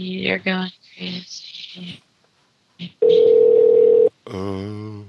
You're 0.03 0.39
going 0.39 0.71
crazy. 0.97 2.01
Oh. 4.25 5.05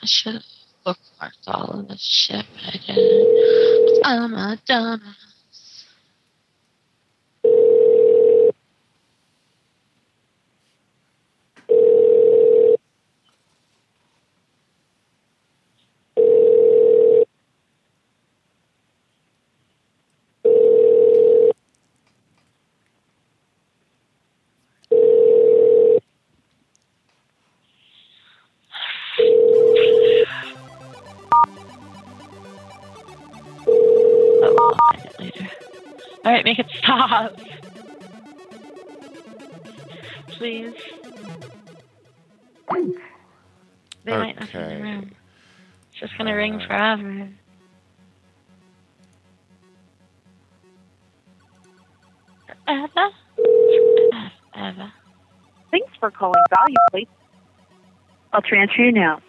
I 0.00 0.06
should 0.06 0.34
have 0.34 0.44
bookmarked 0.86 1.32
all 1.48 1.80
of 1.80 1.88
this 1.88 2.00
shit, 2.00 2.46
I 2.64 2.70
didn't. 2.86 4.02
I'm 4.04 4.34
a 4.34 4.56
dumbass. 4.68 5.35
Alright, 36.26 36.44
make 36.44 36.58
it 36.58 36.66
stop. 36.76 37.38
Please. 40.26 40.74
They 44.02 44.10
might 44.10 44.38
not 44.40 44.52
be 44.52 44.58
in 44.58 44.64
the 44.64 44.74
Okay. 44.74 44.82
room. 44.82 45.10
It's 45.92 46.00
just 46.00 46.18
gonna 46.18 46.34
ring 46.34 46.58
forever. 46.58 47.28
Forever? 52.66 53.10
Forever. 54.52 54.92
Thanks 55.70 55.92
for 56.00 56.10
calling 56.10 56.42
Value 56.50 56.74
Place. 56.90 57.06
I'll 58.32 58.42
transfer 58.42 58.82
you 58.82 58.90
now. 58.92 59.20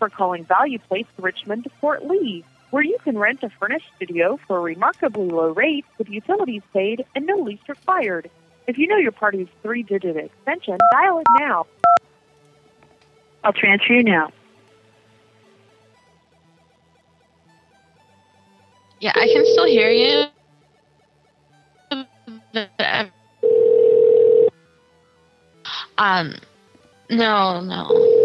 For 0.00 0.08
calling 0.08 0.44
Value 0.44 0.80
Place 0.80 1.06
Richmond 1.18 1.70
Fort 1.80 2.04
Lee, 2.04 2.44
where 2.70 2.82
you 2.82 2.96
can 3.04 3.16
rent 3.16 3.44
a 3.44 3.50
furnished 3.50 3.86
studio 3.94 4.40
for 4.48 4.56
a 4.56 4.60
remarkably 4.60 5.28
low 5.28 5.50
rate 5.50 5.84
with 5.98 6.08
utilities 6.08 6.62
paid 6.72 7.04
and 7.14 7.26
no 7.26 7.36
lease 7.36 7.60
required. 7.68 8.28
If 8.66 8.78
you 8.78 8.88
know 8.88 8.96
your 8.96 9.12
party's 9.12 9.48
three 9.62 9.84
digit 9.84 10.16
extension, 10.16 10.78
dial 10.90 11.20
it 11.20 11.26
now. 11.38 11.66
I'll 13.44 13.52
transfer 13.52 13.92
you 13.92 14.02
now. 14.02 14.32
Yeah, 19.00 19.12
I 19.14 19.26
can 19.26 19.44
still 19.46 19.66
hear 19.66 19.90
you. 19.90 20.24
Um, 25.96 26.34
no, 27.10 27.60
no. 27.60 28.19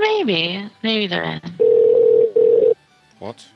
Maybe. 0.00 0.70
Maybe 0.82 1.06
they're 1.06 1.24
in. 1.24 1.40
What? 3.18 3.46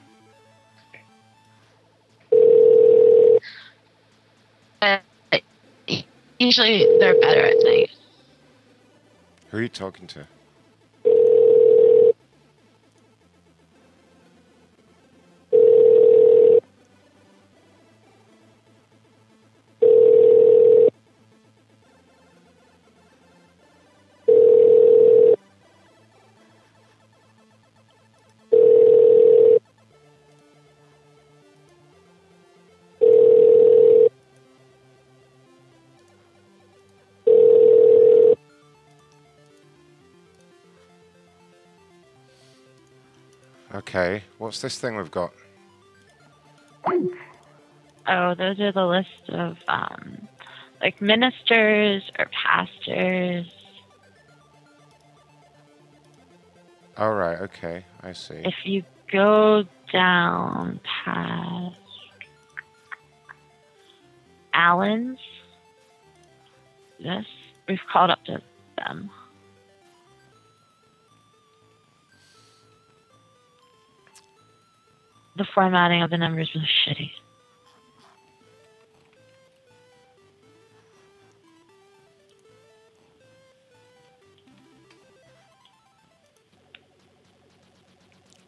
But 4.80 5.02
uh, 5.32 5.38
usually 6.38 6.86
they're 6.98 7.20
better 7.20 7.42
at 7.42 7.56
night. 7.62 7.90
Who 9.50 9.58
are 9.58 9.62
you 9.62 9.68
talking 9.68 10.06
to? 10.08 10.26
Okay, 43.90 44.22
what's 44.38 44.60
this 44.60 44.78
thing 44.78 44.94
we've 44.94 45.10
got? 45.10 45.32
Oh, 48.06 48.34
those 48.36 48.60
are 48.60 48.70
the 48.70 48.86
list 48.86 49.28
of 49.30 49.56
um, 49.66 50.28
like 50.80 51.02
ministers 51.02 52.08
or 52.16 52.26
pastors. 52.26 53.52
All 56.96 57.14
right, 57.14 57.40
okay, 57.40 57.84
I 58.00 58.12
see. 58.12 58.36
If 58.36 58.54
you 58.62 58.84
go 59.10 59.64
down 59.92 60.78
past 60.84 61.74
Allen's, 64.54 65.18
this 67.00 67.26
we've 67.66 67.80
called 67.92 68.10
up 68.10 68.24
to 68.26 68.40
them. 68.78 69.10
The 75.40 75.46
formatting 75.54 76.02
of 76.02 76.10
the 76.10 76.18
numbers 76.18 76.50
was 76.54 76.64
shitty. 76.86 77.12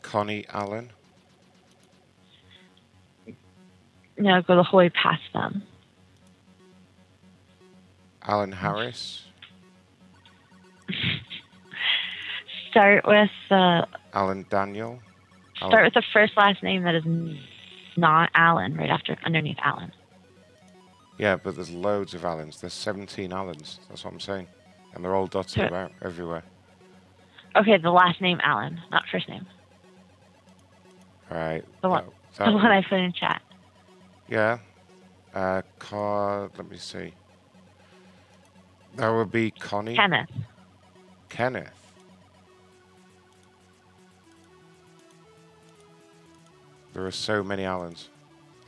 Connie 0.03 0.45
Allen. 0.51 0.91
No, 4.19 4.43
go 4.43 4.57
the 4.57 4.63
whole 4.63 4.77
way 4.77 4.91
past 4.91 5.23
them. 5.33 5.63
Alan 8.21 8.53
Harris. 8.53 9.25
Start 12.71 13.07
with 13.07 13.31
uh, 13.51 13.87
Alan 14.13 14.45
Daniel. 14.51 15.01
Start 15.69 15.75
Alan- 15.75 15.85
with 15.85 15.95
the 15.95 16.03
first 16.13 16.37
last 16.37 16.63
name 16.63 16.83
that 16.85 16.95
is 16.95 17.05
not 17.97 18.31
Allen, 18.35 18.77
right 18.77 18.91
after 18.91 19.17
underneath 19.25 19.59
Allen. 19.63 19.93
Yeah, 21.19 21.37
but 21.37 21.55
there's 21.57 21.71
loads 21.71 22.15
of 22.15 22.25
Allens. 22.25 22.61
There's 22.61 22.73
17 22.73 23.33
Allens. 23.33 23.79
That's 23.89 24.05
what 24.05 24.13
I'm 24.13 24.21
saying. 24.21 24.49
And 24.95 25.05
they're 25.05 25.15
all 25.15 25.27
dotted 25.27 25.65
about 25.65 25.93
everywhere. 26.03 26.43
Okay, 27.55 27.77
the 27.79 27.91
last 27.91 28.21
name 28.21 28.41
Allen, 28.43 28.81
not 28.91 29.05
first 29.11 29.29
name. 29.29 29.47
All 31.31 31.37
right. 31.37 31.65
The 31.83 31.89
one, 31.89 32.05
that 32.37 32.47
the 32.47 32.53
one. 32.53 32.63
one 32.63 32.73
I 32.73 32.83
put 32.83 32.99
in 32.99 33.13
chat. 33.13 33.43
Yeah. 34.29 34.59
Uh, 35.35 35.63
car. 35.79 36.51
Let 36.57 36.71
me 36.71 36.77
see. 36.79 37.13
That 38.97 39.09
would 39.11 39.31
be 39.31 39.51
Connie. 39.51 39.97
Kenneth. 39.97 40.31
Kenneth. 41.29 41.82
There 46.93 47.07
are 47.07 47.11
so 47.11 47.43
many 47.43 47.65
Allens. 47.65 48.09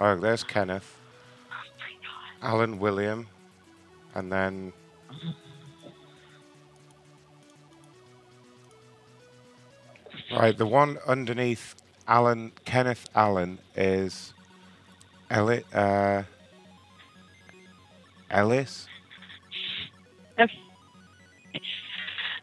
Oh, 0.01 0.17
there's 0.17 0.43
Kenneth. 0.45 0.99
Alan 2.43 2.79
William. 2.79 3.27
And 4.15 4.33
then. 4.33 4.73
Right, 10.31 10.57
the 10.57 10.67
one 10.67 10.99
underneath 11.07 11.75
Alan, 12.09 12.53
Kenneth 12.65 13.09
Allen 13.15 13.59
is 13.77 14.33
Elli, 15.31 15.65
uh, 15.73 16.23
Ellis. 18.31 18.87
Okay. 20.39 20.53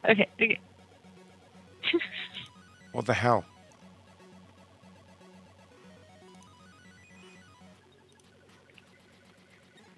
Okay. 0.03 0.27
okay. 0.41 0.59
What 2.91 3.05
the 3.05 3.13
hell? 3.13 3.45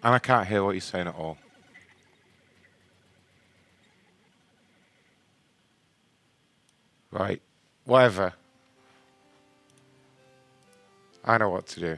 And 0.03 0.13
I 0.13 0.19
can't 0.19 0.45
hear 0.45 0.63
what 0.63 0.71
you're 0.71 0.81
saying 0.81 1.07
at 1.07 1.15
all. 1.15 1.37
Right. 7.09 7.41
Whatever. 7.85 8.33
I 11.23 11.37
know 11.37 11.49
what 11.51 11.67
to 11.67 11.79
do. 11.79 11.97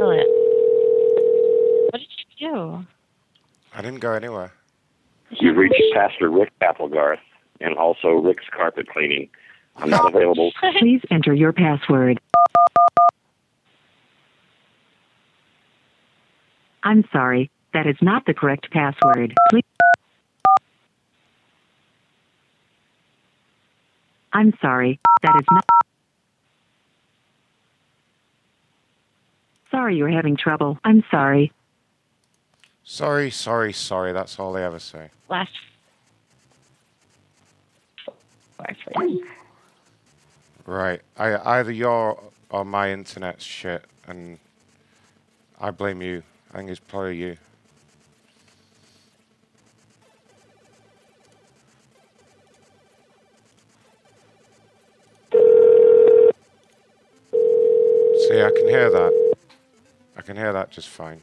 Elliot. 0.00 0.26
What 1.90 2.00
did 2.00 2.08
you 2.38 2.48
do? 2.48 2.86
I 3.74 3.75
didn't 3.86 4.00
go 4.00 4.12
anywhere. 4.12 4.52
You've 5.30 5.56
reached 5.56 5.82
Pastor 5.94 6.28
Rick 6.28 6.52
Applegarth 6.60 7.20
and 7.60 7.76
also 7.76 8.08
Rick's 8.08 8.44
Carpet 8.54 8.88
Cleaning. 8.88 9.28
I'm 9.76 9.90
not 9.90 10.14
available. 10.14 10.52
Please 10.78 11.00
enter 11.10 11.32
your 11.32 11.52
password. 11.52 12.20
I'm 16.82 17.04
sorry, 17.12 17.50
that 17.74 17.86
is 17.86 17.96
not 18.00 18.26
the 18.26 18.34
correct 18.34 18.70
password. 18.70 19.34
Please. 19.50 19.64
I'm 24.32 24.52
sorry, 24.60 25.00
that 25.22 25.36
is 25.40 25.46
not. 25.50 25.64
Sorry 29.70 29.96
you're 29.96 30.08
having 30.08 30.36
trouble. 30.36 30.78
I'm 30.84 31.04
sorry. 31.10 31.52
Sorry, 32.88 33.32
sorry, 33.32 33.72
sorry. 33.72 34.12
That's 34.12 34.38
all 34.38 34.52
they 34.52 34.62
ever 34.64 34.78
say. 34.78 35.10
Last. 35.28 35.50
Right. 40.64 41.02
I, 41.18 41.58
either 41.58 41.72
your 41.72 42.22
or 42.48 42.64
my 42.64 42.92
internet's 42.92 43.44
shit, 43.44 43.84
and 44.06 44.38
I 45.60 45.72
blame 45.72 46.00
you. 46.00 46.22
I 46.54 46.58
think 46.58 46.70
it's 46.70 46.78
probably 46.78 47.16
you. 47.16 47.36
See, 58.28 58.42
I 58.42 58.50
can 58.56 58.68
hear 58.68 58.90
that. 58.90 59.34
I 60.16 60.22
can 60.22 60.36
hear 60.36 60.52
that 60.52 60.70
just 60.70 60.88
fine. 60.88 61.20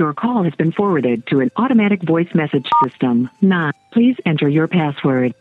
Your 0.00 0.14
call 0.14 0.44
has 0.44 0.54
been 0.54 0.72
forwarded 0.72 1.26
to 1.26 1.40
an 1.40 1.50
automatic 1.56 2.02
voice 2.02 2.34
message 2.34 2.66
system. 2.82 3.28
9. 3.42 3.70
Please 3.92 4.16
enter 4.24 4.48
your 4.48 4.66
password. 4.66 5.34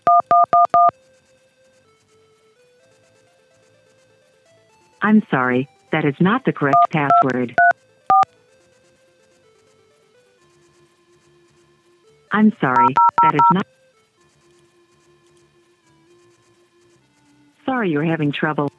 I'm 5.02 5.26
sorry, 5.32 5.70
that 5.94 6.04
is 6.04 6.16
not 6.20 6.44
the 6.44 6.52
correct 6.52 6.92
password. 6.92 7.56
I'm 12.30 12.52
sorry, 12.60 12.94
that 13.22 13.36
is 13.36 13.42
not. 13.54 13.66
Sorry 17.66 17.92
you're 17.92 18.04
having 18.04 18.34
trouble. 18.34 18.70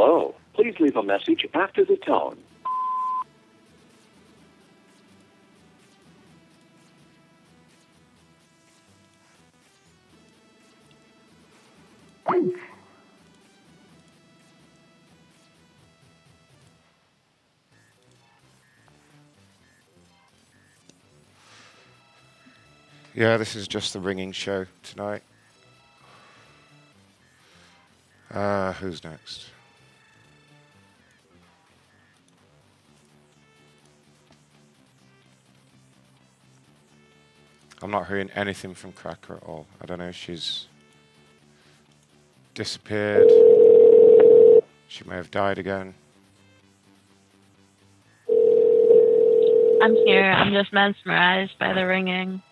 Hello. 0.00 0.32
Please 0.54 0.76
leave 0.78 0.94
a 0.94 1.02
message 1.02 1.44
after 1.54 1.84
the 1.84 1.96
tone. 1.96 2.38
Yeah, 23.16 23.36
this 23.36 23.56
is 23.56 23.66
just 23.66 23.92
the 23.92 23.98
ringing 23.98 24.30
show 24.30 24.66
tonight. 24.84 25.24
Uh, 28.32 28.74
who's 28.74 29.02
next? 29.02 29.46
I'm 37.88 37.92
not 37.92 38.08
hearing 38.08 38.28
anything 38.34 38.74
from 38.74 38.92
Cracker 38.92 39.36
at 39.36 39.44
all. 39.44 39.66
I 39.80 39.86
don't 39.86 39.98
know 39.98 40.08
if 40.08 40.14
she's 40.14 40.66
disappeared. 42.52 43.26
She 44.88 45.04
may 45.04 45.14
have 45.14 45.30
died 45.30 45.56
again. 45.56 45.94
I'm 48.28 49.96
here. 50.04 50.30
I'm 50.30 50.52
just 50.52 50.70
mesmerized 50.70 51.58
by 51.58 51.72
the 51.72 51.86
ringing. 51.86 52.42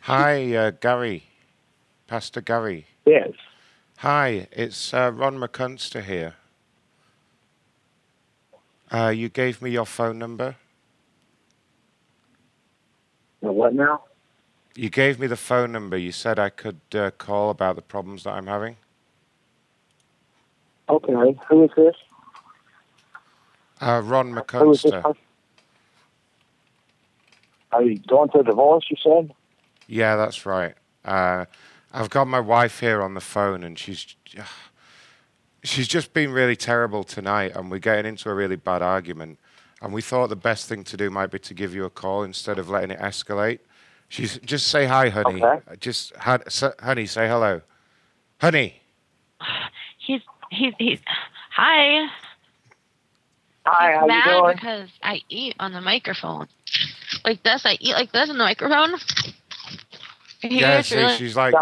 Hi, 0.00 0.56
uh, 0.56 0.72
Gary. 0.72 1.22
Pastor 2.08 2.40
Gary. 2.40 2.86
Yes. 3.06 3.30
Hi, 3.98 4.48
it's 4.50 4.92
uh, 4.92 5.12
Ron 5.14 5.38
McCunster 5.38 6.02
here. 6.02 6.34
Uh, 8.90 9.12
you 9.14 9.28
gave 9.28 9.62
me 9.62 9.70
your 9.70 9.86
phone 9.86 10.18
number. 10.18 10.56
Now, 13.42 13.49
what 13.60 13.74
now? 13.74 14.02
You 14.74 14.88
gave 14.88 15.20
me 15.20 15.26
the 15.26 15.36
phone 15.36 15.72
number. 15.72 15.98
You 15.98 16.12
said 16.12 16.38
I 16.38 16.48
could 16.48 16.80
uh, 16.94 17.10
call 17.10 17.50
about 17.50 17.76
the 17.76 17.82
problems 17.82 18.24
that 18.24 18.30
I'm 18.30 18.46
having. 18.46 18.76
Okay. 20.88 21.38
Who 21.48 21.64
is 21.64 21.70
this? 21.76 21.94
Uh, 23.80 24.00
Ron 24.02 24.32
Who 24.32 24.70
is 24.70 24.82
this? 24.82 24.92
McCunster. 24.92 25.14
Are 27.72 27.82
you 27.82 27.98
going 27.98 28.30
through 28.30 28.40
a 28.40 28.44
divorce, 28.44 28.86
you 28.88 28.96
said? 29.02 29.34
Yeah, 29.86 30.16
that's 30.16 30.46
right. 30.46 30.74
Uh, 31.04 31.44
I've 31.92 32.10
got 32.10 32.26
my 32.26 32.40
wife 32.40 32.80
here 32.80 33.02
on 33.02 33.14
the 33.14 33.20
phone, 33.20 33.62
and 33.62 33.78
she's 33.78 34.16
she's 35.62 35.86
just 35.86 36.14
been 36.14 36.32
really 36.32 36.56
terrible 36.56 37.04
tonight, 37.04 37.52
and 37.54 37.70
we're 37.70 37.78
getting 37.78 38.06
into 38.06 38.30
a 38.30 38.34
really 38.34 38.56
bad 38.56 38.80
argument. 38.80 39.38
And 39.82 39.92
we 39.92 40.02
thought 40.02 40.28
the 40.28 40.36
best 40.36 40.68
thing 40.68 40.84
to 40.84 40.96
do 40.96 41.10
might 41.10 41.30
be 41.30 41.38
to 41.38 41.54
give 41.54 41.74
you 41.74 41.84
a 41.84 41.90
call 41.90 42.22
instead 42.22 42.58
of 42.58 42.68
letting 42.68 42.90
it 42.90 42.98
escalate. 42.98 43.60
She's 44.08 44.38
just 44.38 44.66
say 44.66 44.86
hi, 44.86 45.08
honey. 45.08 45.42
Okay. 45.42 45.76
Just 45.78 46.14
hun- 46.16 46.42
s- 46.46 46.64
honey, 46.80 47.06
say 47.06 47.28
hello, 47.28 47.62
honey. 48.40 48.82
He's 49.98 50.20
he's 50.50 50.74
he's 50.78 50.98
hi. 51.50 52.08
Hi, 53.66 53.92
how 53.92 54.00
you 54.02 54.06
mad 54.08 54.24
doing? 54.24 54.54
because 54.54 54.88
I 55.02 55.20
eat 55.28 55.54
on 55.60 55.72
the 55.72 55.80
microphone. 55.80 56.48
Like 57.24 57.42
this, 57.44 57.64
I 57.64 57.76
eat 57.80 57.92
like 57.94 58.10
this 58.10 58.28
on 58.28 58.36
the 58.36 58.44
microphone. 58.44 58.98
He 60.40 60.60
Yeah, 60.60 60.80
see, 60.80 60.96
really- 60.96 61.16
she's 61.16 61.36
like 61.36 61.54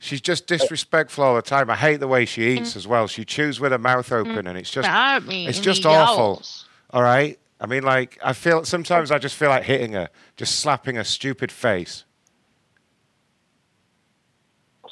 she's 0.00 0.20
just 0.20 0.46
disrespectful 0.46 1.22
all 1.22 1.36
the 1.36 1.42
time. 1.42 1.70
I 1.70 1.76
hate 1.76 2.00
the 2.00 2.08
way 2.08 2.24
she 2.24 2.48
eats 2.48 2.72
mm. 2.72 2.76
as 2.76 2.88
well. 2.88 3.06
She 3.06 3.24
chews 3.24 3.60
with 3.60 3.70
her 3.72 3.78
mouth 3.78 4.10
open, 4.10 4.34
mm. 4.34 4.48
and 4.48 4.58
it's 4.58 4.70
just 4.70 4.88
me, 5.26 5.46
it's 5.46 5.60
just 5.60 5.86
awful. 5.86 6.16
yells. 6.16 6.66
All 6.90 7.02
right. 7.02 7.38
I 7.62 7.66
mean, 7.66 7.84
like 7.84 8.18
I 8.24 8.32
feel 8.32 8.64
sometimes 8.64 9.12
I 9.12 9.18
just 9.18 9.36
feel 9.36 9.48
like 9.48 9.62
hitting 9.62 9.92
her, 9.92 10.08
just 10.36 10.58
slapping 10.58 10.96
her 10.96 11.04
stupid 11.04 11.52
face. 11.52 12.04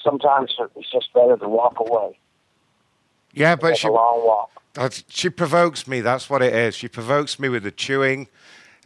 Sometimes 0.00 0.54
it's 0.76 0.90
just 0.90 1.12
better 1.12 1.36
to 1.36 1.48
walk 1.48 1.80
away. 1.80 2.16
Yeah, 3.32 3.56
but 3.56 3.76
she 3.76 3.88
a 3.88 3.90
long 3.90 4.24
walk. 4.24 5.02
she 5.08 5.30
provokes 5.30 5.88
me. 5.88 6.00
That's 6.00 6.30
what 6.30 6.42
it 6.42 6.54
is. 6.54 6.76
She 6.76 6.86
provokes 6.86 7.40
me 7.40 7.48
with 7.48 7.64
the 7.64 7.72
chewing, 7.72 8.28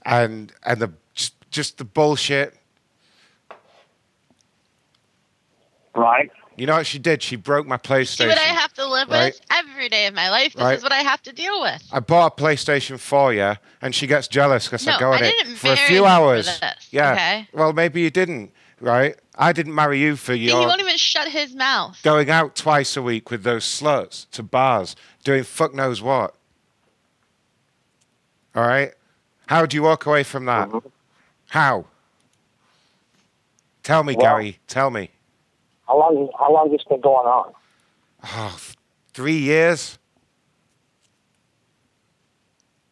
and 0.07 0.51
and 0.65 0.81
the 0.81 0.93
just, 1.13 1.35
just 1.51 1.77
the 1.77 1.85
bullshit. 1.85 2.55
Right. 5.95 6.31
You 6.57 6.67
know 6.67 6.77
what 6.77 6.87
she 6.87 6.99
did? 6.99 7.23
She 7.23 7.37
broke 7.37 7.67
my 7.67 7.77
PlayStation. 7.77 8.17
See 8.19 8.27
what 8.29 8.39
I 8.39 8.43
have 8.43 8.73
to 8.75 8.87
live 8.87 9.09
right? 9.09 9.33
with 9.35 9.41
every 9.51 9.89
day 9.89 10.07
of 10.07 10.15
my 10.15 10.31
life. 10.31 10.53
This 10.55 10.63
Right. 10.63 10.77
is 10.79 10.83
what 10.83 10.93
I 10.93 10.99
have 11.03 11.21
to 11.23 11.33
deal 11.33 11.61
with. 11.61 11.83
I 11.93 11.99
bought 12.01 12.39
a 12.39 12.43
PlayStation 12.43 12.99
for 13.01 13.33
you, 13.35 13.55
and 13.83 13.95
she 13.95 14.07
gets 14.07 14.29
jealous 14.29 14.67
because 14.67 14.87
I 14.87 14.93
No, 14.93 14.99
go 15.01 15.13
I 15.13 15.19
in 15.19 15.25
it 15.25 15.31
didn't 15.39 15.57
for 15.57 15.73
a 15.73 15.77
few 15.77 16.05
hours. 16.07 16.47
this, 16.61 16.89
yeah. 16.91 17.13
okay? 17.13 17.49
Well, 17.53 17.73
maybe 17.73 18.03
you 18.03 18.11
didn't, 18.11 18.53
right? 18.81 19.17
I 19.37 19.53
didn't 19.53 19.75
marry 19.75 19.99
you 19.99 20.15
for 20.15 20.35
See, 20.35 20.47
he 20.47 20.53
won't 20.53 20.81
even 20.81 20.97
shut 20.97 21.27
his 21.29 21.55
mouth. 21.57 22.01
going 22.05 22.31
out 22.31 22.55
twice 22.55 22.97
a 22.97 23.03
week 23.03 23.31
with 23.33 23.43
those 23.43 23.65
sluts 23.65 24.31
to 24.31 24.45
bars, 24.45 24.95
doing 25.25 25.43
fuck 25.43 25.75
knows 25.75 26.01
what. 26.03 26.35
All 28.55 28.65
right? 28.67 28.93
How 29.49 29.67
do 29.67 29.77
you 29.77 29.83
walk 29.83 30.07
away 30.07 30.23
from 30.23 30.45
that? 30.45 30.69
Uh-huh. 30.69 30.81
How? 31.49 31.87
Tell 33.83 34.05
me, 34.05 34.15
Well- 34.15 34.37
Gary. 34.37 34.61
Tell 34.69 34.91
me. 34.91 35.11
How 35.87 35.99
long? 35.99 36.31
How 36.39 36.53
long 36.53 36.71
has 36.71 36.79
this 36.79 36.87
been 36.89 37.01
going 37.01 37.27
on? 37.27 37.53
Ah, 38.23 38.53
oh, 38.55 38.59
th- 38.59 38.77
three 39.13 39.39
years? 39.39 39.99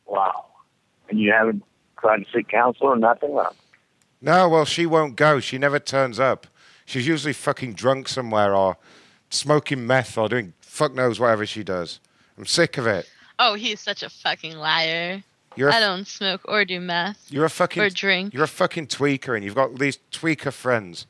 Wow. 0.07 0.47
And 1.09 1.18
you 1.18 1.32
haven't 1.32 1.62
tried 2.01 2.18
to 2.18 2.24
seek 2.34 2.49
counsel 2.49 2.88
or 2.88 2.97
nothing? 2.97 3.30
Or? 3.30 3.51
No, 4.20 4.49
well, 4.49 4.64
she 4.64 4.86
won't 4.86 5.16
go. 5.16 5.40
She 5.40 5.59
never 5.59 5.78
turns 5.78 6.20
up. 6.20 6.47
She's 6.84 7.07
usually 7.07 7.32
fucking 7.32 7.74
drunk 7.74 8.09
somewhere 8.09 8.55
or 8.55 8.76
smoking 9.30 9.86
meth 9.86 10.18
or 10.18 10.28
doing 10.28 10.53
fuck 10.61 10.95
knows 10.95 11.18
whatever 11.18 11.47
she 11.47 11.62
does. 11.62 12.01
I'm 12.36 12.47
sick 12.47 12.76
of 12.76 12.86
it. 12.86 13.09
Oh, 13.38 13.55
he's 13.55 13.80
such 13.80 14.03
a 14.03 14.11
fucking 14.11 14.57
liar. 14.57 15.22
You're 15.57 15.68
a 15.68 15.72
I 15.72 15.76
f- 15.76 15.82
don't 15.82 16.07
smoke 16.07 16.40
or 16.47 16.64
do 16.64 16.80
meth 16.80 17.30
You're 17.30 17.45
a 17.45 17.51
fucking 17.51 17.82
or 17.82 17.90
drink. 17.90 18.32
You're 18.32 18.45
a 18.45 18.49
fucking 18.49 18.86
tweaker, 18.86 19.34
and 19.34 19.45
you've 19.45 19.55
got 19.55 19.78
these 19.78 19.99
tweaker 20.11 20.53
friends. 20.53 21.07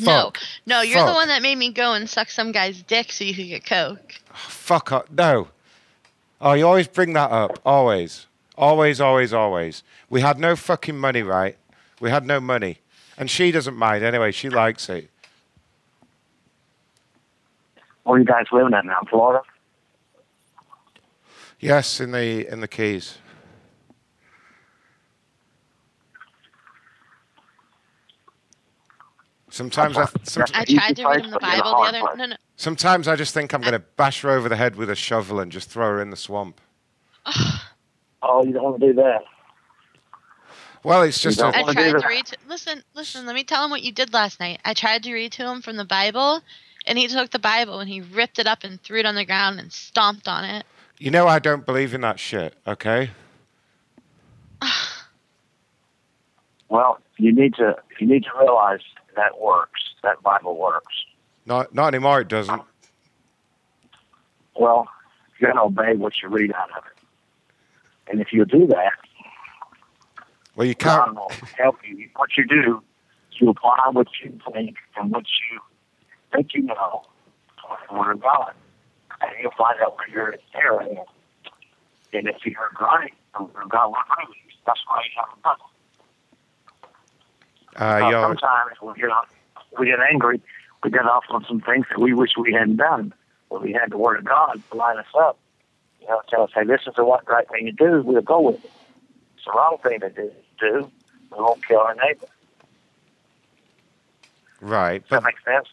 No, 0.00 0.24
Fuck. 0.26 0.38
no, 0.66 0.80
you're 0.82 1.04
the 1.04 1.12
one 1.12 1.28
that 1.28 1.42
made 1.42 1.56
me 1.58 1.70
go 1.70 1.92
and 1.94 2.08
suck 2.08 2.30
some 2.30 2.52
guy's 2.52 2.82
dick 2.82 3.12
so 3.12 3.24
you 3.24 3.34
could 3.34 3.46
get 3.48 3.66
coke. 3.66 4.14
Fuck 4.32 4.92
up. 4.92 5.10
No. 5.10 5.48
Oh, 6.40 6.52
you 6.52 6.66
always 6.66 6.88
bring 6.88 7.12
that 7.14 7.30
up. 7.30 7.58
Always. 7.64 8.26
Always, 8.56 9.00
always, 9.00 9.32
always. 9.32 9.82
We 10.10 10.20
had 10.20 10.38
no 10.38 10.56
fucking 10.56 10.96
money, 10.98 11.22
right? 11.22 11.56
We 12.00 12.10
had 12.10 12.26
no 12.26 12.40
money. 12.40 12.78
And 13.16 13.30
she 13.30 13.50
doesn't 13.50 13.76
mind 13.76 14.04
anyway. 14.04 14.32
She 14.32 14.48
likes 14.48 14.88
it. 14.88 15.08
Where 18.04 18.16
are 18.16 18.18
you 18.18 18.24
guys 18.24 18.46
living 18.52 18.74
at 18.74 18.84
now? 18.84 19.00
Florida? 19.08 19.42
Yes, 21.60 22.00
in 22.00 22.12
the 22.12 22.46
in 22.52 22.60
the 22.60 22.68
keys. 22.68 23.18
Sometimes 29.54 29.96
I, 29.96 30.08
some, 30.24 30.42
I 30.52 30.64
tried 30.64 30.96
to 30.96 31.06
read 31.06 31.24
him 31.26 31.30
the 31.30 31.38
Bible 31.38 31.70
the 31.70 31.76
other. 31.76 32.16
No, 32.16 32.26
no. 32.26 32.36
sometimes 32.56 33.06
I 33.06 33.14
just 33.14 33.32
think 33.32 33.54
I'm 33.54 33.60
going 33.60 33.72
to 33.72 33.78
bash 33.78 34.22
her 34.22 34.30
over 34.30 34.48
the 34.48 34.56
head 34.56 34.74
with 34.74 34.90
a 34.90 34.96
shovel 34.96 35.38
and 35.38 35.52
just 35.52 35.70
throw 35.70 35.86
her 35.90 36.02
in 36.02 36.10
the 36.10 36.16
swamp. 36.16 36.60
Oh, 38.26 38.42
you 38.42 38.54
don't 38.54 38.64
want 38.64 38.80
to 38.80 38.86
do 38.86 38.94
that. 38.94 39.20
Well, 40.82 41.02
it's 41.02 41.20
just 41.20 41.38
a, 41.38 41.48
I 41.48 41.62
tried 41.74 42.00
to 42.00 42.08
read. 42.08 42.24
To, 42.24 42.38
listen, 42.48 42.82
listen. 42.94 43.26
Let 43.26 43.34
me 43.34 43.44
tell 43.44 43.62
him 43.62 43.70
what 43.70 43.82
you 43.82 43.92
did 43.92 44.14
last 44.14 44.40
night. 44.40 44.60
I 44.64 44.72
tried 44.72 45.02
to 45.02 45.12
read 45.12 45.30
to 45.32 45.46
him 45.46 45.60
from 45.60 45.76
the 45.76 45.84
Bible, 45.84 46.40
and 46.86 46.96
he 46.96 47.06
took 47.06 47.32
the 47.32 47.38
Bible 47.38 47.80
and 47.80 47.88
he 47.90 48.00
ripped 48.00 48.38
it 48.38 48.46
up 48.46 48.64
and 48.64 48.80
threw 48.80 49.00
it 49.00 49.04
on 49.04 49.14
the 49.14 49.26
ground 49.26 49.60
and 49.60 49.70
stomped 49.70 50.26
on 50.26 50.46
it. 50.46 50.64
You 50.98 51.10
know 51.10 51.28
I 51.28 51.38
don't 51.38 51.66
believe 51.66 51.92
in 51.92 52.00
that 52.00 52.18
shit, 52.18 52.54
okay? 52.66 53.10
Well, 56.70 56.98
you 57.18 57.32
need 57.32 57.54
to 57.56 57.76
you 58.00 58.06
need 58.06 58.24
to 58.24 58.30
realize 58.40 58.80
that 59.16 59.40
works. 59.40 59.82
That 60.02 60.22
Bible 60.22 60.56
works. 60.56 60.94
Not 61.46 61.74
not 61.74 61.94
anymore 61.94 62.20
it 62.20 62.28
doesn't. 62.28 62.62
Well, 64.56 64.88
you're 65.38 65.52
going 65.52 65.56
to 65.56 65.80
obey 65.80 65.96
what 65.96 66.14
you 66.22 66.28
read 66.28 66.52
out 66.52 66.70
of 66.76 66.84
it. 66.86 68.10
And 68.10 68.20
if 68.20 68.32
you 68.32 68.44
do 68.44 68.66
that, 68.68 68.92
Well, 70.54 70.66
you 70.66 70.74
can't 70.74 71.14
God 71.14 71.16
will 71.16 71.32
help 71.58 71.76
you. 71.84 72.08
What 72.16 72.30
you 72.36 72.46
do 72.46 72.82
is 73.32 73.40
you 73.40 73.48
apply 73.48 73.78
what 73.92 74.06
you 74.22 74.38
think 74.52 74.76
and 74.96 75.10
what 75.10 75.24
you 75.50 75.60
think 76.32 76.54
you 76.54 76.62
know 76.62 77.02
to 77.58 77.76
the 77.88 77.98
Word 77.98 78.12
of 78.12 78.22
God. 78.22 78.52
And 79.20 79.30
you'll 79.42 79.52
find 79.58 79.80
out 79.82 79.96
where 79.96 80.08
you're 80.10 80.34
erring. 80.54 80.98
And 82.12 82.28
if 82.28 82.36
you're 82.44 82.70
right, 82.80 83.12
the 83.36 83.44
Word 83.44 83.64
of 83.64 83.70
God 83.70 83.88
will 83.88 83.96
prove 84.08 84.28
you. 84.28 84.52
That's 84.66 84.80
why 84.86 85.02
you 85.04 85.10
have 85.16 85.36
a 85.36 85.40
Bible. 85.42 85.70
Uh, 87.76 87.84
Uh, 87.84 88.10
sometimes 88.22 88.72
we 88.82 88.94
get 89.00 89.10
off, 89.10 89.28
we 89.78 89.86
get 89.86 89.98
angry, 90.12 90.40
we 90.82 90.90
get 90.90 91.04
off 91.06 91.24
on 91.30 91.44
some 91.48 91.60
things 91.60 91.86
that 91.90 92.00
we 92.00 92.12
wish 92.14 92.30
we 92.38 92.52
hadn't 92.52 92.76
done. 92.76 93.12
But 93.50 93.62
we 93.62 93.72
had 93.72 93.90
the 93.90 93.98
Word 93.98 94.18
of 94.18 94.24
God 94.24 94.62
to 94.70 94.76
line 94.76 94.98
us 94.98 95.06
up. 95.18 95.38
You 96.00 96.08
know, 96.08 96.20
tell 96.28 96.42
us, 96.42 96.50
hey, 96.54 96.64
this 96.64 96.80
is 96.86 96.94
the 96.96 97.04
what 97.04 97.28
right 97.28 97.48
thing 97.48 97.66
to 97.66 97.72
do. 97.72 98.02
We'll 98.02 98.20
go 98.22 98.40
with 98.40 98.64
it. 98.64 98.70
It's 99.36 99.44
the 99.44 99.52
wrong 99.52 99.78
thing 99.82 100.00
to 100.00 100.10
do. 100.10 100.30
do. 100.60 100.90
We 101.30 101.38
won't 101.42 101.66
kill 101.66 101.78
our 101.80 101.94
neighbor. 101.94 102.26
Right. 104.60 105.02
Does 105.02 105.10
that 105.10 105.22
But 105.22 105.24
make 105.24 105.40
sense? 105.44 105.68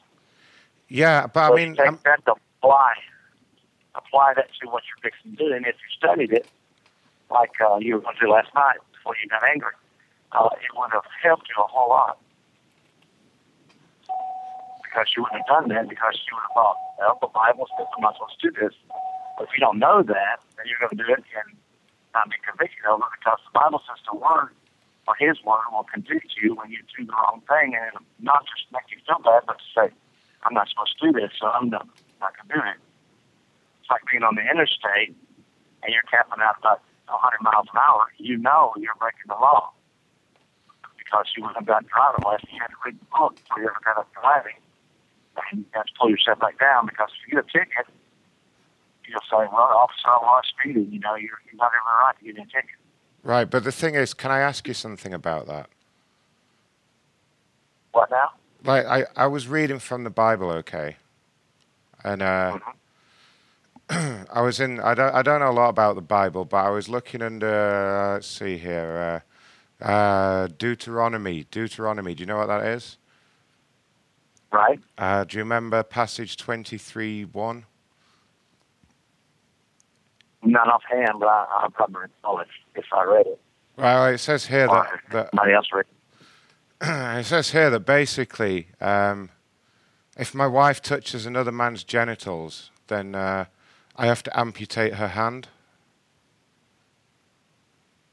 yeah, 0.89 1.27
but 1.27 1.47
so 1.47 1.53
I 1.53 1.55
mean, 1.55 1.69
you 1.69 1.75
take 1.75 1.85
I'm- 1.85 1.99
that 2.03 2.25
to 2.25 2.35
apply, 2.61 2.93
apply 3.95 4.33
that 4.35 4.47
to 4.61 4.67
what 4.69 4.83
you're 4.87 5.11
fixing 5.11 5.35
to 5.37 5.37
do. 5.49 5.53
And 5.53 5.65
if 5.65 5.75
you 5.75 5.89
studied 5.97 6.31
it, 6.33 6.47
like 7.29 7.51
uh, 7.61 7.77
you 7.77 7.95
were 7.95 8.01
going 8.01 8.15
to 8.15 8.25
do 8.25 8.31
last 8.31 8.53
night 8.53 8.77
before 8.91 9.15
you 9.21 9.29
got 9.29 9.43
angry, 9.43 9.71
uh, 10.31 10.49
it 10.63 10.71
would 10.75 10.91
have 10.91 11.07
helped 11.21 11.47
you 11.49 11.61
a 11.61 11.67
whole 11.67 11.89
lot. 11.89 12.17
Because 14.83 15.07
you 15.15 15.23
wouldn't 15.23 15.43
have 15.43 15.51
done 15.51 15.67
that 15.71 15.87
because 15.87 16.19
you 16.27 16.35
would 16.35 16.43
have 16.51 16.55
thought, 16.55 16.77
well, 16.99 17.17
the 17.19 17.31
Bible 17.31 17.67
says 17.75 17.87
I'm 17.95 18.03
not 18.03 18.15
supposed 18.15 18.39
to 18.39 18.51
do 18.51 18.51
this. 18.59 18.75
But 19.37 19.47
if 19.47 19.51
you 19.55 19.61
don't 19.63 19.79
know 19.79 20.03
that, 20.03 20.43
then 20.55 20.67
you're 20.67 20.79
going 20.79 20.95
to 20.95 20.99
do 20.99 21.07
it 21.07 21.23
and 21.35 21.55
not 22.11 22.27
be 22.27 22.35
convicted 22.43 22.83
of 22.87 22.99
it 22.99 23.11
because 23.19 23.39
the 23.47 23.55
Bible 23.55 23.79
says 23.87 23.99
the 24.07 24.19
Word 24.19 24.51
or 25.07 25.15
His 25.15 25.39
Word 25.43 25.63
will 25.71 25.87
convict 25.87 26.35
you 26.39 26.55
when 26.55 26.71
you 26.71 26.83
do 26.91 27.07
the 27.07 27.15
wrong 27.15 27.39
thing 27.47 27.75
and 27.75 27.87
it'll 27.87 28.07
not 28.19 28.43
just 28.51 28.67
make 28.71 28.87
you 28.91 28.99
feel 29.07 29.23
bad, 29.23 29.47
but 29.47 29.59
to 29.59 29.67
say, 29.71 29.87
I'm 30.43 30.55
not 30.55 30.67
supposed 30.67 30.99
to 30.99 31.11
do 31.11 31.11
this, 31.15 31.31
so 31.39 31.47
I'm 31.47 31.71
not, 31.71 31.87
not 32.19 32.35
going 32.35 32.47
to 32.47 32.55
do 32.55 32.61
it. 32.67 32.79
It's 33.79 33.89
like 33.89 34.03
being 34.11 34.23
on 34.23 34.35
the 34.35 34.43
interstate 34.43 35.15
and 35.83 35.89
you're 35.91 36.07
capping 36.11 36.43
out 36.43 36.59
about 36.59 36.83
100 37.07 37.39
miles 37.43 37.67
an 37.71 37.79
hour. 37.79 38.11
You 38.19 38.37
know 38.37 38.75
you're 38.75 38.95
breaking 38.99 39.31
the 39.31 39.39
law 39.39 39.71
because 41.11 41.27
you 41.35 41.43
wouldn't 41.43 41.57
have 41.57 41.67
got 41.67 41.85
driving 41.87 42.23
lesson. 42.25 42.47
You 42.53 42.61
had 42.61 42.71
read 42.85 42.99
the 42.99 43.05
book 43.11 43.35
before 43.35 43.59
you 43.59 43.67
ever 43.67 43.81
got 43.83 43.97
up 43.97 44.07
driving. 44.13 44.55
And 45.51 45.59
you 45.59 45.65
have 45.71 45.85
to 45.85 45.91
pull 45.99 46.09
yourself 46.09 46.39
back 46.39 46.59
down 46.59 46.85
because 46.85 47.09
if 47.11 47.31
you 47.31 47.35
get 47.35 47.45
a 47.45 47.51
ticket, 47.51 47.87
you'll 49.07 49.19
say, 49.29 49.47
well, 49.51 49.71
officer, 49.75 50.07
I 50.07 50.17
was 50.21 50.43
speeding. 50.47 50.91
You 50.91 50.99
know, 50.99 51.15
you're, 51.15 51.39
you're 51.45 51.57
not 51.57 51.71
even 51.71 51.87
right 52.03 52.15
to 52.19 52.25
get 52.25 52.35
a 52.35 52.45
ticket. 52.45 52.77
right. 53.23 53.49
But 53.49 53.63
the 53.63 53.71
thing 53.71 53.95
is, 53.95 54.13
can 54.13 54.31
I 54.31 54.39
ask 54.39 54.67
you 54.67 54.73
something 54.73 55.13
about 55.13 55.47
that? 55.47 55.69
What 57.91 58.09
now? 58.09 58.29
Like, 58.63 58.85
I, 58.85 59.05
I 59.15 59.27
was 59.27 59.47
reading 59.47 59.79
from 59.79 60.03
the 60.03 60.09
Bible, 60.09 60.49
okay, 60.51 60.95
and 62.03 62.21
uh, 62.21 62.59
I 63.89 64.41
was 64.41 64.59
in. 64.59 64.79
I 64.79 64.93
don't. 64.93 65.13
I 65.13 65.23
don't 65.23 65.39
know 65.39 65.49
a 65.49 65.51
lot 65.51 65.69
about 65.69 65.95
the 65.95 66.01
Bible, 66.01 66.45
but 66.45 66.57
I 66.57 66.69
was 66.69 66.87
looking 66.87 67.23
under. 67.23 67.49
Uh, 67.49 68.13
let's 68.13 68.27
see 68.27 68.57
here. 68.57 69.23
Uh, 69.81 70.47
Deuteronomy. 70.57 71.45
Deuteronomy. 71.51 72.13
Do 72.13 72.21
you 72.21 72.27
know 72.27 72.37
what 72.37 72.47
that 72.47 72.65
is? 72.67 72.97
Right. 74.51 74.79
Uh, 74.97 75.23
do 75.23 75.37
you 75.37 75.43
remember 75.43 75.81
passage 75.81 76.37
twenty-three 76.37 77.25
one? 77.25 77.65
Not 80.43 80.67
offhand, 80.67 81.19
but 81.19 81.27
I, 81.27 81.45
I'll 81.61 81.69
probably 81.69 82.01
recall 82.01 82.39
it 82.39 82.47
if 82.75 82.85
I 82.91 83.03
read 83.03 83.27
it. 83.27 83.39
Well, 83.77 84.07
it 84.07 84.17
says 84.17 84.47
here 84.47 84.67
Or 84.67 84.83
that, 84.83 85.11
that 85.11 85.29
somebody 85.31 85.53
else 85.53 85.67
read 85.71 85.85
it. 86.81 86.87
it 87.19 87.25
says 87.25 87.51
here 87.51 87.69
that 87.69 87.81
basically, 87.81 88.67
um, 88.81 89.29
if 90.17 90.33
my 90.33 90.47
wife 90.47 90.81
touches 90.81 91.25
another 91.25 91.51
man's 91.51 91.83
genitals, 91.83 92.71
then 92.87 93.15
uh, 93.15 93.45
I 93.95 94.07
have 94.07 94.23
to 94.23 94.39
amputate 94.39 94.95
her 94.95 95.09
hand. 95.09 95.47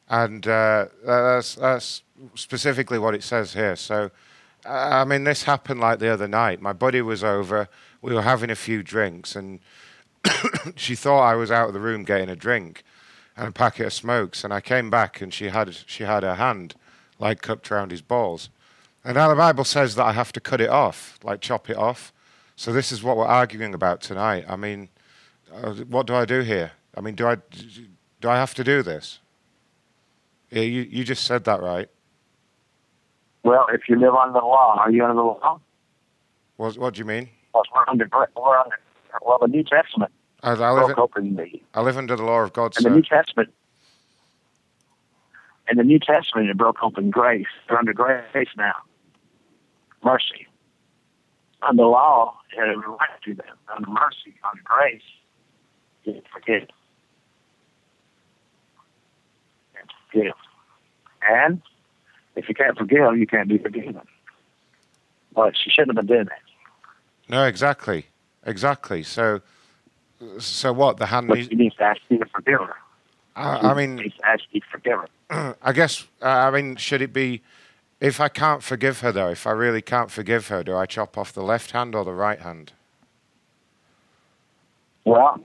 And 0.09 0.47
uh, 0.47 0.87
that's, 1.05 1.55
that's 1.57 2.03
specifically 2.35 2.99
what 2.99 3.15
it 3.15 3.23
says 3.23 3.55
here. 3.55 3.77
So, 3.77 4.11
I 4.65 5.05
mean, 5.05 5.25
this 5.25 5.45
happened 5.45 5.81
like 5.81 5.99
the 5.99 6.09
other 6.09 6.29
night. 6.29 6.61
My 6.61 6.73
buddy 6.73 7.03
was 7.03 7.23
over. 7.23 7.69
We 8.01 8.15
were 8.15 8.23
having 8.23 8.51
a 8.51 8.57
few 8.57 8.83
drinks, 8.83 9.37
and 9.37 9.61
she 10.77 10.95
thought 10.95 11.23
I 11.23 11.35
was 11.35 11.51
out 11.51 11.69
of 11.69 11.75
the 11.75 11.81
room 11.81 12.05
getting 12.05 12.29
a 12.29 12.37
drink 12.37 12.85
and 13.37 13.49
a 13.49 13.53
packet 13.53 13.87
of 13.87 13.93
smokes. 13.93 14.45
And 14.45 14.53
I 14.53 14.61
came 14.61 14.91
back, 14.91 15.21
and 15.21 15.33
she 15.33 15.49
had 15.49 15.75
she 15.87 16.05
had 16.05 16.23
her 16.23 16.35
hand 16.35 16.75
like 17.19 17.43
cupped 17.43 17.71
around 17.71 17.91
his 17.91 18.03
balls. 18.03 18.51
And 19.05 19.15
now 19.15 19.29
the 19.29 19.37
Bible 19.37 19.65
says 19.65 19.95
that 19.95 20.05
I 20.05 20.13
have 20.13 20.33
to 20.33 20.41
cut 20.41 20.61
it 20.61 20.71
off, 20.71 21.19
like 21.23 21.41
chop 21.41 21.71
it 21.71 21.77
off. 21.77 22.13
So 22.57 22.73
this 22.73 22.91
is 22.91 23.03
what 23.03 23.17
we're 23.17 23.27
arguing 23.27 23.75
about 23.75 24.01
tonight. 24.01 24.45
I 24.49 24.57
mean, 24.57 24.89
uh, 25.53 25.73
what 25.73 26.07
do 26.07 26.15
I 26.15 26.25
do 26.25 26.41
here? 26.41 26.73
I 26.97 27.01
mean, 27.01 27.15
do 27.15 27.27
I 27.27 27.37
do 28.21 28.29
I 28.29 28.37
have 28.37 28.55
to 28.55 28.65
do 28.65 28.83
this? 28.83 29.21
Yeah, 30.51 30.63
you 30.63 30.83
you 30.83 31.05
just 31.05 31.25
said 31.25 31.45
that 31.45 31.61
right. 31.61 31.89
Well, 33.43 33.67
if 33.73 33.83
you 33.89 33.99
live 33.99 34.15
under 34.15 34.41
the 34.41 34.47
law, 34.47 34.77
are 34.79 34.91
you 34.91 35.03
under 35.05 35.15
the 35.15 35.23
law? 35.23 35.61
What 36.57 36.79
what 36.79 36.95
do 36.95 36.99
you 36.99 37.05
mean? 37.05 37.29
Well, 37.55 37.65
we're 37.75 37.85
under, 37.89 38.09
we're 38.13 38.59
under, 38.59 38.77
well, 39.23 39.39
the 39.41 39.49
New 39.49 39.65
Testament 39.65 40.13
I, 40.43 40.53
I 40.53 40.71
live 40.71 40.95
broke 40.95 40.99
open 40.99 41.37
the, 41.37 41.61
I 41.75 41.81
live 41.81 41.97
under 41.97 42.15
the 42.15 42.23
law 42.23 42.41
of 42.41 42.53
God, 42.53 42.77
in 42.79 42.85
the. 42.85 42.91
New 42.91 43.03
Testament, 43.03 43.53
in 45.69 45.77
the 45.77 45.85
New 45.85 45.99
Testament, 45.99 46.49
it 46.49 46.57
broke 46.57 46.83
open 46.83 47.11
grace. 47.11 47.47
They're 47.69 47.79
under 47.79 47.93
grace 47.93 48.49
now. 48.57 48.75
Mercy. 50.05 50.47
Under 51.63 51.87
law, 51.87 52.39
it 52.57 52.61
right 52.61 53.09
to 53.25 53.35
them. 53.35 53.57
Under 53.75 53.91
mercy, 53.91 54.35
under 54.49 54.63
grace, 54.65 55.03
you 56.05 56.23
forgive. 56.33 56.69
And 59.81 59.91
forgive. 60.11 60.35
And 61.23 61.63
if 62.37 62.49
you 62.49 62.55
can't 62.55 62.77
forgive, 62.77 63.17
you 63.17 63.27
can't 63.27 63.49
be 63.49 63.59
forgiven. 63.59 64.01
But 65.35 65.55
she 65.57 65.71
shouldn't 65.71 65.97
have 65.97 66.07
been 66.07 66.17
doing 66.17 66.27
that. 66.27 66.39
No, 67.29 67.45
exactly, 67.45 68.07
exactly. 68.45 69.03
So, 69.03 69.41
so 70.39 70.73
what? 70.73 70.97
The 70.97 71.07
hand 71.07 71.29
But 71.29 71.39
needs. 71.39 71.49
she 71.49 71.55
needs 71.57 71.77
to 71.77 71.85
ask 71.85 72.01
you 72.09 72.19
to 72.19 72.27
forgive 72.27 72.61
her. 72.61 72.75
I, 73.37 73.71
I 73.71 73.75
mean, 73.75 73.97
needs 73.97 74.17
to 74.17 74.27
ask 74.27 74.43
you 74.51 74.61
to 74.61 74.67
forgive 74.71 74.99
her. 75.31 75.57
I 75.63 75.73
guess. 75.73 76.07
Uh, 76.23 76.27
I 76.27 76.51
mean, 76.51 76.77
should 76.77 77.03
it 77.03 77.13
be? 77.13 77.43
If 78.01 78.21
I 78.21 78.29
can't 78.29 78.63
forgive 78.63 79.01
her, 79.01 79.11
though, 79.11 79.29
if 79.29 79.47
I 79.47 79.51
really 79.51 79.83
can't 79.83 80.11
forgive 80.11 80.49
her, 80.49 80.63
do 80.63 80.77
I 80.77 80.87
chop 80.87 81.19
off 81.19 81.33
the 81.33 81.43
left 81.43 81.73
hand 81.73 81.95
or 81.97 82.05
the 82.05 82.13
right 82.13 82.39
hand? 82.41 82.73
Well, 85.05 85.41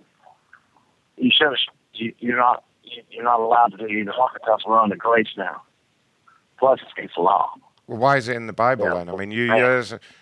you 1.18 1.32
should. 1.36 1.58
You, 1.96 2.14
you're 2.20 2.38
not. 2.38 2.64
You- 2.96 3.04
You're 3.10 3.24
not 3.24 3.40
allowed 3.40 3.72
to 3.72 3.78
do 3.78 3.88
either 3.88 4.12
one 4.18 4.30
because 4.34 4.62
we're 4.66 4.80
under 4.80 4.96
grace 4.96 5.30
now. 5.38 5.62
Plus, 6.60 6.80
it's 6.82 6.92
against 6.94 7.16
the 7.16 7.22
law. 7.22 7.54
Well, 7.88 7.98
why 7.98 8.18
is 8.18 8.28
it 8.30 8.36
in 8.36 8.48
the 8.48 8.54
Bible 8.54 8.86
Yeah. 8.86 8.94
then? 8.96 9.10
I 9.10 9.16
mean, 9.16 9.32
you, 9.32 9.44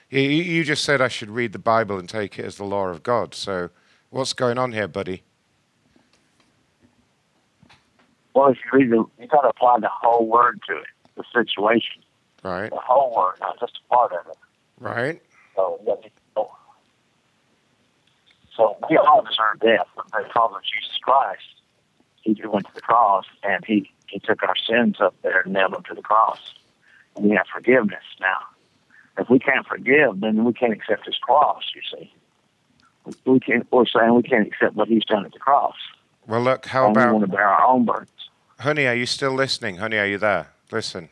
you, 0.09 0.19
you 0.19 0.63
just 0.63 0.83
said 0.83 0.99
I 1.01 1.07
should 1.07 1.29
read 1.29 1.53
the 1.53 1.59
Bible 1.59 1.99
and 1.99 2.09
take 2.09 2.39
it 2.39 2.45
as 2.45 2.55
the 2.57 2.63
law 2.63 2.87
of 2.87 3.03
God. 3.03 3.33
So, 3.35 3.69
what's 4.09 4.33
going 4.33 4.57
on 4.57 4.71
here, 4.71 4.87
buddy? 4.87 5.23
Well, 8.33 8.47
if 8.49 8.57
you 8.65 8.79
read 8.79 8.89
the, 8.91 9.05
you 9.21 9.27
got 9.27 9.41
to 9.41 9.49
apply 9.49 9.79
the 9.79 9.89
whole 9.89 10.25
word 10.25 10.61
to 10.67 10.77
it, 10.77 10.87
the 11.15 11.23
situation, 11.33 12.01
Right, 12.43 12.69
the 12.71 12.77
whole 12.77 13.13
word, 13.15 13.35
not 13.41 13.59
just 13.59 13.79
a 13.85 13.93
part 13.93 14.13
of 14.13 14.25
it. 14.27 14.37
right. 14.79 15.21
So, 15.55 15.77
you 15.81 15.85
got 15.85 16.01
to 16.01 16.09
know. 16.35 16.51
so 18.55 18.77
we 18.89 18.97
all 18.97 19.21
deserve 19.21 19.59
death, 19.59 19.85
but 19.95 20.05
because 20.05 20.51
of 20.55 20.61
Jesus 20.63 20.97
Christ, 21.03 21.43
He 22.21 22.35
went 22.45 22.67
to 22.67 22.73
the 22.73 22.81
cross 22.81 23.25
and 23.43 23.63
He 23.65 23.89
He 24.07 24.19
took 24.19 24.43
our 24.43 24.55
sins 24.55 24.97
up 24.99 25.15
there 25.21 25.41
and 25.41 25.53
nailed 25.53 25.73
them 25.73 25.83
to 25.89 25.95
the 25.95 26.01
cross. 26.01 26.39
And 27.15 27.25
we 27.25 27.35
have 27.35 27.47
forgiveness 27.53 28.03
now. 28.19 28.39
If 29.17 29.29
we 29.29 29.39
can't 29.39 29.67
forgive, 29.67 30.19
then 30.21 30.43
we 30.45 30.53
can't 30.53 30.73
accept 30.73 31.05
His 31.05 31.17
cross. 31.17 31.63
You 31.75 31.81
see, 31.91 32.13
we 33.25 33.39
can't. 33.39 33.67
We're 33.71 33.85
saying 33.85 34.15
we 34.15 34.23
can't 34.23 34.47
accept 34.47 34.75
what 34.75 34.87
He's 34.87 35.05
done 35.05 35.25
at 35.25 35.33
the 35.33 35.39
cross. 35.39 35.75
Well, 36.27 36.41
look, 36.41 36.65
how 36.67 36.87
and 36.87 36.95
we 36.95 37.03
want 37.03 37.21
to 37.21 37.27
bear 37.27 37.47
our 37.47 37.67
own 37.67 37.85
burdens. 37.85 38.09
Honey? 38.59 38.85
Are 38.85 38.95
you 38.95 39.05
still 39.05 39.33
listening? 39.33 39.77
Honey, 39.77 39.97
are 39.97 40.05
you 40.05 40.17
there? 40.17 40.51
Listen, 40.71 41.09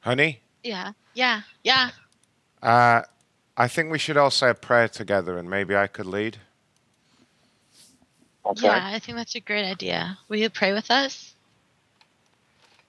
honey. 0.00 0.40
Yeah, 0.62 0.92
yeah, 1.14 1.42
yeah. 1.64 1.90
Uh, 2.62 3.02
I 3.56 3.68
think 3.68 3.90
we 3.90 3.98
should 3.98 4.16
all 4.16 4.30
say 4.30 4.50
a 4.50 4.54
prayer 4.54 4.88
together, 4.88 5.38
and 5.38 5.48
maybe 5.50 5.76
I 5.76 5.86
could 5.86 6.06
lead. 6.06 6.38
Okay. 8.48 8.66
Yeah, 8.66 8.90
I 8.94 8.98
think 8.98 9.16
that's 9.16 9.34
a 9.34 9.40
great 9.40 9.66
idea. 9.66 10.18
Will 10.28 10.38
you 10.38 10.48
pray 10.48 10.72
with 10.72 10.90
us? 10.90 11.34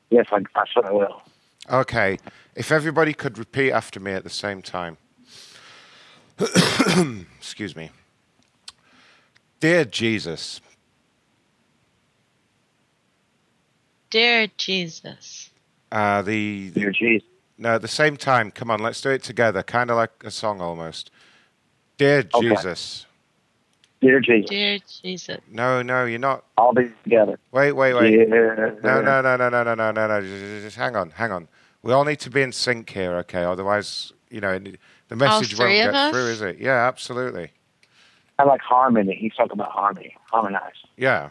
Yes, 0.10 0.28
I, 0.32 0.38
I 0.56 0.64
certainly 0.74 0.98
will. 0.98 1.22
Okay. 1.70 2.18
If 2.56 2.72
everybody 2.72 3.14
could 3.14 3.38
repeat 3.38 3.72
after 3.72 4.00
me 4.00 4.14
at 4.14 4.24
the 4.24 4.30
same 4.30 4.62
time. 4.62 4.98
Excuse 7.38 7.76
me. 7.76 7.92
Dear 9.60 9.84
Jesus, 9.84 10.62
Dear 14.10 14.48
Jesus. 14.58 15.50
uh, 15.92 16.22
the, 16.22 16.70
the 16.70 16.80
Dear 16.80 16.92
Jesus. 16.92 17.28
no, 17.58 17.76
at 17.76 17.82
the 17.82 17.88
same 17.88 18.16
time. 18.16 18.52
Come 18.52 18.72
on, 18.72 18.80
let's 18.80 19.02
do 19.02 19.10
it 19.10 19.22
together, 19.22 19.62
kind 19.62 19.92
of 19.92 19.98
like 19.98 20.12
a 20.24 20.32
song 20.32 20.62
almost. 20.62 21.12
Dear 21.98 22.20
Okay. 22.34 22.50
Jesus. 22.50 23.06
Dear 24.02 24.20
Jesus. 24.22 24.50
Dear 24.50 24.80
Jesus. 25.04 25.38
No, 25.52 25.82
no, 25.82 26.06
you're 26.06 26.20
not. 26.20 26.46
All 26.58 26.74
be 26.74 26.90
together. 27.04 27.38
Wait, 27.52 27.74
wait, 27.74 27.94
wait. 27.94 28.12
Dear- 28.12 28.80
No, 28.82 29.02
no, 29.02 29.22
no, 29.22 29.36
no, 29.36 29.50
no, 29.50 29.64
no, 29.64 29.76
no, 29.76 29.92
no, 29.92 30.08
no. 30.08 30.22
Just, 30.22 30.64
just 30.64 30.78
hang 30.78 30.96
on, 30.96 31.10
hang 31.12 31.32
on. 31.32 31.48
We 31.84 31.92
all 31.92 32.06
need 32.06 32.20
to 32.22 32.30
be 32.30 32.42
in 32.42 32.52
sync 32.52 32.90
here, 32.90 33.16
okay? 33.18 33.44
Otherwise, 33.44 34.14
you 34.30 34.40
know, 34.42 34.58
The 35.10 35.16
message 35.16 35.58
won't 35.58 35.72
get 35.72 35.94
us? 35.94 36.12
through, 36.12 36.28
is 36.28 36.42
it? 36.42 36.60
Yeah, 36.60 36.88
absolutely. 36.88 37.52
I 38.38 38.44
like 38.44 38.62
harmony. 38.62 39.16
He's 39.16 39.34
talking 39.36 39.54
about 39.54 39.72
harmony, 39.72 40.16
harmonize. 40.32 40.72
Yeah. 40.96 41.30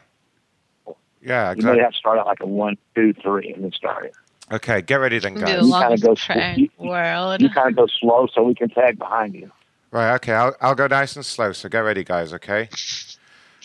Yeah, 1.22 1.54
You 1.56 1.62
may 1.62 1.78
have 1.78 1.92
to 1.92 1.98
start 1.98 2.18
out 2.18 2.26
like 2.26 2.40
a 2.40 2.46
one, 2.46 2.76
two, 2.94 3.12
three, 3.14 3.52
and 3.52 3.64
then 3.64 3.72
start 3.72 4.04
it. 4.06 4.14
Okay, 4.52 4.82
get 4.82 4.96
ready 4.96 5.18
then, 5.18 5.34
guys. 5.34 5.66
You 5.66 5.72
kinda 5.72 5.98
go 5.98 6.14
prayer 6.14 6.54
you- 6.56 6.70
in 6.78 6.86
the. 6.86 7.36
You 7.40 7.50
kind 7.50 7.68
of 7.70 7.76
go 7.76 7.86
slow 7.86 8.26
so 8.32 8.42
we 8.44 8.54
can 8.54 8.68
tag 8.70 8.98
behind 8.98 9.34
you. 9.34 9.50
Right, 9.90 10.14
okay, 10.16 10.32
I'll, 10.32 10.54
I'll 10.60 10.74
go 10.74 10.86
nice 10.86 11.16
and 11.16 11.24
slow, 11.24 11.52
so 11.52 11.68
get 11.68 11.80
ready, 11.80 12.04
guys, 12.04 12.32
okay? 12.34 12.68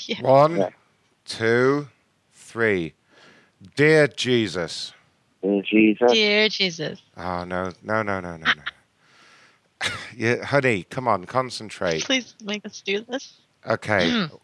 Yeah. 0.05 0.21
One, 0.21 0.57
Yeah. 0.57 0.69
two, 1.23 1.87
three. 2.33 2.93
Dear 3.75 4.07
Jesus. 4.07 4.91
In 5.41 5.63
Jesus. 5.63 6.11
Dear 6.11 6.49
Jesus. 6.49 7.01
Oh, 7.15 7.43
no, 7.45 7.71
no, 7.83 8.01
no, 8.01 8.19
no, 8.19 8.35
no, 8.35 8.37
no. 8.37 9.89
yeah, 10.17 10.43
honey, 10.43 10.83
come 10.89 11.07
on, 11.07 11.25
concentrate. 11.25 12.03
Please 12.03 12.35
make 12.43 12.65
us 12.65 12.81
do 12.81 13.01
this. 13.01 13.39
Okay, 13.65 14.09
hmm. 14.27 14.35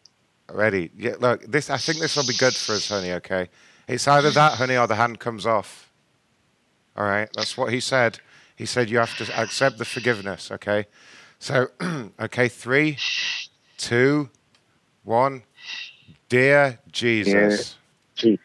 ready. 0.56 0.92
Yeah, 0.98 1.16
look, 1.20 1.44
this. 1.44 1.70
I 1.70 1.78
think 1.78 2.00
this 2.00 2.16
will 2.16 2.28
be 2.28 2.36
good 2.36 2.56
for 2.56 2.74
us, 2.74 2.88
honey. 2.88 3.12
Okay, 3.14 3.50
it's 3.88 4.08
either 4.08 4.32
that, 4.32 4.54
honey, 4.54 4.78
or 4.78 4.88
the 4.88 4.96
hand 4.96 5.20
comes 5.20 5.46
off. 5.46 5.92
All 6.96 7.06
right, 7.06 7.30
that's 7.36 7.58
what 7.58 7.74
he 7.74 7.80
said. 7.80 8.20
He 8.56 8.66
said 8.66 8.90
you 8.90 8.98
have 9.00 9.16
to 9.18 9.42
accept 9.42 9.78
the 9.78 9.86
forgiveness. 9.86 10.52
Okay, 10.52 10.86
so 11.40 11.68
okay, 12.20 12.48
three, 12.48 12.98
two, 13.78 14.30
one. 15.04 15.44
Dear 16.28 16.80
Jesus. 16.92 17.78
Jesus. 18.16 18.40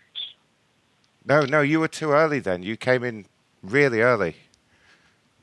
No, 1.27 1.43
no, 1.43 1.61
you 1.61 1.81
were 1.81 1.89
too 1.89 2.13
early. 2.13 2.39
Then 2.39 2.63
you 2.63 2.77
came 2.77 3.05
in 3.05 3.27
really 3.63 4.01
early. 4.01 4.37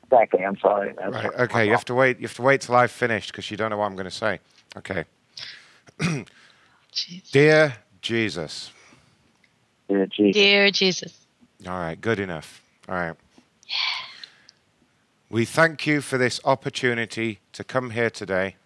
Exactly. 0.04 0.44
I'm 0.44 0.58
sorry. 0.58 0.94
That's 0.96 1.12
Right. 1.12 1.34
Okay. 1.40 1.66
You 1.66 1.72
have 1.72 1.84
to 1.86 1.94
wait. 1.94 2.18
You 2.18 2.26
have 2.26 2.34
to 2.36 2.42
wait 2.42 2.60
till 2.62 2.74
I've 2.74 2.90
finished 2.90 3.32
because 3.32 3.50
you 3.50 3.56
don't 3.56 3.70
know 3.70 3.78
what 3.78 3.86
I'm 3.86 3.94
going 3.94 4.04
to 4.04 4.10
say. 4.10 4.40
Okay. 4.76 5.04
Dear 7.32 7.74
Jesus. 8.00 8.72
Dear 9.88 10.06
Jesus. 10.06 10.34
Dear 10.34 10.70
Jesus. 10.70 11.26
All 11.66 11.72
right. 11.78 12.00
Good 12.00 12.18
enough. 12.18 12.62
All 12.88 12.94
right. 12.94 13.14
We 15.32 15.46
thank 15.46 15.86
you 15.86 16.02
for 16.02 16.18
this 16.18 16.42
opportunity 16.44 17.40
to 17.54 17.64
come 17.64 17.92
here 17.92 18.10
today 18.10 18.56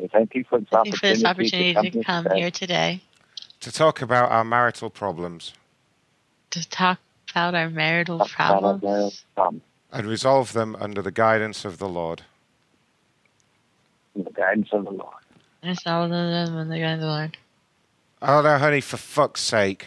We 0.00 0.08
Thank 0.08 0.34
you 0.34 0.42
for 0.42 0.58
this 0.58 0.72
opportunity, 0.72 0.98
for 0.98 1.06
this 1.06 1.24
opportunity 1.24 1.90
to 1.92 2.02
come 2.02 2.24
today. 2.24 2.40
here 2.40 2.50
today 2.50 3.02
to 3.60 3.70
talk 3.70 4.02
about 4.02 4.32
our 4.32 4.42
marital 4.42 4.90
problems 4.90 5.54
to 6.50 6.68
talk 6.68 6.98
about 7.30 7.54
our 7.54 7.70
marital 7.70 8.18
Talk 8.18 8.30
about 8.34 8.50
our 8.50 8.58
problems 8.58 8.82
marital 8.82 9.12
problems 9.36 9.62
and 9.92 10.06
resolve 10.08 10.54
them 10.54 10.76
under 10.80 11.00
the 11.00 11.12
guidance 11.12 11.64
of 11.64 11.78
the 11.78 11.88
Lord. 11.88 12.22
in 14.16 14.24
the 14.24 14.30
guidance 14.32 14.70
of 14.72 14.84
the 14.84 14.90
Lord. 14.90 15.22
and 15.62 15.78
solve 15.78 16.10
them 16.10 16.58
in 16.58 16.68
the 16.68 16.78
guidance 16.80 16.94
of 16.94 17.00
the 17.00 17.06
Lord. 17.06 17.38
Oh 18.22 18.42
no, 18.42 18.58
honey! 18.58 18.80
For 18.80 18.96
fuck's 18.96 19.40
sake! 19.40 19.86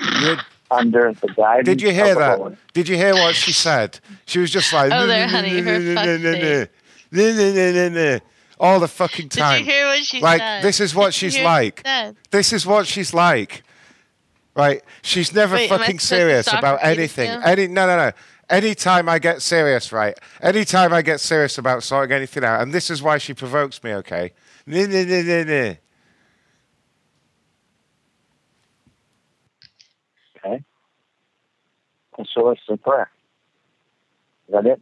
You, 0.00 0.36
Under 0.70 1.12
the 1.12 1.28
guidance 1.28 1.66
did 1.66 1.80
you 1.82 1.92
hear 1.92 2.14
the 2.14 2.20
that? 2.20 2.38
Lord. 2.40 2.56
Did 2.72 2.88
you 2.88 2.96
hear 2.96 3.14
what 3.14 3.34
she 3.34 3.52
said? 3.52 4.00
She 4.26 4.38
was 4.38 4.50
just 4.50 4.72
like, 4.72 4.90
Oh, 4.92 5.06
there, 5.06 5.28
honey, 5.28 5.60
no, 5.60 5.62
for 5.62 5.78
no, 5.78 5.94
fuck's 5.94 6.06
no, 6.06 6.16
no, 6.16 6.32
sake." 6.32 6.70
no, 7.12 7.32
no, 7.32 7.52
no, 7.52 7.72
no, 7.72 7.88
no," 7.88 8.18
all 8.58 8.80
the 8.80 8.88
fucking 8.88 9.28
time." 9.28 9.58
Did 9.58 9.66
you 9.66 9.72
hear 9.72 9.86
what 9.86 10.04
she 10.04 10.20
like 10.20 10.40
said? 10.40 10.54
Like 10.54 10.62
this 10.62 10.80
is 10.80 10.94
what 10.94 11.06
Did 11.12 11.14
she's 11.14 11.34
hear 11.36 11.44
what 11.44 11.50
like. 11.84 11.86
This 12.30 12.52
is 12.52 12.66
what 12.66 12.86
she's 12.86 13.14
like. 13.14 13.62
Right? 14.56 14.82
She's 15.02 15.32
never 15.34 15.54
Wait, 15.56 15.68
fucking 15.68 15.98
serious 15.98 16.48
about 16.48 16.78
anything. 16.82 17.28
Any 17.30 17.68
no 17.68 17.86
no 17.86 17.96
no. 17.96 18.12
Anytime 18.48 19.08
I 19.08 19.18
get 19.18 19.42
serious, 19.42 19.92
right? 19.92 20.18
Anytime 20.40 20.92
I 20.92 21.02
get 21.02 21.20
serious 21.20 21.58
about 21.58 21.82
sorting 21.82 22.14
anything 22.16 22.44
out, 22.44 22.62
and 22.62 22.72
this 22.72 22.90
is 22.90 23.02
why 23.02 23.18
she 23.18 23.34
provokes 23.34 23.82
me. 23.82 23.92
Okay. 23.94 24.32
And 32.18 32.28
so 32.32 32.50
it's 32.50 32.60
the 32.68 32.76
prayer. 32.76 33.10
Is 34.48 34.54
that 34.54 34.66
it? 34.66 34.80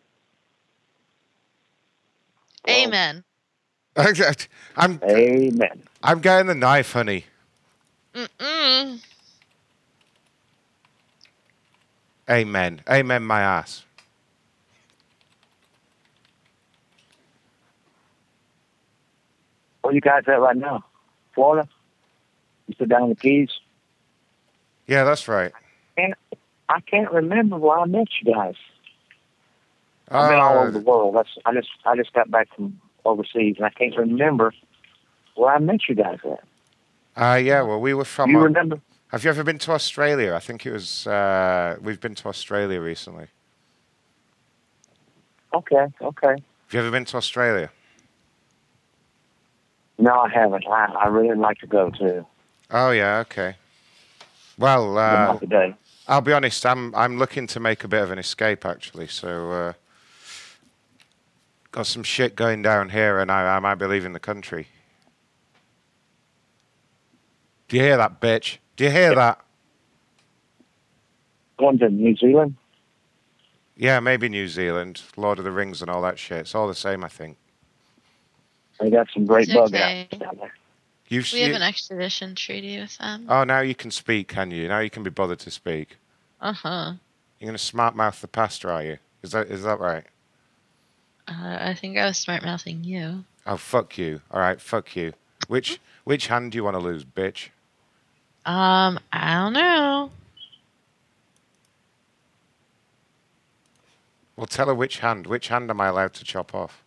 Amen. 2.68 3.24
I'm 4.76 5.00
Amen. 5.04 5.82
I'm 6.02 6.20
getting 6.20 6.46
the 6.46 6.54
knife, 6.54 6.92
honey. 6.92 7.26
Mm-mm. 8.14 9.00
Amen. 12.30 12.80
Amen, 12.88 13.22
my 13.22 13.40
ass. 13.40 13.84
Where 19.82 19.92
you 19.92 20.00
guys 20.00 20.22
at 20.26 20.40
right 20.40 20.56
now? 20.56 20.84
Florida? 21.34 21.68
You 22.66 22.74
sit 22.78 22.88
down 22.88 23.04
in 23.04 23.08
the 23.10 23.16
Keys? 23.16 23.50
Yeah, 24.86 25.04
that's 25.04 25.28
right. 25.28 25.52
And 25.96 26.14
I 26.68 26.80
can't 26.80 27.10
remember 27.12 27.56
where 27.56 27.78
I 27.78 27.84
met 27.86 28.08
you 28.20 28.32
guys. 28.34 28.54
I've 30.10 30.28
been 30.30 30.38
all 30.38 30.58
over 30.58 30.70
the 30.70 30.78
Uh, 30.78 30.82
world. 30.82 31.14
That's 31.16 31.28
I 31.44 31.52
just 31.54 31.68
I 31.84 31.96
just 31.96 32.12
got 32.12 32.30
back 32.30 32.48
from 32.54 32.80
overseas 33.04 33.56
and 33.56 33.66
I 33.66 33.70
can't 33.70 33.96
remember 33.96 34.52
where 35.34 35.54
I 35.54 35.58
met 35.58 35.80
you 35.88 35.94
guys 35.94 36.18
at. 36.24 36.42
uh, 37.22 37.36
yeah, 37.36 37.62
well, 37.62 37.80
we 37.80 37.94
were 37.94 38.04
from. 38.04 38.30
you 38.30 38.38
uh, 38.38 38.42
remember? 38.44 38.80
Have 39.08 39.24
you 39.24 39.30
ever 39.30 39.44
been 39.44 39.58
to 39.60 39.72
Australia? 39.72 40.34
I 40.34 40.40
think 40.40 40.66
it 40.66 40.72
was. 40.72 41.06
Uh, 41.06 41.76
we've 41.80 42.00
been 42.00 42.14
to 42.16 42.28
Australia 42.28 42.80
recently. 42.80 43.26
Okay, 45.52 45.86
okay. 46.00 46.28
Have 46.28 46.72
you 46.72 46.80
ever 46.80 46.90
been 46.90 47.04
to 47.06 47.16
Australia? 47.16 47.70
No, 49.98 50.12
I 50.20 50.28
haven't. 50.28 50.66
I, 50.66 50.86
I 51.04 51.06
really 51.06 51.36
like 51.36 51.58
to 51.58 51.66
go 51.66 51.90
too. 51.90 52.26
Oh 52.70 52.90
yeah, 52.90 53.18
okay. 53.20 53.56
Well, 54.58 54.98
uh, 54.98 55.38
today. 55.38 55.74
I'll 56.06 56.20
be 56.20 56.32
honest. 56.32 56.66
I'm 56.66 56.94
I'm 56.94 57.18
looking 57.18 57.46
to 57.48 57.60
make 57.60 57.84
a 57.84 57.88
bit 57.88 58.02
of 58.02 58.10
an 58.10 58.18
escape 58.18 58.66
actually. 58.66 59.06
So 59.06 59.50
uh, 59.52 59.72
got 61.72 61.86
some 61.86 62.02
shit 62.02 62.36
going 62.36 62.62
down 62.62 62.90
here, 62.90 63.18
and 63.18 63.30
I, 63.30 63.56
I 63.56 63.58
might 63.58 63.76
be 63.76 63.86
leaving 63.86 64.12
the 64.12 64.20
country. 64.20 64.68
Do 67.68 67.76
you 67.76 67.82
hear 67.82 67.96
that, 67.96 68.20
bitch? 68.20 68.58
Do 68.76 68.84
you 68.84 68.90
hear 68.90 69.14
that? 69.14 69.40
Going 71.58 71.78
to 71.78 71.88
New 71.88 72.16
Zealand? 72.16 72.56
Yeah, 73.76 74.00
maybe 74.00 74.28
New 74.28 74.48
Zealand, 74.48 75.02
Lord 75.16 75.38
of 75.38 75.44
the 75.44 75.50
Rings, 75.50 75.80
and 75.80 75.90
all 75.90 76.02
that 76.02 76.18
shit. 76.18 76.38
It's 76.38 76.54
all 76.54 76.68
the 76.68 76.74
same, 76.74 77.02
I 77.02 77.08
think. 77.08 77.36
They 78.78 78.90
got 78.90 79.08
some 79.12 79.24
great 79.24 79.48
It's 79.48 79.54
bug 79.54 79.74
okay. 79.74 80.08
outs 80.12 80.18
down 80.18 80.36
there. 80.36 80.52
You've 81.14 81.32
We 81.32 81.42
have 81.42 81.50
you- 81.50 81.54
an 81.54 81.62
extradition 81.62 82.34
treaty 82.34 82.80
with 82.80 82.98
them. 82.98 83.26
Oh, 83.28 83.44
now 83.44 83.60
you 83.60 83.76
can 83.76 83.92
speak, 83.92 84.26
can 84.26 84.50
you? 84.50 84.66
Now 84.66 84.80
you 84.80 84.90
can 84.90 85.04
be 85.04 85.10
bothered 85.10 85.38
to 85.40 85.50
speak. 85.50 85.96
Uh 86.40 86.52
huh. 86.52 86.92
You're 87.38 87.46
gonna 87.48 87.58
smart 87.58 87.94
mouth 87.94 88.20
the 88.20 88.26
pastor, 88.26 88.68
are 88.72 88.82
you? 88.82 88.98
Is 89.22 89.30
that 89.30 89.46
is 89.48 89.62
that 89.62 89.78
right? 89.78 90.02
Uh, 91.28 91.56
I 91.60 91.74
think 91.74 91.96
I 91.96 92.04
was 92.06 92.18
smart 92.18 92.42
mouthing 92.42 92.82
you. 92.82 93.24
Oh, 93.46 93.56
fuck 93.56 93.96
you. 93.96 94.22
All 94.32 94.40
right, 94.40 94.60
fuck 94.60 94.96
you. 94.96 95.12
Which 95.46 95.78
which 96.02 96.26
hand 96.26 96.50
do 96.50 96.56
you 96.56 96.64
want 96.64 96.74
to 96.74 96.80
lose, 96.80 97.04
bitch? 97.04 97.48
Um, 98.44 98.98
I 99.12 99.34
don't 99.34 99.52
know. 99.52 100.10
Well, 104.36 104.46
tell 104.46 104.66
her 104.66 104.74
which 104.74 104.98
hand. 104.98 105.26
Which 105.28 105.46
hand 105.48 105.70
am 105.70 105.80
I 105.80 105.86
allowed 105.86 106.14
to 106.14 106.24
chop 106.24 106.54
off? 106.54 106.82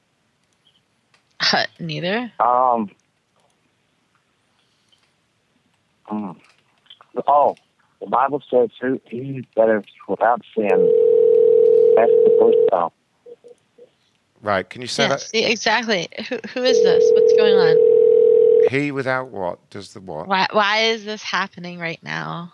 Uh, 1.39 1.65
Neither. 1.79 2.31
Um. 2.41 2.91
Mm. 6.09 6.35
Oh, 7.27 7.55
the 7.99 8.07
Bible 8.07 8.41
says 8.49 8.69
who 8.79 9.01
he 9.05 9.45
that 9.55 9.69
is 9.69 9.84
without 10.07 10.41
sin. 10.55 10.67
That's 11.95 12.11
the 12.11 12.38
first 12.39 12.57
stop. 12.67 12.93
Right. 14.41 14.69
Can 14.69 14.81
you 14.81 14.88
say 14.88 15.03
Yeah, 15.03 15.09
that? 15.09 15.21
see, 15.21 15.45
exactly. 15.45 16.07
Who, 16.29 16.38
who 16.53 16.63
is 16.63 16.81
this? 16.84 17.03
What's 17.13 17.34
going 17.34 17.55
on? 17.55 18.69
He 18.69 18.91
without 18.91 19.29
what 19.29 19.67
does 19.69 19.93
the 19.93 20.01
what? 20.01 20.27
Why, 20.27 20.47
why 20.51 20.79
is 20.81 21.05
this 21.05 21.23
happening 21.23 21.79
right 21.79 22.01
now? 22.03 22.53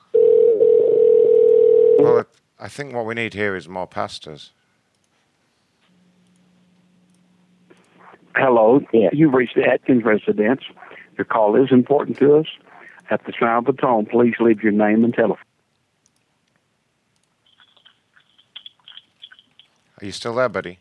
Well, 1.99 2.25
I 2.59 2.67
think 2.69 2.93
what 2.93 3.05
we 3.05 3.13
need 3.15 3.33
here 3.33 3.55
is 3.55 3.67
more 3.67 3.87
pastors. 3.87 4.51
Hello, 8.35 8.81
you've 9.11 9.33
reached 9.33 9.55
the 9.55 9.63
Atkins 9.63 10.03
residence. 10.03 10.61
Your 11.17 11.25
call 11.25 11.61
is 11.61 11.71
important 11.71 12.17
to 12.17 12.37
us. 12.37 12.47
At 13.09 13.25
the 13.25 13.33
sound 13.39 13.67
of 13.67 13.75
the 13.75 13.81
tone, 13.81 14.05
please 14.05 14.35
leave 14.39 14.63
your 14.63 14.71
name 14.71 15.03
and 15.03 15.13
telephone. 15.13 15.37
Are 20.01 20.05
you 20.05 20.11
still 20.11 20.35
there, 20.35 20.49
buddy? 20.49 20.79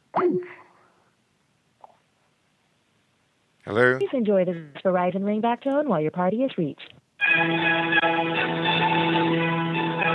Hello. 3.65 3.99
Please 3.99 4.11
enjoy 4.13 4.45
the 4.45 4.67
Verizon 4.85 5.23
ringback 5.23 5.63
tone 5.63 5.89
while 5.89 6.01
your 6.01 6.11
party 6.11 6.43
is 6.43 6.51
reached. 6.59 6.93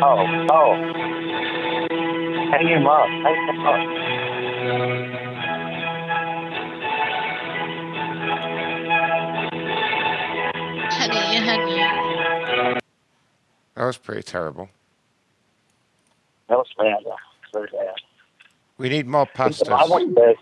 Oh, 0.03 0.25
oh. 0.51 0.75
Hang 2.51 2.67
him 2.67 2.85
up. 2.85 3.07
Hang 3.07 3.47
him 3.47 3.65
up. 3.65 5.16
That 13.77 13.85
was 13.85 13.97
pretty 13.97 14.23
terrible. 14.23 14.69
That 16.49 16.57
was 16.57 16.67
bad. 16.79 17.03
Very 17.53 17.67
bad. 17.71 17.93
We 18.79 18.89
need 18.89 19.05
more 19.05 19.25
The 19.25 19.31
pastors. 19.33 19.67
Bible 19.67 19.99
says, 20.17 20.35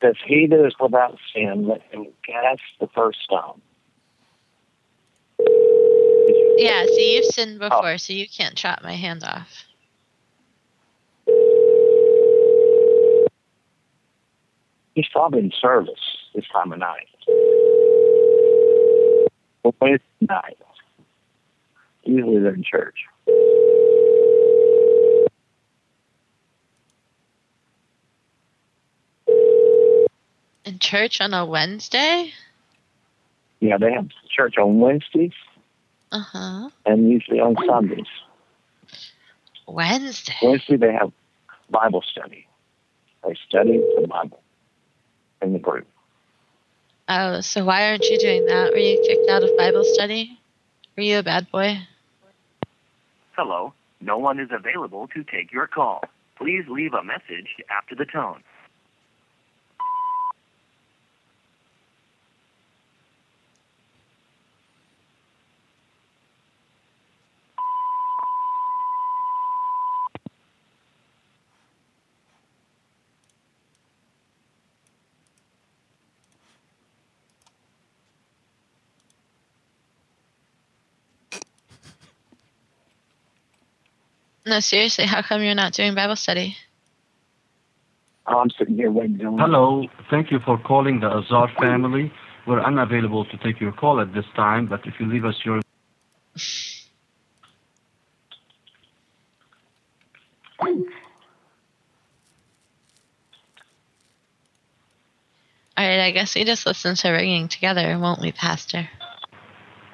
says, 0.00 0.14
He 0.26 0.46
that 0.46 0.64
is 0.66 0.72
without 0.80 1.18
sin, 1.34 1.68
let 1.68 1.82
him 1.90 2.06
cast 2.26 2.62
the 2.80 2.86
first 2.94 3.18
stone. 3.24 3.60
Yeah, 6.56 6.86
see, 6.86 7.16
you've 7.16 7.26
sinned 7.26 7.62
Oh. 7.62 7.68
before, 7.68 7.98
so 7.98 8.14
you 8.14 8.26
can't 8.26 8.56
chop 8.56 8.82
my 8.82 8.94
hand 8.94 9.22
off. 9.22 9.64
He's 14.94 15.08
probably 15.12 15.40
in 15.40 15.52
service 15.60 16.00
this 16.34 16.44
time 16.52 16.72
of 16.72 16.78
night. 16.78 17.06
Wednesday 19.80 20.02
night. 20.22 20.56
Usually 22.04 22.40
they're 22.40 22.54
in 22.54 22.62
church. 22.64 22.96
In 30.64 30.78
church 30.78 31.20
on 31.20 31.32
a 31.34 31.44
Wednesday? 31.44 32.32
Yeah, 33.60 33.78
they 33.78 33.92
have 33.92 34.08
church 34.28 34.56
on 34.58 34.78
Wednesdays 34.78 35.32
Uh 36.12 36.20
huh. 36.20 36.70
and 36.86 37.10
usually 37.10 37.40
on 37.40 37.56
Sundays. 37.66 38.06
Wednesday. 39.66 40.34
Wednesday 40.42 40.76
they 40.76 40.92
have 40.92 41.12
Bible 41.70 42.02
study. 42.02 42.46
They 43.26 43.36
study 43.48 43.78
the 44.00 44.06
Bible 44.08 44.40
in 45.42 45.52
the 45.52 45.58
group. 45.58 45.86
Oh, 47.08 47.40
so 47.40 47.64
why 47.64 47.88
aren't 47.90 48.08
you 48.08 48.18
doing 48.18 48.46
that? 48.46 48.72
Were 48.72 48.78
you 48.78 49.02
kicked 49.06 49.28
out 49.28 49.42
of 49.42 49.56
Bible 49.56 49.84
study? 49.84 50.39
Were 50.96 51.02
you 51.02 51.18
a 51.18 51.22
bad 51.22 51.50
boy? 51.50 51.78
Hello. 53.36 53.72
No 54.00 54.18
one 54.18 54.40
is 54.40 54.48
available 54.50 55.08
to 55.08 55.24
take 55.24 55.52
your 55.52 55.66
call. 55.66 56.02
Please 56.36 56.64
leave 56.68 56.94
a 56.94 57.04
message 57.04 57.48
after 57.70 57.94
the 57.94 58.06
tone. 58.06 58.42
No, 84.50 84.58
seriously, 84.58 85.06
how 85.06 85.22
come 85.22 85.44
you're 85.44 85.54
not 85.54 85.74
doing 85.74 85.94
Bible 85.94 86.16
study? 86.16 86.56
Oh, 88.26 88.38
I'm 88.38 88.50
sitting 88.58 88.74
here 88.74 88.90
waiting 88.90 89.20
Hello. 89.38 89.86
Thank 90.10 90.32
you 90.32 90.40
for 90.44 90.58
calling 90.58 90.98
the 90.98 91.06
Azar 91.06 91.52
family. 91.60 92.12
We're 92.48 92.60
unavailable 92.60 93.26
to 93.26 93.36
take 93.44 93.60
your 93.60 93.70
call 93.70 94.00
at 94.00 94.12
this 94.12 94.24
time, 94.34 94.66
but 94.66 94.80
if 94.86 94.94
you 94.98 95.06
leave 95.06 95.24
us 95.24 95.36
your 95.44 95.60
Alright, 105.78 106.00
I 106.00 106.10
guess 106.10 106.34
we 106.34 106.42
just 106.42 106.66
listen 106.66 106.96
to 106.96 107.10
ringing 107.10 107.46
together, 107.46 107.96
won't 108.00 108.20
we, 108.20 108.32
Pastor? 108.32 108.88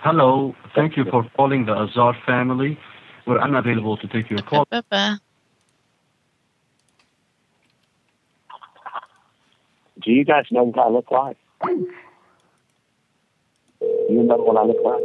Hello. 0.01 0.55
Thank 0.75 0.97
you 0.97 1.05
for 1.11 1.29
calling 1.37 1.67
the 1.67 1.75
Azar 1.75 2.17
family. 2.25 2.79
We're 3.27 3.41
unavailable 3.41 3.97
to 3.99 4.07
take 4.07 4.31
your 4.31 4.41
call. 4.41 4.67
Ba-ba. 4.71 5.21
Do 10.03 10.13
you 10.13 10.25
guys 10.25 10.45
know 10.53 10.63
what 10.65 10.79
I 10.79 10.89
look 10.89 11.11
like? 11.11 11.37
You 13.81 14.23
know 14.23 14.37
what 14.37 14.57
I 14.57 14.63
look 14.65 14.81
like? 14.85 15.03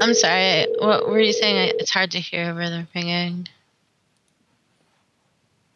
I'm 0.00 0.14
sorry, 0.14 0.66
what 0.78 1.06
were 1.08 1.20
you 1.20 1.34
saying? 1.34 1.74
It's 1.78 1.90
hard 1.90 2.12
to 2.12 2.20
hear 2.20 2.50
over 2.50 2.70
the 2.70 2.86
ringing. 2.94 3.46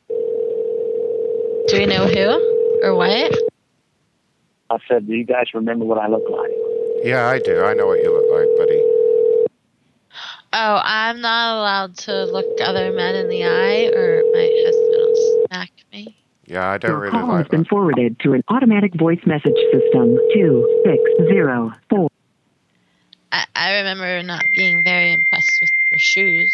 Do 0.09 1.77
we 1.79 1.85
know 1.85 2.07
who 2.07 2.87
or 2.87 2.95
what? 2.95 3.35
I 4.71 4.79
said, 4.89 5.07
do 5.07 5.15
you 5.15 5.25
guys 5.25 5.53
remember 5.53 5.85
what 5.85 5.99
I 5.99 6.09
look 6.09 6.25
like? 6.31 6.51
Yeah, 7.05 7.27
I 7.29 7.39
do. 7.39 7.63
I 7.63 7.75
know 7.75 7.87
what 7.87 8.03
you 8.03 8.11
look 8.11 8.31
like, 8.33 8.49
buddy. 8.57 8.88
Oh, 10.53 10.81
I'm 10.83 11.21
not 11.21 11.59
allowed 11.59 11.97
to 11.99 12.25
look 12.25 12.47
other 12.63 12.91
men 12.93 13.15
in 13.17 13.29
the 13.29 13.45
eye 13.45 13.91
or 13.95 14.23
my 14.33 14.63
husband 14.65 14.97
will 14.97 15.47
smack 15.47 15.71
me. 15.93 16.17
Yeah, 16.47 16.71
I 16.71 16.79
don't 16.79 16.91
Your 16.91 17.01
really 17.01 17.11
call 17.11 17.27
has 17.37 17.45
like 17.45 17.51
been 17.51 17.65
forwarded 17.67 18.19
to 18.21 18.33
an 18.33 18.43
automatic 18.49 18.95
voice 18.95 19.21
message 19.27 19.59
system. 19.71 20.19
Two 20.33 20.83
six 20.87 21.03
zero 21.31 21.73
four. 21.91 22.09
I, 23.31 23.45
I 23.55 23.77
remember 23.77 24.23
not 24.23 24.43
being 24.57 24.83
very 24.85 25.13
impressed 25.13 25.53
with 25.61 25.71
your 25.91 25.99
shoes. 25.99 26.51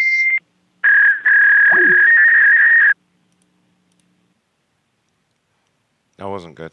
That 6.17 6.29
wasn't 6.29 6.57
good. 6.57 6.73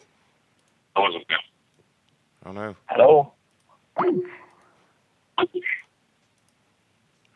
That 0.95 1.02
wasn't 1.02 1.27
good. 1.27 1.38
Oh 2.48 2.52
no. 2.52 2.76
Hello? 2.88 3.34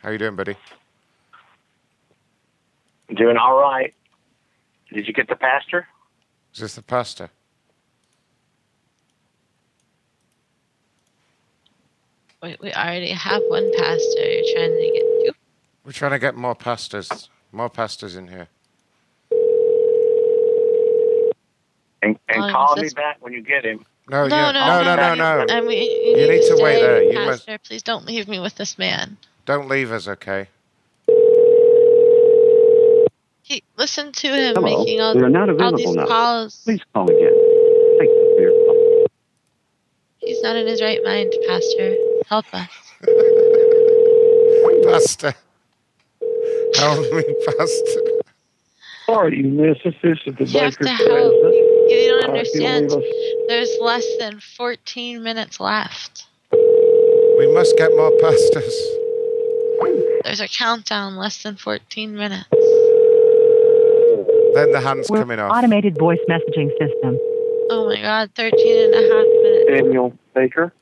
How 0.06 0.12
you 0.12 0.20
doing, 0.20 0.36
buddy? 0.36 0.56
Doing 3.16 3.38
all 3.38 3.58
right. 3.60 3.92
Did 4.94 5.08
you 5.08 5.14
get 5.14 5.28
the 5.28 5.36
pastor? 5.36 5.88
Is 6.54 6.60
this 6.60 6.76
the 6.76 6.84
pastor? 6.84 7.32
We, 12.44 12.56
we 12.62 12.72
already 12.72 13.10
have 13.14 13.42
one 13.48 13.72
pastor. 13.76 14.20
You're 14.30 14.54
trying 14.56 14.78
to 14.78 14.92
get 14.94 15.26
two. 15.26 15.32
We're 15.84 15.92
trying 15.92 16.12
to 16.12 16.20
get 16.20 16.36
more 16.36 16.54
pastors. 16.54 17.30
More 17.52 17.72
pastors 17.72 18.16
in 18.16 18.28
here. 18.28 18.48
And, 22.04 22.20
and 22.30 22.44
Oh, 22.44 22.52
call 22.52 22.76
me 22.76 22.84
this- 22.84 22.94
back 22.94 23.18
when 23.22 23.34
you 23.34 23.42
get 23.42 23.66
him. 23.66 23.84
No, 24.08 24.28
no, 24.28 24.36
yeah. 24.36 24.52
no, 24.52 24.84
no, 24.84 24.96
no, 24.96 25.16
no, 25.16 25.46
no. 25.46 25.46
And 25.52 25.66
we, 25.66 25.78
You 25.78 26.22
you, 26.22 26.30
need 26.32 26.48
to 26.48 26.58
wait 26.62 26.80
there. 26.80 27.02
You 27.02 27.26
must- 27.26 27.50
Please 27.64 27.82
don't 27.82 28.06
leave 28.06 28.28
me 28.28 28.38
with 28.40 28.54
this 28.54 28.78
man. 28.78 29.18
Don't 29.46 29.68
leave 29.70 29.92
us, 29.92 30.08
okay? 30.08 30.48
He, 33.44 33.62
listen 33.78 34.12
to 34.12 34.28
him 34.28 34.56
Hello. 34.56 34.66
making 34.80 35.02
all, 35.02 35.16
We 35.16 35.22
are 35.22 35.30
not 35.30 35.50
all 35.50 35.56
available 35.56 35.78
these 35.78 35.96
now. 35.96 36.08
calls. 36.08 36.62
Please 36.66 36.82
call 36.94 37.06
again. 37.06 37.20
Thank 38.00 38.10
you 38.10 38.34
for 38.36 38.42
your 38.42 38.66
call. 38.66 39.06
He's 40.18 40.42
not 40.42 40.56
in 40.56 40.66
his 40.66 40.82
right 40.82 41.00
mind, 41.04 41.32
Pastor. 41.48 41.96
Help 42.28 42.46
us. 42.54 42.70
Pastor. 44.84 45.36
Help 46.76 47.14
me, 47.14 47.36
Pastor. 47.46 48.02
Sorry, 49.06 49.38
you 49.38 49.44
missed 49.44 49.82
this. 49.84 49.94
This 50.02 50.18
is 50.26 50.36
the 50.38 50.46
You 50.46 50.60
have 50.62 50.72
Baker 50.80 50.84
to 50.86 50.90
help. 50.90 51.34
You, 51.34 51.88
you 51.88 52.22
don't 52.22 52.36
if 52.36 52.48
you'll 52.56 52.66
understand. 52.66 53.04
There's 53.48 53.78
less 53.80 54.06
than 54.18 54.40
14 54.40 55.22
minutes 55.22 55.60
left. 55.60 56.26
We 56.52 57.54
must 57.54 57.78
get 57.78 57.92
more 57.96 58.12
pastors. 58.20 58.74
There's 60.26 60.42
a 60.42 60.48
countdown, 60.48 61.16
less 61.18 61.44
than 61.44 61.56
14 61.56 62.16
minutes. 62.16 62.48
Then 64.56 64.72
the 64.72 64.82
hand's 64.84 65.10
We're 65.10 65.20
coming 65.20 65.40
off. 65.40 65.52
automated 65.52 65.98
voice 66.00 66.20
messaging 66.30 66.70
system 66.80 67.18
Oh 67.70 67.88
my 67.90 68.02
god, 68.02 68.32
13 68.36 68.84
and 68.86 68.94
a 68.94 68.98
half 68.98 69.26
minutes. 69.44 69.70
Daniel 69.84 70.14
Baker. 70.34 70.74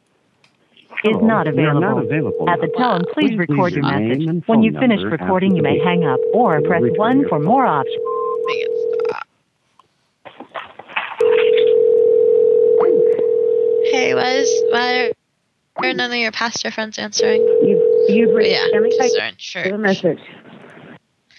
is 1.04 1.16
oh, 1.16 1.20
not 1.26 1.46
We 1.46 1.64
are 1.64 1.72
available. 1.76 1.82
not 1.82 2.04
available 2.06 2.50
At 2.50 2.62
the 2.62 2.70
now. 2.78 2.98
tone, 3.00 3.06
please 3.14 3.30
Please 3.32 3.38
record 3.40 3.74
leave 3.74 3.84
your 3.84 3.92
your 4.00 4.10
message. 4.10 4.44
When 4.48 4.64
you've 4.64 4.76
finished 4.76 5.04
recording, 5.06 5.56
you 5.56 5.62
may 5.64 5.78
hang 5.80 6.06
up 6.06 6.20
or 6.34 6.62
press 6.62 6.82
1 6.96 7.20
your 7.20 7.30
for 7.30 7.40
more 7.40 7.66
options. 7.66 7.96
Make 8.46 8.58
it 8.60 8.72
stop. 9.10 9.28
Hey, 13.92 14.14
why 14.16 14.30
is 14.42 14.50
why 14.72 15.12
are 15.78 15.94
none 15.94 16.12
of 16.12 16.18
your 16.18 16.32
pastor 16.32 16.72
friends 16.72 16.98
answering? 16.98 17.42
You've 17.64 17.83
Oh, 18.10 18.34
reached 18.36 18.52
yeah, 18.52 18.68
Stanley 18.70 18.90
because 18.90 19.12
Type- 19.12 19.12
they're 19.18 19.28
in 19.30 19.36
church. 19.38 19.66
Leave 19.66 19.74
a 19.76 19.78
message. 19.78 20.20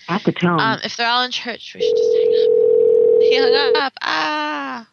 At 0.09 0.23
the 0.25 0.33
tone, 0.33 0.61
Um, 0.61 0.81
if 0.85 0.97
they're 0.97 1.09
all 1.09 1.23
in 1.23 1.31
church, 1.31 1.75
we 1.75 1.81
should 1.81 1.97
just 1.97 2.15
hang 2.15 2.29
up. 2.29 3.23
He 3.23 3.37
hung 3.39 3.77
up. 3.83 3.93
Ah. 4.03 4.89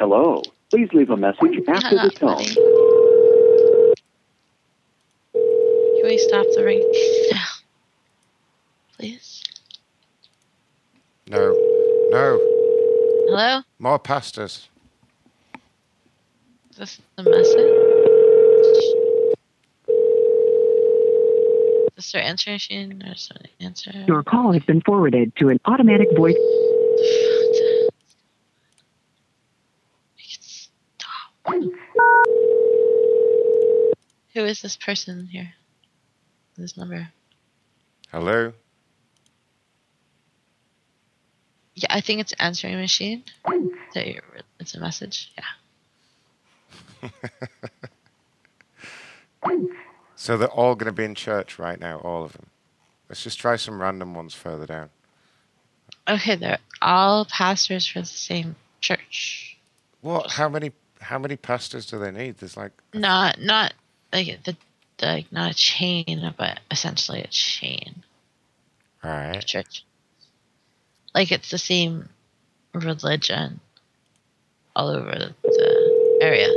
Hello. 0.00 0.42
Please 0.70 0.88
leave 0.92 1.10
a 1.10 1.16
message 1.16 1.60
after 1.68 1.96
the 1.96 2.10
tone. 2.10 2.34
buddy. 2.36 2.54
Can 5.34 6.04
we 6.10 6.18
stop 6.18 6.46
the 6.54 6.64
ring 6.64 6.80
now? 7.32 7.38
Please. 8.98 9.42
No. 11.28 11.38
No. 12.10 12.38
Hello? 13.28 13.62
More 13.78 13.98
pastors. 13.98 14.68
Is 16.72 16.76
this 16.76 17.00
the 17.16 17.22
message? 17.22 17.83
Is 21.96 22.10
there 22.10 22.22
answering 22.22 22.54
machine 22.54 23.02
or 23.06 23.14
something? 23.14 23.50
Answer. 23.60 23.92
Your 24.08 24.24
call 24.24 24.52
has 24.52 24.64
been 24.64 24.80
forwarded 24.80 25.36
to 25.36 25.48
an 25.48 25.60
automatic 25.64 26.08
voice. 26.16 26.34
Who 34.34 34.44
is 34.44 34.60
this 34.60 34.76
person 34.76 35.26
here? 35.26 35.52
This 36.56 36.76
number. 36.76 37.08
Hello? 38.10 38.52
Yeah, 41.76 41.88
I 41.90 42.00
think 42.00 42.20
it's 42.20 42.32
answering 42.34 42.76
machine. 42.76 43.22
That 43.94 44.08
you're, 44.08 44.22
it's 44.58 44.74
a 44.74 44.80
message. 44.80 45.32
Yeah. 47.02 47.10
So 50.24 50.38
they're 50.38 50.48
all 50.48 50.74
going 50.74 50.86
to 50.86 50.92
be 50.96 51.04
in 51.04 51.14
church 51.14 51.58
right 51.58 51.78
now, 51.78 51.98
all 51.98 52.24
of 52.24 52.32
them. 52.32 52.46
Let's 53.10 53.22
just 53.22 53.38
try 53.38 53.56
some 53.56 53.78
random 53.78 54.14
ones 54.14 54.32
further 54.32 54.64
down. 54.64 54.88
Okay, 56.08 56.34
they're 56.34 56.60
all 56.80 57.26
pastors 57.26 57.86
for 57.86 58.00
the 58.00 58.06
same 58.06 58.56
church. 58.80 59.58
What? 60.00 60.30
How 60.30 60.48
many? 60.48 60.72
How 61.02 61.18
many 61.18 61.36
pastors 61.36 61.84
do 61.84 61.98
they 61.98 62.10
need? 62.10 62.38
There's 62.38 62.56
like 62.56 62.72
Not 62.94 63.38
not 63.38 63.74
like 64.14 64.42
the, 64.44 64.56
the 64.96 65.06
like 65.06 65.30
not 65.30 65.50
a 65.50 65.54
chain, 65.54 66.32
but 66.38 66.60
essentially 66.70 67.20
a 67.20 67.26
chain. 67.26 68.02
all 69.02 69.10
right. 69.10 69.44
Church. 69.44 69.84
Like 71.14 71.32
it's 71.32 71.50
the 71.50 71.58
same 71.58 72.08
religion 72.72 73.60
all 74.74 74.88
over 74.88 75.10
the, 75.10 75.34
the 75.42 76.18
area. 76.22 76.48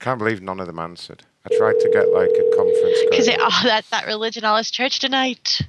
Can't 0.00 0.18
believe 0.18 0.40
none 0.40 0.58
of 0.60 0.66
them 0.66 0.78
answered. 0.78 1.22
I 1.44 1.54
tried 1.56 1.78
to 1.78 1.90
get 1.90 2.08
like 2.08 2.30
a 2.30 2.56
conference. 2.56 2.98
call. 3.00 3.10
Because 3.10 3.26
going. 3.26 3.38
oh, 3.40 3.60
that's 3.64 3.90
that 3.90 4.06
religion 4.06 4.44
oh, 4.46 4.52
all 4.52 4.56
is 4.56 4.70
church 4.70 4.98
tonight. 4.98 5.60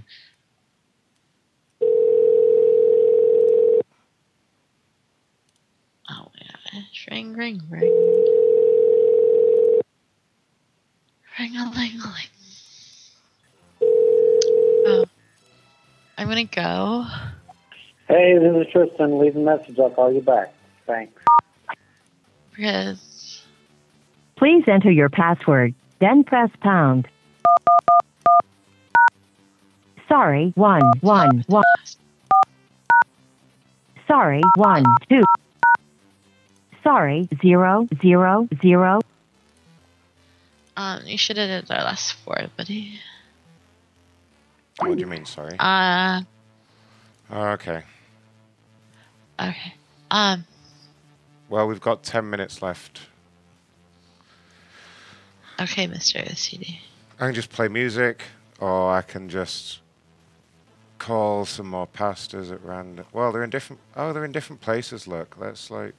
Oh 6.09 6.31
yeah, 6.39 6.81
ring, 7.11 7.33
ring, 7.33 7.61
ring, 7.69 7.81
ring 11.37 11.57
a 11.57 11.69
ling 11.75 11.99
ling. 11.99 12.31
Oh, 14.85 15.05
I'm 16.17 16.29
gonna 16.29 16.45
go. 16.45 17.05
Hey, 18.07 18.37
this 18.37 18.65
is 18.65 18.71
Tristan. 18.71 19.19
Leave 19.19 19.35
a 19.35 19.39
message. 19.39 19.77
I'll 19.77 19.89
call 19.89 20.11
you 20.13 20.21
back. 20.21 20.53
Thanks. 20.85 21.21
Because 22.55 23.10
Please 24.41 24.63
enter 24.67 24.89
your 24.89 25.07
password, 25.09 25.75
then 25.99 26.23
press 26.23 26.49
pound. 26.61 27.07
Sorry, 30.07 30.51
one, 30.55 30.81
one, 31.01 31.43
one. 31.45 31.63
Sorry, 34.07 34.41
one, 34.55 34.83
two. 35.07 35.21
Sorry, 36.83 37.29
zero, 37.39 37.87
zero, 38.01 38.47
zero. 38.59 39.01
um, 40.75 41.01
you 41.05 41.19
should 41.19 41.37
have 41.37 41.67
did 41.67 41.71
our 41.71 41.83
last 41.83 42.13
four, 42.13 42.37
buddy. 42.57 42.99
What 44.79 44.95
do 44.95 45.01
you 45.01 45.05
mean? 45.07 45.25
Sorry. 45.25 45.55
Uh, 45.59 46.21
Oh, 47.29 47.49
okay. 47.51 47.83
okay. 49.39 49.73
Um, 50.09 50.45
Well, 51.47 51.67
we've 51.67 51.79
got 51.79 52.01
ten 52.01 52.27
minutes 52.27 52.63
left. 52.63 53.01
Okay, 55.63 55.87
Mr. 55.87 56.23
OCD. 56.27 56.77
I 57.19 57.25
can 57.27 57.35
just 57.35 57.49
play 57.49 57.67
music, 57.67 58.23
or 58.59 58.91
I 58.91 59.01
can 59.01 59.29
just 59.29 59.79
call 60.97 61.45
some 61.45 61.67
more 61.67 61.87
pastors 61.87 62.51
at 62.51 62.63
random. 62.63 63.05
Well, 63.13 63.31
they're 63.31 63.43
in 63.43 63.49
different. 63.49 63.81
Oh, 63.95 64.13
they're 64.13 64.25
in 64.25 64.31
different 64.31 64.61
places. 64.61 65.07
Look, 65.07 65.37
that's 65.39 65.69
like. 65.71 65.93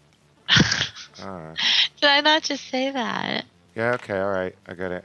Did 1.17 2.09
I 2.09 2.21
not 2.21 2.43
just 2.43 2.69
say 2.69 2.91
that? 2.91 3.45
Yeah. 3.75 3.93
Okay. 3.95 4.19
All 4.19 4.31
right. 4.33 4.55
I 4.67 4.75
get 4.75 4.93
it. 4.93 5.05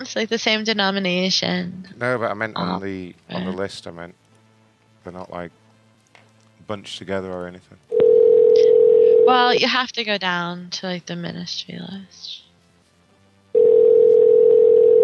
It's 0.00 0.14
like 0.14 0.28
the 0.28 0.38
same 0.38 0.64
denomination. 0.64 1.88
No, 1.96 2.18
but 2.18 2.30
I 2.30 2.34
meant 2.34 2.56
on 2.56 2.76
Oh, 2.76 2.78
the 2.84 3.14
on 3.30 3.44
the 3.44 3.50
list. 3.52 3.86
I 3.86 3.90
meant 3.90 4.14
they're 5.02 5.12
not 5.12 5.30
like 5.30 5.50
bunched 6.66 6.98
together 6.98 7.32
or 7.32 7.46
anything. 7.48 7.78
Well, 9.26 9.52
you 9.54 9.66
have 9.68 9.92
to 9.92 10.04
go 10.04 10.16
down 10.18 10.70
to 10.70 10.86
like 10.86 11.06
the 11.06 11.16
ministry 11.16 11.78
list, 11.80 12.42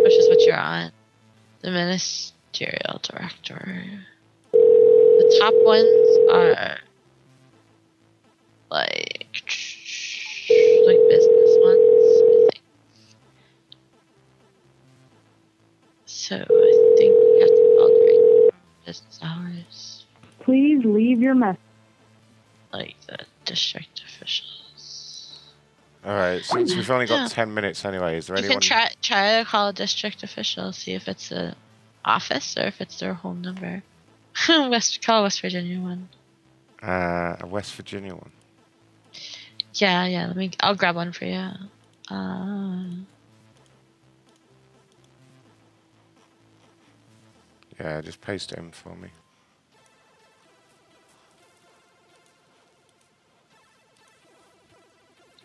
which 0.05 0.13
is 0.15 0.29
what 0.29 0.41
you're 0.47 0.57
on. 0.57 0.93
The 1.63 1.71
ministerial 1.71 3.01
director. 3.03 3.85
The 4.53 5.37
top 5.41 5.55
ones 5.65 6.19
are 6.33 6.79
like 8.71 9.27
like 10.87 11.01
business 11.09 11.57
ones. 11.63 12.23
I 12.23 12.49
think. 12.53 12.63
So 16.07 16.37
I 16.37 16.95
think 16.99 17.13
you 17.13 17.39
have 17.41 17.49
to 17.49 17.77
call 17.79 17.89
during 17.89 18.51
business 18.85 19.21
hours, 19.23 20.05
Please 20.41 20.85
leave 20.85 21.21
your 21.23 21.35
message. 21.35 21.59
like 22.73 22.97
the 23.09 23.19
district 23.47 24.03
officials. 24.07 24.64
All 26.05 26.13
right. 26.15 26.45
Since 26.45 26.75
we've 26.75 26.91
only 26.91 27.07
got 27.07 27.23
Yeah. 27.23 27.29
ten 27.29 27.55
minutes 27.55 27.85
anyway, 27.85 28.19
is 28.19 28.27
there 28.27 28.37
You 28.37 28.45
anyone? 28.45 28.61
can 28.61 28.69
try 28.69 28.91
try 29.01 29.39
to 29.39 29.45
call 29.49 29.69
a 29.69 29.73
district 29.73 30.23
official, 30.23 30.73
see 30.73 30.93
if 30.93 31.09
it's 31.09 31.33
a 31.33 31.57
office 32.05 32.57
or 32.59 32.63
if 32.67 32.81
it's 32.81 32.99
their 33.01 33.15
home 33.15 33.41
number. 33.43 33.83
West 34.49 35.05
call 35.05 35.23
West 35.23 35.41
Virginia 35.41 35.81
one. 35.81 36.09
Uh, 36.83 37.37
a 37.41 37.47
West 37.47 37.75
Virginia 37.75 38.15
one. 38.15 38.33
Yeah, 39.75 40.05
yeah. 40.07 40.27
Let 40.27 40.37
me. 40.37 40.51
I'll 40.61 40.75
grab 40.75 40.95
one 40.97 41.13
for 41.13 41.25
you. 41.25 41.51
Uh, 42.11 42.85
Yeah, 47.81 48.01
just 48.03 48.21
paste 48.21 48.53
it 48.53 48.59
in 48.59 48.71
for 48.71 48.95
me. 48.95 49.09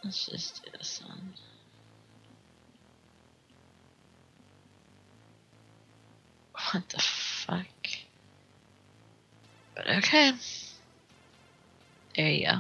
Let's 0.04 0.28
just 0.28 0.64
do 0.64 0.72
this 0.78 1.02
one. 1.06 1.34
What 6.72 6.88
the 6.90 7.00
fuck? 7.00 7.66
But 9.76 9.90
okay. 9.98 10.34
There 12.16 12.30
you 12.30 12.46
go. 12.46 12.58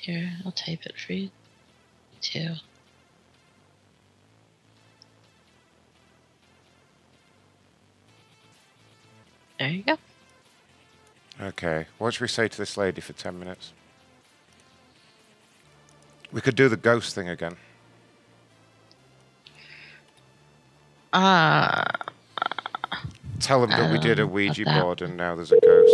Here, 0.00 0.32
I'll 0.44 0.52
type 0.52 0.86
it 0.86 0.94
for 0.98 1.12
you 1.12 1.30
too. 2.20 2.54
There 9.58 9.68
you 9.68 9.82
go. 9.82 9.96
Okay. 11.40 11.86
What 11.98 12.14
should 12.14 12.22
we 12.22 12.28
say 12.28 12.48
to 12.48 12.58
this 12.58 12.76
lady 12.76 13.00
for 13.00 13.12
ten 13.12 13.38
minutes? 13.38 13.72
We 16.34 16.40
could 16.40 16.56
do 16.56 16.68
the 16.68 16.76
ghost 16.76 17.14
thing 17.14 17.28
again. 17.28 17.56
Uh, 21.12 21.84
Tell 23.38 23.60
them 23.60 23.70
that 23.70 23.92
we 23.92 24.00
did 24.00 24.18
a 24.18 24.26
Ouija 24.26 24.64
that- 24.64 24.82
board 24.82 25.00
and 25.00 25.16
now 25.16 25.36
there's 25.36 25.52
a 25.52 25.60
ghost. 25.60 25.92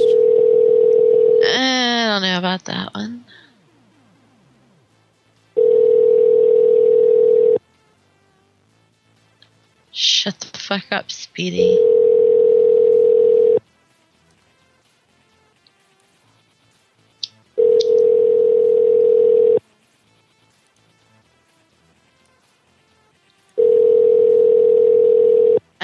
I 1.45 2.07
don't 2.09 2.23
know 2.23 2.39
about 2.39 2.65
that 2.65 2.95
one. 2.95 3.25
Shut 9.93 10.41
the 10.41 10.59
fuck 10.59 10.85
up, 10.91 11.11
Speedy. 11.11 11.79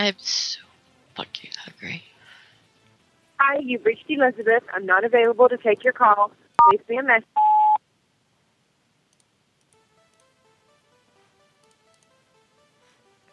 I'm 0.07 0.15
so 0.19 0.61
fucking 1.17 1.51
hungry. 1.65 2.05
Hi, 3.41 3.59
you've 3.59 3.85
reached 3.85 4.05
Elizabeth. 4.09 4.63
I'm 4.73 4.87
not 4.87 5.03
available 5.05 5.49
to 5.49 5.57
take 5.57 5.83
your 5.83 5.93
call. 5.93 6.31
Leave 6.71 6.89
me 6.89 6.99
a 6.99 7.03
message. 7.03 7.27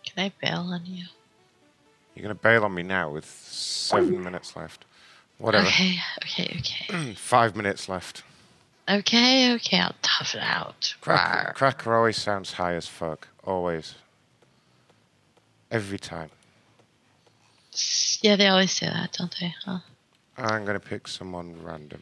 Can 0.03 0.25
I 0.25 0.31
bail 0.41 0.61
on 0.61 0.81
you? 0.85 1.05
You're 2.15 2.23
gonna 2.23 2.33
bail 2.33 2.65
on 2.65 2.73
me 2.73 2.81
now 2.81 3.11
with 3.11 3.25
seven 3.25 4.15
mm. 4.15 4.23
minutes 4.23 4.55
left. 4.55 4.85
Whatever. 5.37 5.67
Okay, 5.67 5.97
okay, 6.23 6.57
okay. 6.59 7.13
Five 7.15 7.55
minutes 7.55 7.87
left. 7.87 8.23
Okay, 8.89 9.53
okay, 9.53 9.79
I'll 9.79 9.95
tough 10.01 10.33
it 10.33 10.41
out. 10.41 10.95
Cracker, 11.01 11.53
Cracker 11.53 11.95
always 11.95 12.17
sounds 12.17 12.53
high 12.53 12.73
as 12.73 12.87
fuck. 12.87 13.27
Always. 13.43 13.93
Every 15.69 15.99
time. 15.99 16.29
Yeah, 18.21 18.35
they 18.35 18.47
always 18.47 18.71
say 18.71 18.87
that, 18.87 19.13
don't 19.13 19.35
they? 19.39 19.53
Huh? 19.65 19.79
I'm 20.37 20.65
going 20.65 20.79
to 20.79 20.85
pick 20.85 21.07
someone 21.07 21.55
random. 21.63 22.01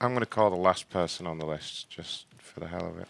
I'm 0.00 0.10
going 0.10 0.20
to 0.20 0.26
call 0.26 0.50
the 0.50 0.56
last 0.56 0.90
person 0.90 1.26
on 1.26 1.38
the 1.38 1.46
list 1.46 1.90
just 1.90 2.26
for 2.38 2.60
the 2.60 2.68
hell 2.68 2.86
of 2.86 2.98
it. 2.98 3.08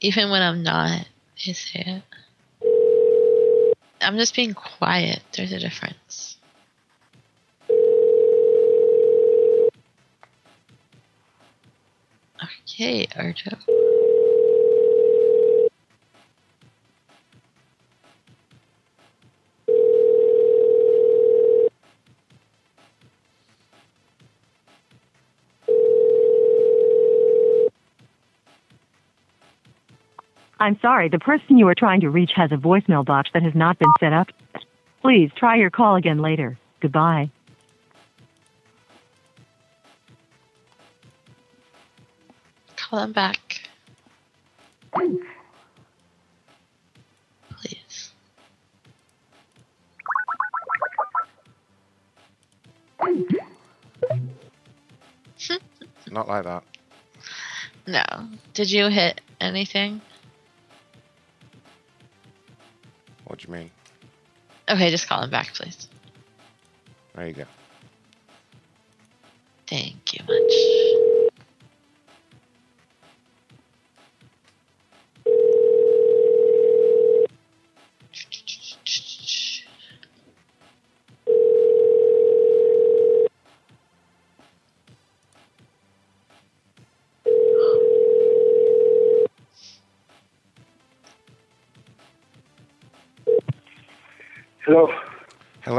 Even 0.00 0.30
when 0.30 0.42
I'm 0.42 0.62
not, 0.62 1.06
they 1.44 1.52
say 1.52 2.02
it. 2.02 2.02
I'm 4.00 4.18
just 4.18 4.34
being 4.34 4.52
quiet. 4.52 5.22
There's 5.32 5.52
a 5.52 5.58
difference. 5.58 6.36
Okay, 12.42 13.06
Arjo. 13.06 13.93
I'm 30.64 30.80
sorry, 30.80 31.10
the 31.10 31.18
person 31.18 31.58
you 31.58 31.68
are 31.68 31.74
trying 31.74 32.00
to 32.00 32.08
reach 32.08 32.30
has 32.36 32.50
a 32.50 32.56
voicemail 32.56 33.04
box 33.04 33.28
that 33.34 33.42
has 33.42 33.54
not 33.54 33.78
been 33.78 33.92
set 34.00 34.14
up. 34.14 34.28
Please 35.02 35.30
try 35.36 35.56
your 35.56 35.68
call 35.68 35.94
again 35.96 36.22
later. 36.22 36.58
Goodbye. 36.80 37.30
Call 42.76 43.00
them 43.00 43.12
back. 43.12 43.60
Please. 47.50 48.12
Not 56.10 56.26
like 56.26 56.44
that. 56.44 56.64
No. 57.86 58.02
Did 58.54 58.70
you 58.70 58.88
hit 58.88 59.20
anything? 59.42 60.00
What 63.24 63.38
do 63.38 63.46
you 63.48 63.54
mean? 63.54 63.70
Okay, 64.68 64.90
just 64.90 65.08
call 65.08 65.22
him 65.22 65.30
back, 65.30 65.52
please. 65.54 65.88
There 67.14 67.26
you 67.26 67.34
go. 67.34 67.44
Thank 69.66 70.14
you 70.14 70.20
much. 70.26 70.83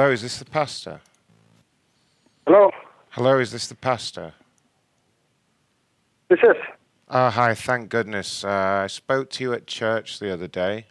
Hello, 0.05 0.13
is 0.13 0.21
this 0.21 0.37
the 0.37 0.45
pastor? 0.45 1.01
Hello. 2.45 2.69
Hello, 3.09 3.39
is 3.39 3.51
this 3.51 3.65
the 3.65 3.73
pastor? 3.73 4.35
This 6.29 6.37
is. 6.43 6.55
Oh, 7.09 7.31
hi, 7.31 7.55
thank 7.55 7.89
goodness. 7.89 8.43
Uh, 8.43 8.81
I 8.83 8.85
spoke 8.85 9.31
to 9.31 9.43
you 9.43 9.53
at 9.53 9.65
church 9.65 10.19
the 10.19 10.31
other 10.31 10.45
day. 10.45 10.85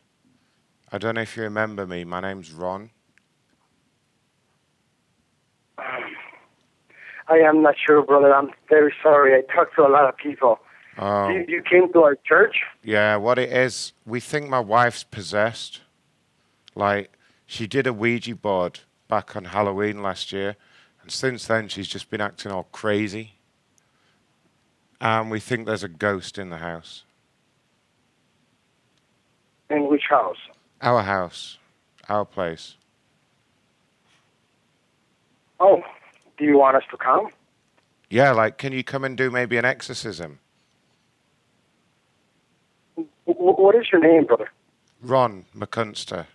I 0.90 0.98
don't 0.98 1.14
know 1.14 1.20
if 1.20 1.36
you 1.36 1.44
remember 1.44 1.86
me. 1.86 2.02
My 2.02 2.18
name's 2.18 2.50
Ron. 2.50 2.90
I 5.78 7.36
am 7.38 7.62
not 7.62 7.76
sure, 7.86 8.02
brother. 8.02 8.34
I'm 8.34 8.50
very 8.68 8.92
sorry. 9.00 9.32
I 9.32 9.42
talked 9.54 9.76
to 9.76 9.82
a 9.82 9.92
lot 9.92 10.08
of 10.08 10.16
people. 10.16 10.58
Oh, 10.98 11.28
You, 11.28 11.44
you 11.46 11.62
came 11.62 11.92
to 11.92 12.02
our 12.02 12.16
church? 12.26 12.56
yeah, 12.82 13.14
what 13.14 13.38
it 13.38 13.52
is, 13.52 13.92
we 14.04 14.18
think 14.18 14.48
my 14.48 14.58
wife's 14.58 15.04
possessed. 15.04 15.82
Like, 16.74 17.16
she 17.46 17.68
did 17.68 17.86
a 17.86 17.92
Ouija 17.92 18.34
board 18.34 18.80
back 19.14 19.36
on 19.36 19.44
Halloween 19.44 20.02
last 20.02 20.32
year, 20.32 20.56
and 21.00 21.08
since 21.08 21.46
then 21.46 21.68
she's 21.68 21.86
just 21.86 22.10
been 22.10 22.20
acting 22.20 22.50
all 22.50 22.66
crazy. 22.72 23.34
And 25.00 25.30
we 25.30 25.38
think 25.38 25.66
there's 25.66 25.84
a 25.84 25.88
ghost 25.88 26.36
in 26.36 26.50
the 26.50 26.56
house. 26.56 27.04
In 29.70 29.88
which 29.88 30.06
house? 30.10 30.42
Our 30.82 31.02
house. 31.02 31.58
Our 32.08 32.24
place. 32.24 32.74
Oh, 35.60 35.80
do 36.36 36.44
you 36.44 36.58
want 36.58 36.76
us 36.76 36.82
to 36.90 36.96
come? 36.96 37.28
Yeah, 38.10 38.32
like, 38.32 38.58
can 38.58 38.72
you 38.72 38.82
come 38.82 39.04
and 39.04 39.16
do 39.16 39.30
maybe 39.30 39.56
an 39.56 39.64
exorcism? 39.64 40.40
W- 42.96 43.06
what 43.36 43.76
is 43.76 43.86
your 43.92 44.00
name, 44.00 44.24
brother? 44.24 44.50
Ron 45.00 45.44
McCunster. 45.56 46.26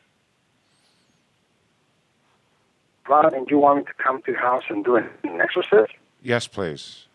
Ron, 3.09 3.33
and 3.33 3.49
you 3.49 3.57
want 3.57 3.79
me 3.79 3.83
to 3.85 3.93
come 4.03 4.21
to 4.21 4.31
your 4.31 4.39
house 4.39 4.63
and 4.69 4.85
do 4.85 4.95
an 4.95 5.09
exorcism? 5.41 5.87
Yes, 6.21 6.47
please. 6.47 7.05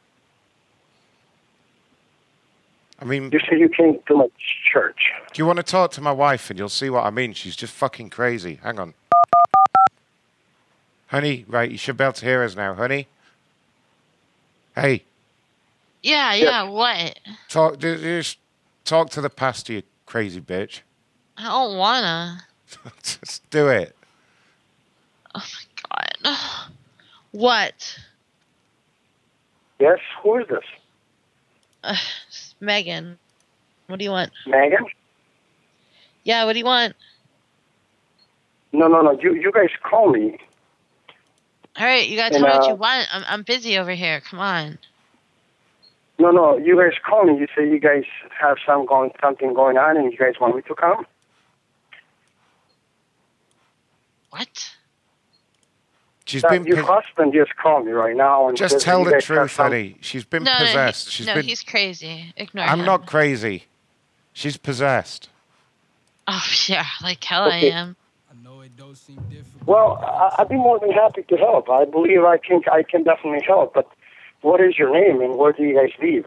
I 3.00 3.04
mean, 3.04 3.30
You 3.32 3.38
say 3.40 3.58
you 3.58 3.68
came 3.68 3.98
to 4.08 4.14
my 4.16 4.28
church. 4.72 5.12
do 5.32 5.40
you 5.40 5.46
want 5.46 5.58
to 5.58 5.62
talk 5.62 5.90
to 5.92 6.00
my 6.00 6.12
wife 6.12 6.50
and 6.50 6.58
you'll 6.58 6.68
see 6.68 6.90
what 6.90 7.04
I 7.04 7.10
mean? 7.10 7.32
She's 7.32 7.56
just 7.56 7.72
fucking 7.72 8.10
crazy. 8.10 8.60
Hang 8.62 8.78
on. 8.78 8.94
Honey, 11.08 11.44
right, 11.48 11.70
you 11.70 11.78
should 11.78 11.96
be 11.96 12.04
able 12.04 12.12
to 12.14 12.24
hear 12.24 12.42
us 12.42 12.56
now, 12.56 12.74
honey. 12.74 13.06
Hey, 14.74 15.04
Yeah, 16.02 16.34
yeah, 16.34 16.62
what? 16.64 17.18
talk, 17.48 17.78
just 17.78 18.38
talk 18.84 19.10
to 19.10 19.20
the 19.20 19.30
pastor, 19.30 19.74
you 19.74 19.82
crazy 20.06 20.40
bitch. 20.40 20.80
I 21.36 21.44
don't 21.44 21.76
wanna. 21.76 22.40
just 23.02 23.48
do 23.50 23.68
it. 23.68 23.94
Oh 25.34 25.44
What? 27.32 27.98
Yes, 29.80 29.98
who 30.22 30.36
is 30.36 30.46
this? 30.46 30.62
Uh, 31.82 31.96
Megan. 32.60 33.18
What 33.88 33.98
do 33.98 34.04
you 34.04 34.12
want? 34.12 34.30
Megan? 34.46 34.86
Yeah, 36.22 36.44
what 36.44 36.52
do 36.52 36.60
you 36.60 36.64
want? 36.64 36.94
No, 38.72 38.86
no, 38.86 39.02
no. 39.02 39.18
You, 39.20 39.34
you 39.34 39.50
guys 39.50 39.70
call 39.82 40.10
me. 40.12 40.38
All 41.76 41.84
right, 41.84 42.08
you 42.08 42.16
gotta 42.16 42.36
And, 42.36 42.44
tell 42.44 42.52
me 42.52 42.58
what 42.58 42.66
uh, 42.66 42.68
you 42.68 42.74
want. 42.76 43.08
I'm 43.12 43.24
I'm 43.26 43.42
busy 43.42 43.76
over 43.78 43.90
here. 43.90 44.20
Come 44.20 44.38
on. 44.38 44.78
No, 46.20 46.30
no. 46.30 46.56
You 46.56 46.78
guys 46.78 46.96
call 47.04 47.24
me. 47.24 47.36
You 47.36 47.48
say 47.56 47.68
you 47.68 47.80
guys 47.80 48.04
have 48.40 48.58
some 48.64 48.86
going, 48.86 49.10
something 49.20 49.52
going 49.54 49.76
on, 49.76 49.96
and 49.96 50.12
you 50.12 50.16
guys 50.16 50.34
want 50.40 50.54
me 50.54 50.62
to 50.62 50.74
come. 50.76 51.04
What? 54.30 54.70
She's 56.26 56.42
That- 56.42 56.50
been 56.52 56.64
your 56.64 56.78
pos- 56.82 57.04
husband 57.04 57.34
just 57.34 57.54
called 57.56 57.84
me 57.86 57.92
right 57.92 58.16
now 58.16 58.48
and 58.48 58.56
Just 58.56 58.80
tell 58.80 59.04
the 59.04 59.20
truth, 59.20 59.52
some- 59.52 59.66
honey. 59.66 59.96
She's 60.00 60.24
been 60.24 60.44
no, 60.44 60.52
no, 60.52 60.58
he- 60.58 60.64
possessed. 60.66 61.10
She's 61.10 61.26
no, 61.26 61.34
been. 61.34 61.44
he's 61.44 61.62
crazy. 61.62 62.32
Ignore 62.36 62.64
I'm 62.64 62.80
him. 62.80 62.86
not 62.86 63.06
crazy. 63.06 63.64
She's 64.32 64.56
possessed. 64.56 65.28
Oh 66.26 66.44
yeah, 66.66 66.86
like 67.02 67.22
hell 67.22 67.46
Okay. 67.48 67.70
I 67.72 67.74
am. 67.76 67.96
I 68.30 68.42
know 68.42 68.62
it 68.62 68.74
does 68.76 68.98
seem 69.00 69.16
difficult. 69.28 69.66
Well, 69.66 69.98
I, 70.02 70.36
I'd 70.42 70.48
be 70.48 70.56
more 70.56 70.78
than 70.80 70.90
happy 70.92 71.22
to 71.24 71.36
help. 71.36 71.68
I 71.68 71.84
believe 71.84 72.24
I 72.24 72.38
can. 72.38 72.62
I 72.72 72.82
can 72.82 73.02
definitely 73.02 73.44
help. 73.46 73.74
But 73.74 73.86
what 74.40 74.60
is 74.62 74.78
your 74.78 74.90
name 74.92 75.20
and 75.20 75.36
where 75.36 75.52
do 75.52 75.62
you 75.62 75.74
guys 75.76 75.90
live? 76.00 76.24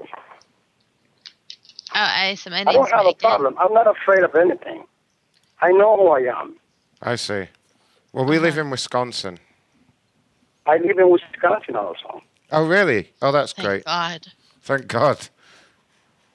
Oh, 1.96 2.00
I 2.00 2.36
so 2.36 2.52
my 2.52 2.62
I 2.62 2.64
don't 2.74 2.90
have 2.92 3.02
a 3.02 3.04
Megan. 3.06 3.20
problem. 3.20 3.56
I'm 3.60 3.74
not 3.74 3.88
afraid 3.88 4.24
of 4.24 4.36
anything. 4.36 4.84
I 5.62 5.72
know 5.72 5.98
who 5.98 6.08
I 6.10 6.20
am. 6.40 6.56
I 7.02 7.16
see. 7.16 7.48
Well, 8.14 8.26
we 8.26 8.38
live 8.38 8.54
uh-huh. 8.54 8.62
in 8.62 8.70
Wisconsin. 8.70 9.40
I 10.68 10.78
live 10.78 10.98
in 11.00 11.10
Wisconsin 11.10 11.76
also. 11.76 12.22
Oh, 12.52 12.68
really? 12.68 13.12
Oh, 13.22 13.32
that's 13.32 13.54
great. 13.54 13.64
Thank 13.64 13.68
great. 13.68 13.86
God. 13.86 14.28
Thank 14.62 14.88
God. 14.88 15.30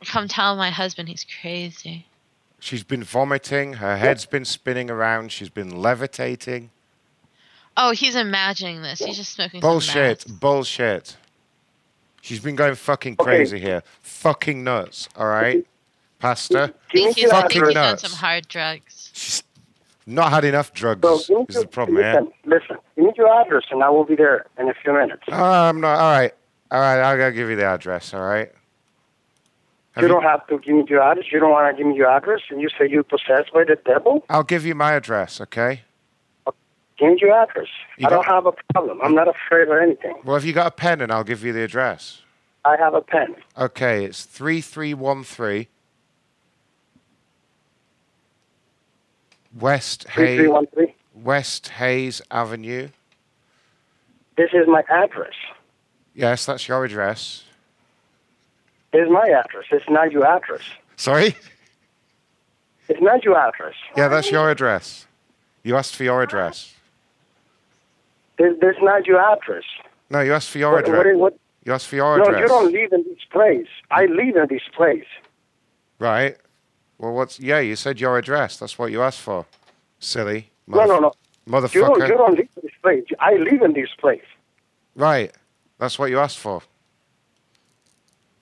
Come 0.06 0.28
tell 0.28 0.56
my 0.56 0.70
husband 0.70 1.08
he's 1.08 1.24
crazy. 1.40 2.06
She's 2.58 2.82
been 2.82 3.02
vomiting. 3.02 3.74
Her 3.74 3.96
head's 3.96 4.24
been 4.24 4.44
spinning 4.44 4.90
around. 4.90 5.32
She's 5.32 5.48
been 5.48 5.70
levitating. 5.70 6.70
Oh, 7.76 7.92
he's 7.92 8.14
imagining 8.14 8.82
this. 8.82 9.00
He's 9.00 9.16
just 9.16 9.32
smoking 9.32 9.60
Bullshit. 9.60 10.24
Bullshit. 10.28 11.16
She's 12.20 12.40
been 12.40 12.54
going 12.54 12.74
fucking 12.74 13.16
crazy 13.16 13.58
here. 13.58 13.82
Fucking 14.02 14.62
nuts. 14.62 15.08
All 15.16 15.26
right, 15.26 15.66
Pastor. 16.20 16.72
I 16.88 16.92
think 16.92 17.16
he's, 17.16 17.30
fucking 17.30 17.60
he's 17.60 17.68
on 17.68 17.74
nuts. 17.74 18.02
some 18.02 18.12
hard 18.12 18.46
drugs. 18.46 19.42
Not 20.06 20.32
had 20.32 20.44
enough 20.44 20.72
drugs. 20.72 21.26
So 21.26 21.46
is 21.48 21.54
the 21.54 21.66
problem, 21.66 21.98
listen, 21.98 22.32
listen. 22.44 22.76
Give 22.96 23.04
me 23.04 23.12
your 23.16 23.40
address, 23.40 23.64
and 23.70 23.82
I 23.82 23.90
will 23.90 24.04
be 24.04 24.16
there 24.16 24.46
in 24.58 24.68
a 24.68 24.74
few 24.74 24.92
minutes. 24.92 25.22
Oh, 25.28 25.34
I'm 25.34 25.80
not. 25.80 25.98
All 25.98 26.10
right. 26.10 26.34
All 26.70 26.80
right. 26.80 27.00
I'll 27.00 27.16
go 27.16 27.30
give 27.30 27.48
you 27.48 27.56
the 27.56 27.64
address. 27.64 28.12
All 28.12 28.22
right. 28.22 28.50
Have 29.92 30.02
you 30.02 30.08
don't 30.08 30.22
have 30.22 30.46
to 30.48 30.58
give 30.58 30.74
me 30.74 30.84
your 30.88 31.02
address. 31.02 31.26
You 31.30 31.38
don't 31.38 31.50
want 31.50 31.76
to 31.76 31.80
give 31.80 31.86
me 31.86 31.96
your 31.96 32.08
address, 32.08 32.40
and 32.50 32.60
you 32.60 32.68
say 32.78 32.88
you're 32.88 33.02
possessed 33.02 33.52
by 33.52 33.64
the 33.64 33.76
devil. 33.84 34.24
I'll 34.28 34.42
give 34.42 34.64
you 34.64 34.74
my 34.74 34.94
address. 34.94 35.40
Okay. 35.40 35.82
Give 36.98 37.10
me 37.10 37.18
your 37.20 37.32
address. 37.32 37.68
You 37.98 38.06
I 38.06 38.10
don't 38.10 38.26
have 38.26 38.46
a 38.46 38.52
problem. 38.72 39.00
I'm 39.02 39.14
not 39.14 39.28
afraid 39.28 39.68
of 39.68 39.76
anything. 39.76 40.14
Well, 40.24 40.34
have 40.34 40.44
you 40.44 40.52
got 40.52 40.66
a 40.66 40.70
pen, 40.70 41.00
and 41.00 41.12
I'll 41.12 41.24
give 41.24 41.44
you 41.44 41.52
the 41.52 41.62
address. 41.62 42.22
I 42.64 42.76
have 42.76 42.94
a 42.94 43.02
pen. 43.02 43.36
Okay. 43.58 44.04
It's 44.04 44.24
three 44.24 44.60
three 44.60 44.94
one 44.94 45.24
three. 45.24 45.68
West 49.58 50.08
Hayes. 50.08 50.38
three 50.38 50.48
one 50.48 50.66
three. 50.68 50.94
West 51.14 51.68
Hayes 51.68 52.22
Avenue. 52.30 52.88
This 54.36 54.50
is 54.52 54.66
my 54.66 54.82
address. 54.88 55.34
Yes, 56.14 56.46
that's 56.46 56.66
your 56.68 56.84
address. 56.84 57.44
It's 58.92 59.10
my 59.10 59.26
address. 59.28 59.64
It's 59.70 59.88
not 59.88 60.12
your 60.12 60.26
address. 60.26 60.62
Sorry? 60.96 61.34
It's 62.88 63.00
not 63.00 63.24
your 63.24 63.38
address. 63.38 63.74
Yeah, 63.96 64.08
that's 64.08 64.30
your 64.30 64.50
address. 64.50 65.06
You 65.62 65.76
asked 65.76 65.96
for 65.96 66.04
your 66.04 66.22
address. 66.22 66.74
This, 68.38 68.54
this 68.60 68.76
is 68.76 68.82
not 68.82 69.06
your 69.06 69.20
address. 69.20 69.64
No, 70.10 70.20
you 70.20 70.34
asked 70.34 70.50
for 70.50 70.58
your 70.58 70.72
What- 70.72 70.88
what 70.88 70.98
address. 70.98 71.14
is- 71.14 71.18
what- 71.18 71.34
You 71.64 71.72
asked 71.72 71.88
for 71.88 71.96
your 71.96 72.16
no, 72.18 72.24
address. 72.24 72.36
No, 72.36 72.40
you 72.40 72.48
don't 72.48 72.72
live 72.72 72.92
in 72.92 73.04
this 73.04 73.24
place. 73.30 73.68
I 73.90 74.06
live 74.06 74.36
in 74.36 74.46
this 74.48 74.62
place. 74.74 75.06
Right. 75.98 76.36
Well, 77.02 77.14
what's. 77.14 77.40
Yeah, 77.40 77.58
you 77.58 77.74
said 77.74 78.00
your 78.00 78.16
address. 78.16 78.58
That's 78.58 78.78
what 78.78 78.92
you 78.92 79.02
asked 79.02 79.20
for. 79.20 79.44
Silly. 79.98 80.50
No, 80.68 80.84
no, 80.84 81.00
no. 81.00 81.12
Motherfucker. 81.48 81.74
You 81.74 81.80
don't, 81.80 82.00
you 82.00 82.16
don't 82.16 82.38
live 82.38 82.48
in 82.56 82.62
this 82.62 82.72
place. 82.80 83.04
I 83.18 83.34
live 83.34 83.60
in 83.60 83.72
this 83.72 83.88
place. 83.98 84.22
Right. 84.94 85.32
That's 85.78 85.98
what 85.98 86.10
you 86.10 86.20
asked 86.20 86.38
for. 86.38 86.62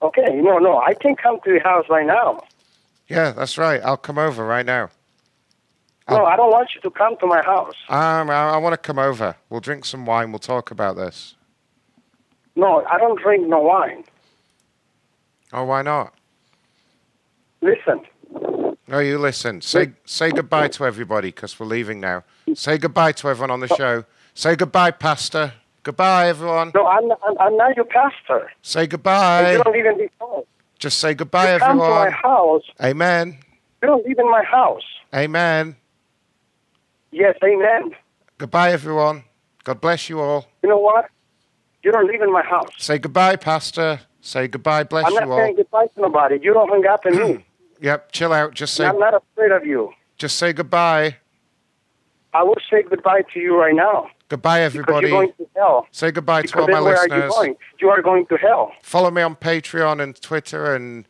Okay, 0.02 0.40
no, 0.42 0.58
no. 0.58 0.78
I 0.78 0.92
can 0.92 1.16
come 1.16 1.40
to 1.44 1.50
your 1.50 1.62
house 1.62 1.86
right 1.88 2.04
now. 2.04 2.42
Yeah, 3.08 3.32
that's 3.32 3.56
right. 3.56 3.80
I'll 3.82 3.96
come 3.96 4.18
over 4.18 4.44
right 4.44 4.66
now. 4.66 4.90
No, 6.10 6.24
I 6.26 6.36
don't 6.36 6.50
want 6.50 6.70
you 6.74 6.80
to 6.82 6.90
come 6.90 7.16
to 7.18 7.26
my 7.26 7.42
house. 7.42 7.74
Um, 7.88 8.28
I, 8.28 8.50
I 8.50 8.56
want 8.58 8.74
to 8.74 8.76
come 8.76 8.98
over. 8.98 9.36
We'll 9.48 9.60
drink 9.60 9.86
some 9.86 10.04
wine. 10.04 10.32
We'll 10.32 10.38
talk 10.38 10.70
about 10.70 10.96
this. 10.96 11.34
No, 12.56 12.84
I 12.90 12.98
don't 12.98 13.18
drink 13.20 13.48
no 13.48 13.60
wine. 13.60 14.04
Oh, 15.52 15.64
why 15.64 15.82
not? 15.82 16.12
Listen, 17.62 18.00
No, 18.90 18.98
you 18.98 19.18
listen. 19.18 19.60
Say 19.60 19.92
say 20.04 20.30
goodbye 20.32 20.66
to 20.68 20.84
everybody 20.84 21.28
because 21.28 21.58
we're 21.60 21.66
leaving 21.66 22.00
now. 22.00 22.24
Say 22.54 22.76
goodbye 22.76 23.12
to 23.12 23.28
everyone 23.28 23.52
on 23.52 23.60
the 23.60 23.68
show. 23.68 24.04
Say 24.34 24.56
goodbye, 24.56 24.90
Pastor. 24.90 25.52
Goodbye, 25.84 26.28
everyone. 26.28 26.72
no, 26.74 26.86
I'm, 26.86 27.10
I'm, 27.24 27.38
I'm 27.38 27.56
not 27.56 27.74
your 27.76 27.84
pastor. 27.86 28.50
Say 28.62 28.80
And 28.82 28.90
goodbye. 28.90 29.52
you 29.52 29.62
don't 29.64 29.76
in 29.76 29.96
this 29.98 30.10
house. 30.18 30.44
Just 30.78 30.98
say 30.98 31.14
goodbye, 31.14 31.54
you 31.54 31.58
come 31.60 31.78
to 31.78 31.84
my 31.84 32.06
everyone. 32.08 32.12
house. 32.12 32.62
Amen. 32.82 33.38
You 33.80 33.88
don't 33.88 34.06
live 34.06 34.18
in 34.18 34.30
my 34.30 34.42
house. 34.42 34.82
Amen. 35.14 35.76
Yes, 37.12 37.36
amen. 37.42 37.92
Goodbye, 38.38 38.72
everyone. 38.72 39.24
God 39.64 39.80
bless 39.80 40.08
you 40.10 40.20
all. 40.20 40.48
You 40.62 40.68
know 40.68 40.78
what? 40.78 41.06
You 41.82 41.92
don't 41.92 42.06
live 42.06 42.20
in 42.20 42.32
my 42.32 42.42
house. 42.42 42.68
Say 42.76 42.98
goodbye, 42.98 43.36
Pastor. 43.36 44.00
Say 44.20 44.48
goodbye. 44.48 44.84
Bless 44.84 45.06
I'm 45.06 45.14
not 45.14 45.26
you 45.26 45.32
all. 45.32 45.38
saying 45.38 45.56
goodbye 45.56 45.86
to 45.94 46.00
nobody. 46.00 46.38
You 46.42 46.52
don't 46.52 46.68
hang 46.68 46.86
up 46.86 47.06
on 47.06 47.16
me. 47.16 47.44
Yep. 47.80 48.12
Chill 48.12 48.32
out. 48.32 48.54
Just 48.54 48.74
say. 48.74 48.86
I'm 48.86 48.98
not 48.98 49.14
afraid 49.14 49.52
of 49.52 49.66
you. 49.66 49.92
Just 50.18 50.36
say 50.36 50.52
goodbye. 50.52 51.16
I 52.32 52.42
will 52.42 52.58
say 52.70 52.82
goodbye 52.82 53.22
to 53.32 53.40
you 53.40 53.56
right 53.58 53.74
now. 53.74 54.08
Goodbye, 54.28 54.60
everybody. 54.60 55.06
Because 55.06 55.10
you're 55.10 55.20
going 55.20 55.32
to 55.38 55.48
hell. 55.56 55.86
Say 55.90 56.10
goodbye 56.12 56.42
to 56.42 56.60
all 56.60 56.68
my 56.68 56.80
where 56.80 56.96
are 56.96 57.08
you 57.08 57.28
going? 57.28 57.56
You 57.80 57.90
are 57.90 58.00
going 58.00 58.26
to 58.26 58.36
hell. 58.36 58.72
Follow 58.82 59.10
me 59.10 59.22
on 59.22 59.34
Patreon 59.34 60.00
and 60.00 60.20
Twitter 60.20 60.74
and 60.74 61.08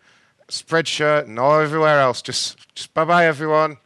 Spreadshirt 0.48 1.24
and 1.24 1.38
all 1.38 1.60
everywhere 1.60 2.00
else. 2.00 2.22
Just, 2.22 2.74
just 2.74 2.94
bye 2.94 3.04
bye, 3.04 3.26
everyone. 3.26 3.76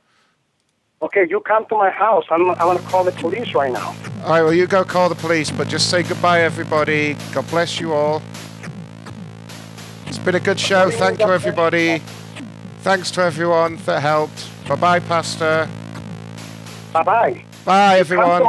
Okay, 1.02 1.26
you 1.28 1.40
come 1.40 1.66
to 1.66 1.76
my 1.76 1.90
house. 1.90 2.24
I'm, 2.30 2.48
I'm 2.50 2.58
going 2.58 2.78
to 2.78 2.84
call 2.84 3.02
the 3.02 3.12
police 3.12 3.52
right 3.54 3.72
now. 3.72 3.96
All 4.22 4.30
right, 4.30 4.42
well, 4.42 4.54
you 4.54 4.66
go 4.66 4.84
call 4.84 5.08
the 5.08 5.16
police, 5.16 5.50
but 5.50 5.66
just 5.68 5.90
say 5.90 6.02
goodbye, 6.02 6.42
everybody. 6.42 7.16
God 7.32 7.48
bless 7.50 7.80
you 7.80 7.92
all. 7.92 8.22
It's 10.06 10.18
been 10.18 10.36
a 10.36 10.40
good 10.40 10.60
show. 10.60 10.90
Thank 10.90 11.18
you, 11.18 11.26
everybody. 11.26 12.00
Thanks 12.84 13.10
to 13.12 13.22
everyone 13.22 13.76
that 13.86 14.02
helped. 14.02 14.46
Bye 14.68 14.74
bye, 14.74 15.00
Pastor. 15.00 15.66
Bye 16.92 17.02
bye. 17.02 17.44
Bye, 17.64 17.98
everyone. 17.98 18.42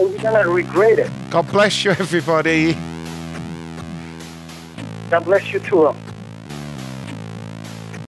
You're 0.00 0.08
going 0.18 0.42
to 0.42 0.50
regret 0.50 0.98
it. 0.98 1.08
God 1.30 1.48
bless 1.52 1.84
you, 1.84 1.90
everybody. 1.98 2.72
God 5.10 5.24
bless 5.24 5.52
you 5.52 5.60
too. 5.60 5.94